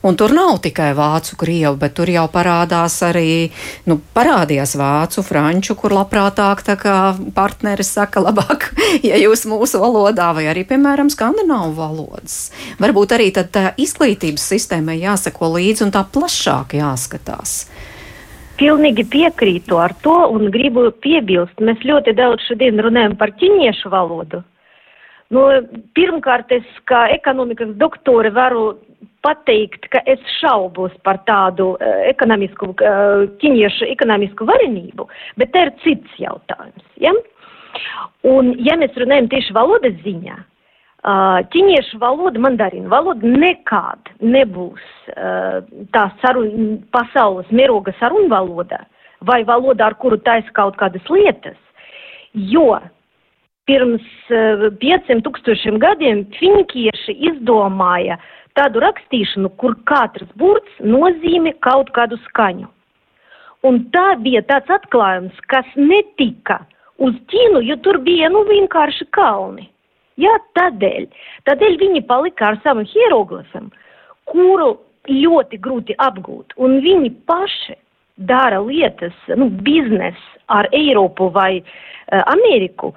Un 0.00 0.16
tur 0.16 0.32
nav 0.32 0.62
tikai 0.64 0.94
vācu, 0.96 1.34
krievu, 1.36 1.74
bet 1.76 1.92
tur 1.98 2.08
jau 2.08 2.22
parādās 2.32 2.94
arī, 3.04 3.50
nu, 3.84 3.98
parādījās 4.16 4.72
vācu, 4.80 5.20
franču, 5.20 5.76
kur 5.76 5.92
labprātāk 5.92 6.62
tā 6.64 6.78
kā 6.80 6.94
partneris 7.36 7.92
saka 7.98 8.22
labāk, 8.26 8.70
ja 9.04 9.20
jūs 9.20 9.44
mūsu 9.50 9.82
valodā, 9.82 10.30
vai 10.36 10.46
arī, 10.48 10.64
piemēram, 10.70 11.12
skandināvu 11.12 11.76
valodas. 11.76 12.38
Varbūt 12.80 13.16
arī 13.18 13.28
tad 13.36 13.52
tā 13.52 13.66
izglītības 13.76 14.48
sistēmai 14.54 14.96
jāsako 15.02 15.52
līdzi 15.58 15.84
un 15.84 15.92
tā 15.92 16.06
plašāk 16.16 16.78
jāskatās. 16.80 17.58
Pilnīgi 18.60 19.04
piekrītu 19.08 19.76
ar 19.80 19.92
to 20.04 20.16
un 20.32 20.48
gribu 20.52 20.90
piebilst. 21.04 21.60
Mēs 21.60 21.84
ļoti 21.84 22.16
daudz 22.16 22.48
šodien 22.48 22.80
runājam 22.80 23.20
par 23.20 23.32
ķiniešu 23.36 23.92
valodu. 23.92 24.40
Nu, 25.30 25.44
pirmkārt, 25.94 26.50
es 26.52 26.64
kā 26.88 27.06
ekonomikas 27.14 27.76
doktore 27.78 28.32
varu 28.34 28.72
pateikt, 29.24 29.88
ka 29.92 30.02
es 30.08 30.20
šaubos 30.38 30.92
par 31.04 31.20
tādu 31.28 31.74
uh, 31.74 32.04
ekonomisku, 32.08 32.72
uh, 32.72 33.26
ķiniešu 33.42 33.88
ekonomisku 33.92 34.46
varenību, 34.48 35.08
bet 35.40 35.52
te 35.54 35.66
ir 35.66 35.74
cits 35.84 36.20
jautājums. 36.22 36.86
Ja? 37.00 37.12
Un, 38.26 38.54
ja 38.64 38.76
mēs 38.80 38.96
runājam 38.98 39.28
tieši 39.32 39.56
valodas 39.56 39.98
ziņā, 40.04 40.36
uh, 40.36 41.40
ķiniešu 41.52 42.00
valoda, 42.02 42.42
mandarīnu 42.42 42.90
valoda 42.92 43.34
nekad 43.44 44.12
nebūs 44.20 44.86
uh, 45.14 45.60
tā 45.94 46.06
sarun, 46.22 46.80
pasaules 46.94 47.50
mēroga 47.52 47.94
sarunvaloda 48.00 48.84
vai 49.28 49.42
valoda, 49.44 49.90
ar 49.90 49.98
kuru 50.00 50.16
taisa 50.24 50.48
kaut 50.56 50.80
kādas 50.80 51.04
lietas, 51.12 51.58
jo 52.32 52.72
pirms 53.68 54.04
uh, 54.32 54.68
pieciem 54.80 55.20
tūkstošiem 55.22 55.76
gadiem 55.82 56.24
finikieši 56.40 57.14
izdomāja 57.30 58.16
uh, 58.16 58.36
tādu 58.60 58.82
rakstīšanu, 58.84 59.52
kur 59.60 59.76
katrs 59.88 60.28
burts 60.40 60.84
nozīmē 60.84 61.54
kaut 61.64 61.90
kādu 61.96 62.18
skaņu. 62.28 62.68
Un 63.66 63.82
tā 63.94 64.14
bija 64.24 64.42
tāds 64.48 64.70
atklājums, 64.72 65.36
kas 65.52 65.68
netika 65.76 66.60
uz 67.00 67.16
ķīnu, 67.32 67.64
jo 67.68 67.76
tur 67.84 68.00
bija 68.04 68.30
nu 68.32 68.44
vienkārši 68.48 69.08
kalni. 69.16 69.68
Jā, 70.20 70.32
tādēļ. 70.56 71.06
Tādēļ 71.48 71.76
viņi 71.80 72.02
palika 72.08 72.50
ar 72.50 72.58
savu 72.64 72.84
hieroglifam, 72.88 73.70
kuru 74.28 74.74
ļoti 75.08 75.60
grūti 75.64 75.96
apgūt. 76.00 76.56
Un 76.60 76.80
viņi 76.84 77.12
paši 77.28 77.76
dara 78.28 78.60
lietas, 78.64 79.16
nu, 79.40 79.48
biznesu 79.64 80.42
ar 80.52 80.68
Eiropu 80.76 81.30
vai 81.32 81.60
uh, 81.60 82.20
Ameriku 82.28 82.92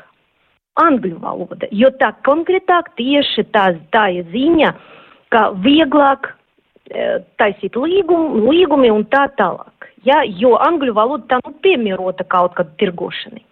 angļu 0.79 1.19
valoda, 1.21 1.69
jo 1.71 1.91
tā 1.99 2.09
konkrētāk 2.25 2.89
tieši 2.97 3.45
tā, 3.53 3.69
tā 3.93 4.07
ir 4.17 4.27
ziņa, 4.33 4.71
uh, 4.73 5.02
ka 5.33 5.47
vieglāk 5.65 6.29
e, 6.29 7.07
taisīt 7.41 7.77
līgumu, 7.79 8.45
līgumi 8.51 8.91
un 8.93 9.05
tā 9.09 9.25
tālāk. 9.39 9.89
Ja, 10.07 10.21
jo 10.27 10.57
angļu 10.59 10.93
valoda 10.95 11.25
tā 11.31 11.39
nu 11.45 11.53
piemērota 11.63 12.25
kaut 12.27 12.57
kad 12.57 12.73
tirgošanai. 12.81 13.43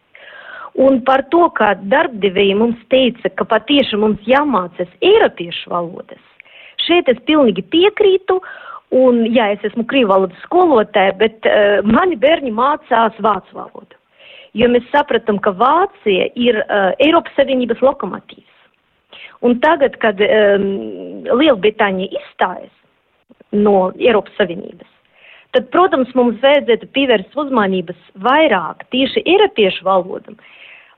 Un 0.79 1.01
par 1.07 1.23
to, 1.31 1.45
kā 1.55 1.73
darbdevēji 1.91 2.57
mums 2.59 2.79
teica, 2.91 3.31
ka 3.35 3.47
patiešām 3.55 4.05
mums 4.05 4.27
jāmācās 4.27 4.91
eiropiešu 5.03 5.71
valodas, 5.71 6.21
šeit 6.85 7.09
es 7.11 7.19
pilnīgi 7.27 7.65
piekrītu. 7.73 8.39
Un, 8.91 9.21
jā, 9.31 9.45
es 9.55 9.61
esmu 9.69 9.85
krīvu 9.87 10.09
valodas 10.11 10.39
skolotāja, 10.43 11.13
bet 11.19 11.47
uh, 11.47 11.79
mani 11.87 12.17
bērni 12.19 12.51
mācās 12.51 13.15
vācu 13.23 13.55
valodu. 13.55 13.99
Jo 14.59 14.67
mēs 14.67 14.83
sapratām, 14.91 15.37
ka 15.39 15.53
Vācija 15.55 16.27
ir 16.35 16.59
uh, 16.59 16.89
Eiropas 16.99 17.37
Savienības 17.39 17.79
lokomotīvs. 17.87 18.50
Un 19.41 19.57
tagad, 19.57 19.97
kad 20.01 20.19
um, 20.21 20.65
Lielbritānija 21.25 22.13
izstājas 22.19 22.73
no 23.51 23.89
Eiropas 23.97 24.35
Savienības, 24.37 24.89
tad, 25.55 25.67
protams, 25.73 26.11
mums 26.15 26.37
vajadzētu 26.43 26.89
pievērst 26.95 27.37
uzmanības 27.41 27.97
vairāk 28.21 28.85
tieši 28.93 29.23
eiropiešu 29.33 29.87
valodam. 29.87 30.37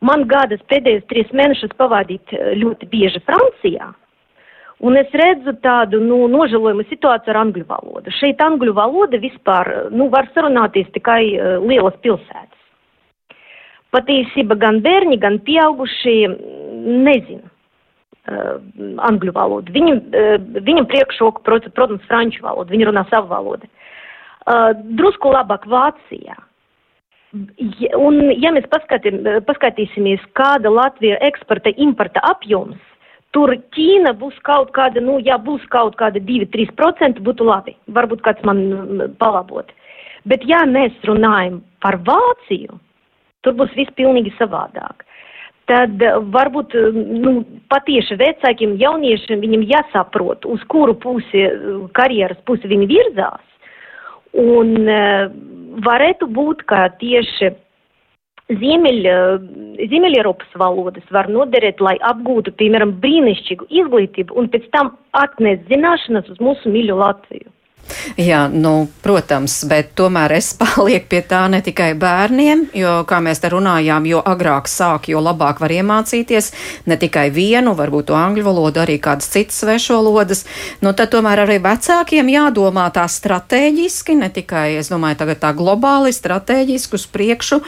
Man 0.04 0.26
gādas 0.28 0.60
pēdējos 0.68 1.08
trīs 1.08 1.32
mēnešus 1.32 1.72
pavadīt 1.80 2.36
eh, 2.36 2.52
ļoti 2.60 2.89
bieži 2.91 3.22
Francijā, 3.24 3.94
un 4.84 5.00
es 5.00 5.16
redzu 5.16 5.56
tādu 5.64 6.02
nu, 6.04 6.26
nožēlojumu 6.28 6.84
situāciju 6.89 7.32
ar 7.32 7.39
angļu 7.46 7.64
valodu. 7.70 8.12
Šeit 8.20 8.44
angļu 8.44 8.76
valoda 8.76 9.22
vispār 9.24 9.72
nu, 9.96 10.10
var 10.12 10.28
sarunāties 10.36 10.91
tikai 10.91 11.22
uh, 11.38 11.56
lielas 11.64 11.96
pilsētas. 12.04 12.60
Patiesība 13.96 14.60
gan 14.60 14.82
bērni, 14.84 15.16
gan 15.22 15.39
pieaugušie 15.48 16.18
nezina 16.28 17.46
uh, 17.46 17.53
angļu 18.24 19.34
valodu. 19.36 19.74
Viņam, 19.76 20.00
uh, 20.00 20.36
viņam 20.64 20.88
priekšroku, 20.92 21.44
protams, 21.44 22.06
franču 22.08 22.44
valodu, 22.46 22.72
viņi 22.72 22.88
runā 22.92 23.04
savu 23.10 23.32
valodu. 23.34 23.70
Drusku 25.00 25.32
labāk 25.32 25.68
Vācijā. 25.72 26.36
Un, 27.98 28.18
ja 28.38 28.52
mēs 28.54 28.66
paskatīsimies, 28.68 30.26
kāda 30.38 30.70
Latvija 30.70 31.16
eksporta 31.26 31.72
importa 31.82 32.22
apjoms, 32.28 32.78
tur 33.34 33.56
Ķīna 33.74 34.14
būs 34.20 34.36
kaut 34.46 34.74
kāda, 34.76 35.02
nu, 35.02 35.18
ja 35.24 35.40
būs 35.42 35.64
kaut 35.74 35.96
kāda 35.98 36.22
2-3%, 36.22 37.24
būtu 37.26 37.48
labi. 37.48 37.74
Varbūt 37.88 38.22
kāds 38.26 38.44
man 38.46 39.16
palabot. 39.18 39.72
Bet 40.30 40.46
ja 40.48 40.62
mēs 40.70 40.94
runājam 41.08 41.64
par 41.82 41.98
Vāciju, 42.06 42.78
tur 43.42 43.58
būs 43.58 43.74
viss 43.80 43.96
pilnīgi 43.98 44.36
savādāk 44.38 45.08
tad 45.72 46.03
eh, 46.03 46.20
varbūt 46.36 46.76
nu, 46.93 47.36
patieši 47.74 48.20
vecākiem 48.20 48.78
jauniešiem 48.82 49.41
viņam 49.43 49.66
jāsaprot, 49.72 50.47
uz 50.49 50.64
kuru 50.72 50.95
pusi, 50.99 51.47
karjeras 51.97 52.39
pusi 52.47 52.72
viņi 52.72 52.89
virzās. 52.89 53.49
Un 54.34 54.89
varētu 55.86 56.26
būt, 56.34 56.64
ka 56.66 56.88
tieši 56.97 57.51
Ziemeļ, 58.51 58.97
Ziemeļ-Eiropas 59.88 60.57
valodas 60.59 61.05
var 61.16 61.30
noderēt, 61.32 61.80
lai 61.82 61.93
apgūtu, 62.03 62.51
piemēram, 62.59 62.97
brīnišķīgu 63.03 63.70
izglītību 63.82 64.36
un 64.36 64.49
pēc 64.51 64.66
tam 64.76 64.91
atnest 65.16 65.70
zināšanas 65.72 66.28
uz 66.34 66.41
mūsu 66.43 66.74
mīļo 66.74 66.97
Latviju. 66.99 67.47
Jā, 68.18 68.46
nu, 68.52 68.88
protams, 69.04 69.56
bet 69.70 69.94
tomēr 69.98 70.36
es 70.38 70.52
palieku 70.60 71.10
pie 71.14 71.22
tā 71.28 71.44
ne 71.52 71.60
tikai 71.64 71.94
bērniem, 72.00 72.68
jo, 72.78 72.94
kā 73.10 73.20
mēs 73.24 73.42
te 73.44 73.52
runājām, 73.54 74.08
jo 74.10 74.22
agrāk 74.24 74.70
sāk, 74.72 75.10
jo 75.12 75.22
labāk 75.24 75.62
var 75.64 75.74
iemācīties 75.74 76.52
ne 76.90 76.98
tikai 77.00 77.30
vienu, 77.34 77.76
varbūt 77.78 78.10
to 78.12 78.18
angļu 78.18 78.46
valodu, 78.46 78.84
arī 78.84 79.00
kādas 79.04 79.30
citas 79.34 79.62
svešvalodas. 79.64 80.44
Nu, 80.84 80.94
tad 80.98 81.14
tomēr 81.14 81.44
arī 81.46 81.60
vecākiem 81.64 82.32
jādomā 82.34 82.88
tā 82.96 83.06
strateģiski, 83.10 84.18
ne 84.20 84.30
tikai, 84.34 84.80
es 84.82 84.92
domāju, 84.94 85.20
tagad 85.24 85.42
tā 85.44 85.54
globāli, 85.58 86.14
strateģiski 86.16 87.00
uz 87.00 87.08
priekšu, 87.14 87.62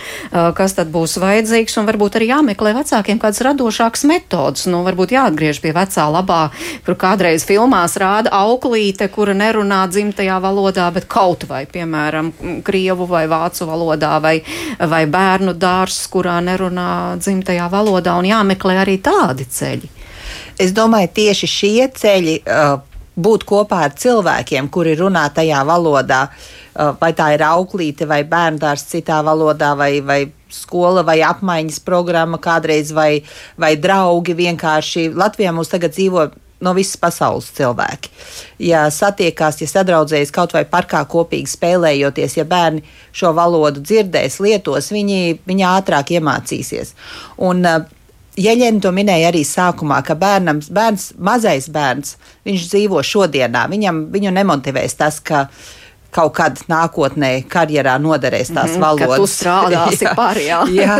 kas 0.57 0.77
tad 0.77 0.91
būs 0.93 1.17
vajadzīgs, 1.21 1.77
un 1.79 1.89
varbūt 1.89 2.19
arī 2.19 2.31
jāmeklē 2.31 2.75
vecākiem 2.79 3.21
kādas 3.21 3.43
radošākas 3.45 4.05
metodas. 4.09 4.67
Nu, 4.71 4.83
varbūt 4.87 5.15
jāatgriež 5.15 5.61
pie 5.63 5.73
vecā 5.75 6.07
labā, 6.11 6.41
kur 6.87 6.99
kādreiz 6.99 7.45
filmās 7.47 7.97
rāda 8.01 8.33
auklīte, 8.35 9.07
kura 9.13 9.35
nerunā 9.37 9.85
dzimta 9.91 10.04
dzimtajā 10.05 10.37
valodā, 10.43 10.87
bet 10.93 11.07
kaut 11.09 11.47
vai, 11.49 11.65
piemēram, 11.65 12.31
krievu 12.65 13.07
vai 13.09 13.25
vācu 13.27 13.65
valodā, 13.65 14.15
vai, 14.21 14.39
vai 14.79 15.05
bērnu 15.09 15.55
dārzs, 15.57 16.05
kurā 16.13 16.37
nerunā 16.45 17.17
dzimtajā 17.17 17.69
valodā, 17.73 18.15
un 18.19 18.29
jāmeklē 18.29 18.81
arī 18.83 18.99
tādi 19.01 19.45
ceļi. 19.49 19.89
Es 20.61 20.71
domāju, 20.75 21.11
tieši 21.15 21.49
šie 21.49 21.87
ceļi. 21.95 22.35
Uh, 22.45 22.77
būt 23.15 23.45
kopā 23.47 23.85
ar 23.87 23.93
cilvēkiem, 23.95 24.67
kuri 24.67 24.95
runā 24.99 25.25
tajā 25.31 25.61
valodā, 25.67 26.25
uh, 26.27 26.95
vai 26.99 27.13
tā 27.15 27.29
ir 27.35 27.43
auklīte, 27.47 28.07
vai 28.07 28.23
bērndārs 28.27 28.83
citā 28.89 29.21
valodā, 29.23 29.71
vai, 29.79 30.01
vai 30.03 30.19
skola, 30.51 31.03
vai 31.07 31.21
apmaiņas 31.23 31.79
programma 31.85 32.39
kādreiz, 32.43 32.91
vai, 32.95 33.23
vai 33.57 33.75
draugi 33.79 34.35
vienkārši. 34.35 35.09
Latvijā 35.15 35.55
mums 35.55 35.71
tagad 35.71 35.95
dzīvo 35.95 36.27
no 36.63 36.73
visas 36.77 36.97
pasaules 36.99 37.49
cilvēki. 37.55 38.11
Ja 38.67 38.85
satiekās, 38.93 39.59
ja 39.61 39.67
sadraudzējas 39.69 40.33
kaut 40.35 40.55
vai 40.55 40.63
parkā 40.69 41.01
kopīgi 41.09 41.51
spēlējoties, 41.51 42.37
ja 42.39 42.47
bērni 42.47 42.83
šo 43.15 43.33
valodu 43.35 43.83
dzirdēs, 43.83 44.39
lietos, 44.43 44.91
viņi, 44.95 45.39
viņi 45.47 45.67
ātrāk 45.71 46.15
iemācīsies. 46.19 46.95
Un, 47.43 47.65
uh, 47.65 47.91
Jeļena 48.35 48.81
to 48.83 48.89
minēja 48.91 49.29
arī 49.29 49.45
sākumā, 49.47 50.01
ka 50.03 50.11
bērnam, 50.19 50.57
bērns, 50.75 51.13
mazais 51.23 51.69
bērns, 51.71 52.17
viņš 52.43 52.65
dzīvo 52.67 52.99
šodienā. 52.99 53.61
Viņam, 53.71 54.01
viņu 54.11 54.33
nemotivēs 54.35 54.97
tas, 54.99 55.21
ka 55.23 55.45
uh, 55.45 55.84
kaut 56.15 56.35
kad 56.37 56.59
nākotnē 56.71 57.31
karjerā 57.51 57.95
noderēs 58.01 58.53
tās 58.53 58.71
mm 58.71 58.75
-hmm, 58.75 58.81
valodas. 58.81 59.17
Tu 59.19 59.27
strādāsi 59.33 60.05
jā, 60.07 60.15
par, 60.15 60.37
jā. 60.39 60.59
jā. 60.81 60.97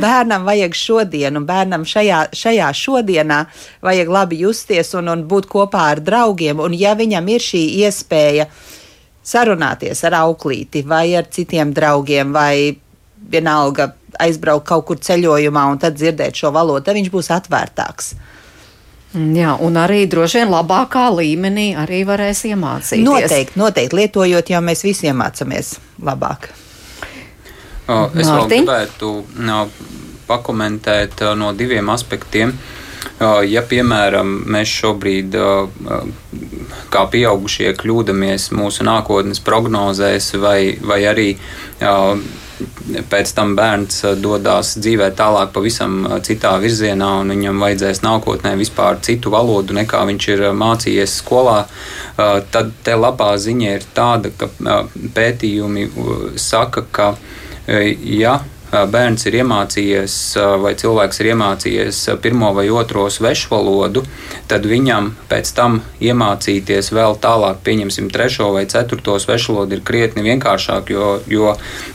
Bērnam 0.00 0.44
vajag 0.44 0.74
šodien, 0.74 1.36
un 1.36 1.46
bērnam 1.46 1.84
šajā, 1.84 2.26
šajā 2.32 2.72
šodienā 2.82 3.44
vajag 3.82 4.08
labi 4.08 4.40
justies 4.44 4.94
un, 4.94 5.08
un 5.08 5.24
būt 5.28 5.48
kopā 5.48 5.90
ar 5.92 6.00
draugiem. 6.00 6.60
Un 6.60 6.74
ja 6.74 6.94
viņam 6.94 7.28
ir 7.28 7.40
šī 7.40 7.62
iespēja 7.84 8.46
sarunāties 9.24 10.04
ar 10.04 10.14
auklīti 10.24 10.84
vai 10.86 11.16
ar 11.16 11.24
citiem 11.30 11.72
draugiem 11.72 12.32
vai 12.32 12.76
vienalga 13.30 13.92
aizbraukt 14.18 14.66
kaut 14.66 14.86
kur 14.88 14.96
ceļojumā 14.96 15.64
un 15.72 15.78
tad 15.78 15.96
dzirdēt 15.98 16.34
šo 16.34 16.52
valodu, 16.54 16.84
tad 16.84 16.96
viņš 16.96 17.10
būs 17.12 17.30
atvērtāks. 17.34 18.14
Jā, 19.14 19.54
un 19.64 19.78
arī 19.80 20.02
droši 20.10 20.42
vien 20.42 20.50
labākā 20.52 21.06
līmenī 21.16 21.70
arī 21.80 22.02
varēs 22.04 22.42
iemācīties. 22.50 23.06
Noteikti, 23.06 23.56
noteikti 23.56 23.96
lietojot, 23.96 24.50
jau 24.52 24.60
mēs 24.64 24.84
visi 24.84 25.08
iemācāmies 25.08 25.78
labāk. 26.04 26.50
Es 27.88 28.28
vēl 28.28 28.50
gribētu 28.50 29.14
pakomentēt 30.28 31.24
no 31.40 31.54
diviem 31.56 31.88
aspektiem. 31.88 32.52
Ja, 33.18 33.64
piemēram, 33.66 34.28
mēs 34.46 34.70
šobrīd, 34.78 35.34
kā 36.92 37.00
pieaugušie, 37.10 37.72
kļūdāmies 37.80 38.52
mūsu 38.54 38.86
nākotnes 38.86 39.42
prognozēs, 39.42 40.36
vai, 40.38 40.60
vai 40.78 41.00
arī 41.10 41.32
pēc 43.10 43.32
tam 43.34 43.54
bērns 43.58 44.00
dodas 44.22 44.76
dzīvē 44.78 45.08
tālāk, 45.18 45.50
pavisam 45.54 46.04
citā 46.26 46.54
virzienā, 46.62 47.08
un 47.22 47.34
viņam 47.34 47.62
vajadzēs 47.62 48.02
nākotnē 48.06 48.54
vispār 48.58 49.00
citu 49.02 49.32
valodu, 49.34 49.74
nekā 49.78 50.04
viņš 50.10 50.28
ir 50.34 50.44
mācījies 50.58 51.16
skolā, 51.18 51.64
tad 52.54 52.70
te 52.86 52.94
labā 52.98 53.32
ziņa 53.38 53.74
ir 53.74 53.88
tāda, 53.98 54.30
ka 54.38 54.50
pētījumi 55.18 55.88
saka, 56.38 56.86
ka 56.90 57.10
ja 57.98 58.38
bērns 58.72 59.26
ir 59.28 59.38
iemācījies 59.40 60.14
vai 60.62 60.74
cilvēks 60.78 61.20
ir 61.22 61.30
iemācījies 61.32 62.00
pirmo 62.22 62.50
vai 62.56 62.68
otro 62.70 63.06
svešu 63.10 63.50
valodu, 63.52 64.02
tad 64.50 64.66
viņam 64.68 65.10
pēc 65.30 65.52
tam 65.56 65.80
iemācīties 66.04 66.92
vēl 66.92 67.16
tālāk, 67.22 67.62
pieņemsim, 67.64 68.10
trešo 68.12 68.50
vai 68.56 68.66
ceturto 68.70 69.16
svešu 69.20 69.54
valodu 69.56 69.78
ir 69.78 69.84
krietni 69.88 70.24
vienkāršāk, 70.26 70.92
jo, 70.92 71.18
jo 71.28 71.54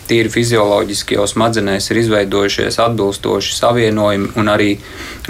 tīri 0.10 0.32
fizioloģiski 0.34 1.18
jau 1.20 1.28
smadzenēs 1.30 1.92
ir 1.92 2.02
izveidojušies 2.04 2.80
atbilstoši 2.88 3.58
savienojumi 3.58 4.34
un 4.42 4.54
arī, 4.54 4.72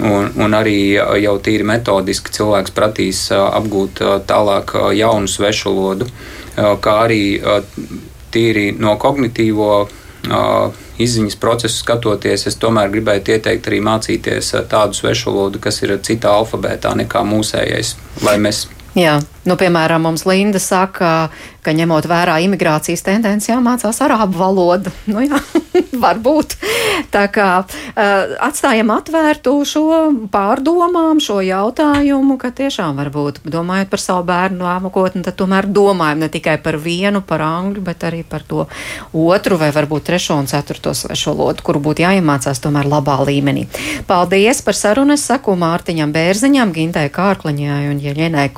un, 0.00 0.30
un 0.40 0.56
arī 0.56 0.78
jau 0.96 1.36
tīri 1.44 1.66
metodiski 1.68 2.32
cilvēks 2.34 2.74
pratīs 2.74 3.26
apgūt 3.34 4.00
tālāk 4.28 4.76
jaunu 4.96 5.30
svešu 5.30 5.74
valodu, 5.74 6.08
kā 6.54 6.96
arī 7.04 7.22
tīri 8.34 8.72
no 8.78 8.96
kognitīvo 9.00 9.70
izziņas 10.98 11.38
procesu 11.42 11.80
skatoties, 11.82 12.46
es 12.50 12.58
tomēr 12.60 12.92
gribētu 12.92 13.34
ieteikt 13.34 13.68
arī 13.70 13.80
mācīties 13.84 14.52
tādu 14.70 14.98
svešu 14.98 15.32
valodu, 15.32 15.62
kas 15.62 15.82
ir 15.82 15.96
citā 16.06 16.34
alfabētā 16.38 16.94
nekā 17.02 17.24
mūsējais, 17.26 17.94
lai 18.26 18.36
mēs? 18.42 18.66
Jā, 18.98 19.18
nu, 19.48 19.56
piemēram, 19.60 20.04
mums 20.08 20.24
Linda 20.28 20.60
saka, 20.62 21.28
ka 21.64 21.72
ņemot 21.72 22.06
vērā 22.08 22.38
imigrācijas 22.44 23.04
tendenci, 23.06 23.50
jāmācās 23.52 24.00
arābu 24.04 24.40
valodu. 24.40 24.92
Nu, 25.14 25.20
jā, 25.22 25.38
varbūt. 26.04 26.56
Tā 27.12 27.26
kā 27.30 27.48
uh, 27.62 28.32
atstājam 28.42 28.88
atvērtu 28.94 29.52
šo 29.68 29.84
pārdomām, 30.32 31.20
šo 31.22 31.38
jautājumu, 31.44 32.34
ka 32.40 32.50
tiešām 32.56 32.96
varbūt 32.98 33.42
domājot 33.46 33.92
par 33.92 34.02
savu 34.02 34.24
bērnu 34.26 34.64
nākotni, 34.64 35.22
tad 35.26 35.36
tomēr 35.38 35.68
domājam 35.70 36.24
ne 36.24 36.30
tikai 36.32 36.56
par 36.64 36.80
vienu, 36.82 37.22
par 37.22 37.44
angļu, 37.46 37.84
bet 37.84 38.06
arī 38.08 38.24
par 38.26 38.42
to 38.48 38.64
otru 39.12 39.60
vai 39.60 39.70
varbūt 39.76 40.08
trešo 40.08 40.40
un 40.40 40.48
ceturto 40.50 40.96
svešu 40.96 41.34
valodu, 41.34 41.62
kuru 41.66 41.84
būtu 41.84 42.02
jāiemācās 42.06 42.62
tomēr 42.64 42.88
labā 42.90 43.20
līmenī. 43.28 43.68
Paldies 44.08 44.64
par 44.64 44.78
sarunu. 44.78 45.14
Es 45.14 45.28
saku 45.28 45.54
Mārtiņam 45.58 46.10
Bērziņam, 46.14 46.72
Gintai 46.74 47.06
Kārkliņai 47.14 47.84
un 47.92 48.00
Jeļenai 48.02 48.48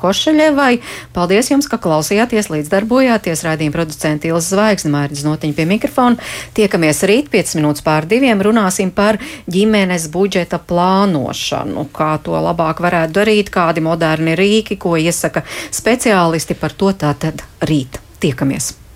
Košaļevai. 0.77 1.13
Paldies 1.13 1.49
jums, 1.51 1.67
ka 1.67 1.77
klausījāties, 1.77 2.49
līdzdarbojāties. 2.51 3.43
Raidījuma 3.45 3.75
producenta 3.75 4.27
Ilza 4.27 4.55
Zvaigznes, 4.55 4.93
Mārķis 4.93 5.25
Notiņa 5.25 5.57
pie 5.57 5.65
mikrofona. 5.65 6.17
Tiekamies 6.53 7.03
rīt 7.03 7.29
5 7.33 7.57
minūtes 7.57 7.83
pār 7.83 8.05
diviem. 8.05 8.41
Runāsim 8.41 8.91
par 8.91 9.19
ģimenes 9.49 10.09
budžeta 10.13 10.59
plānošanu, 10.59 11.87
kā 11.91 12.17
to 12.23 12.37
labāk 12.37 12.81
varētu 12.81 13.13
darīt, 13.13 13.49
kādi 13.53 13.81
moderni 13.81 14.35
rīki, 14.37 14.77
ko 14.77 14.97
iesaka 14.97 15.43
speciālisti 15.71 16.57
par 16.57 16.73
to 16.77 16.93
tātad 16.93 17.43
rīt. 17.61 18.01
Tiekamies! 18.19 18.86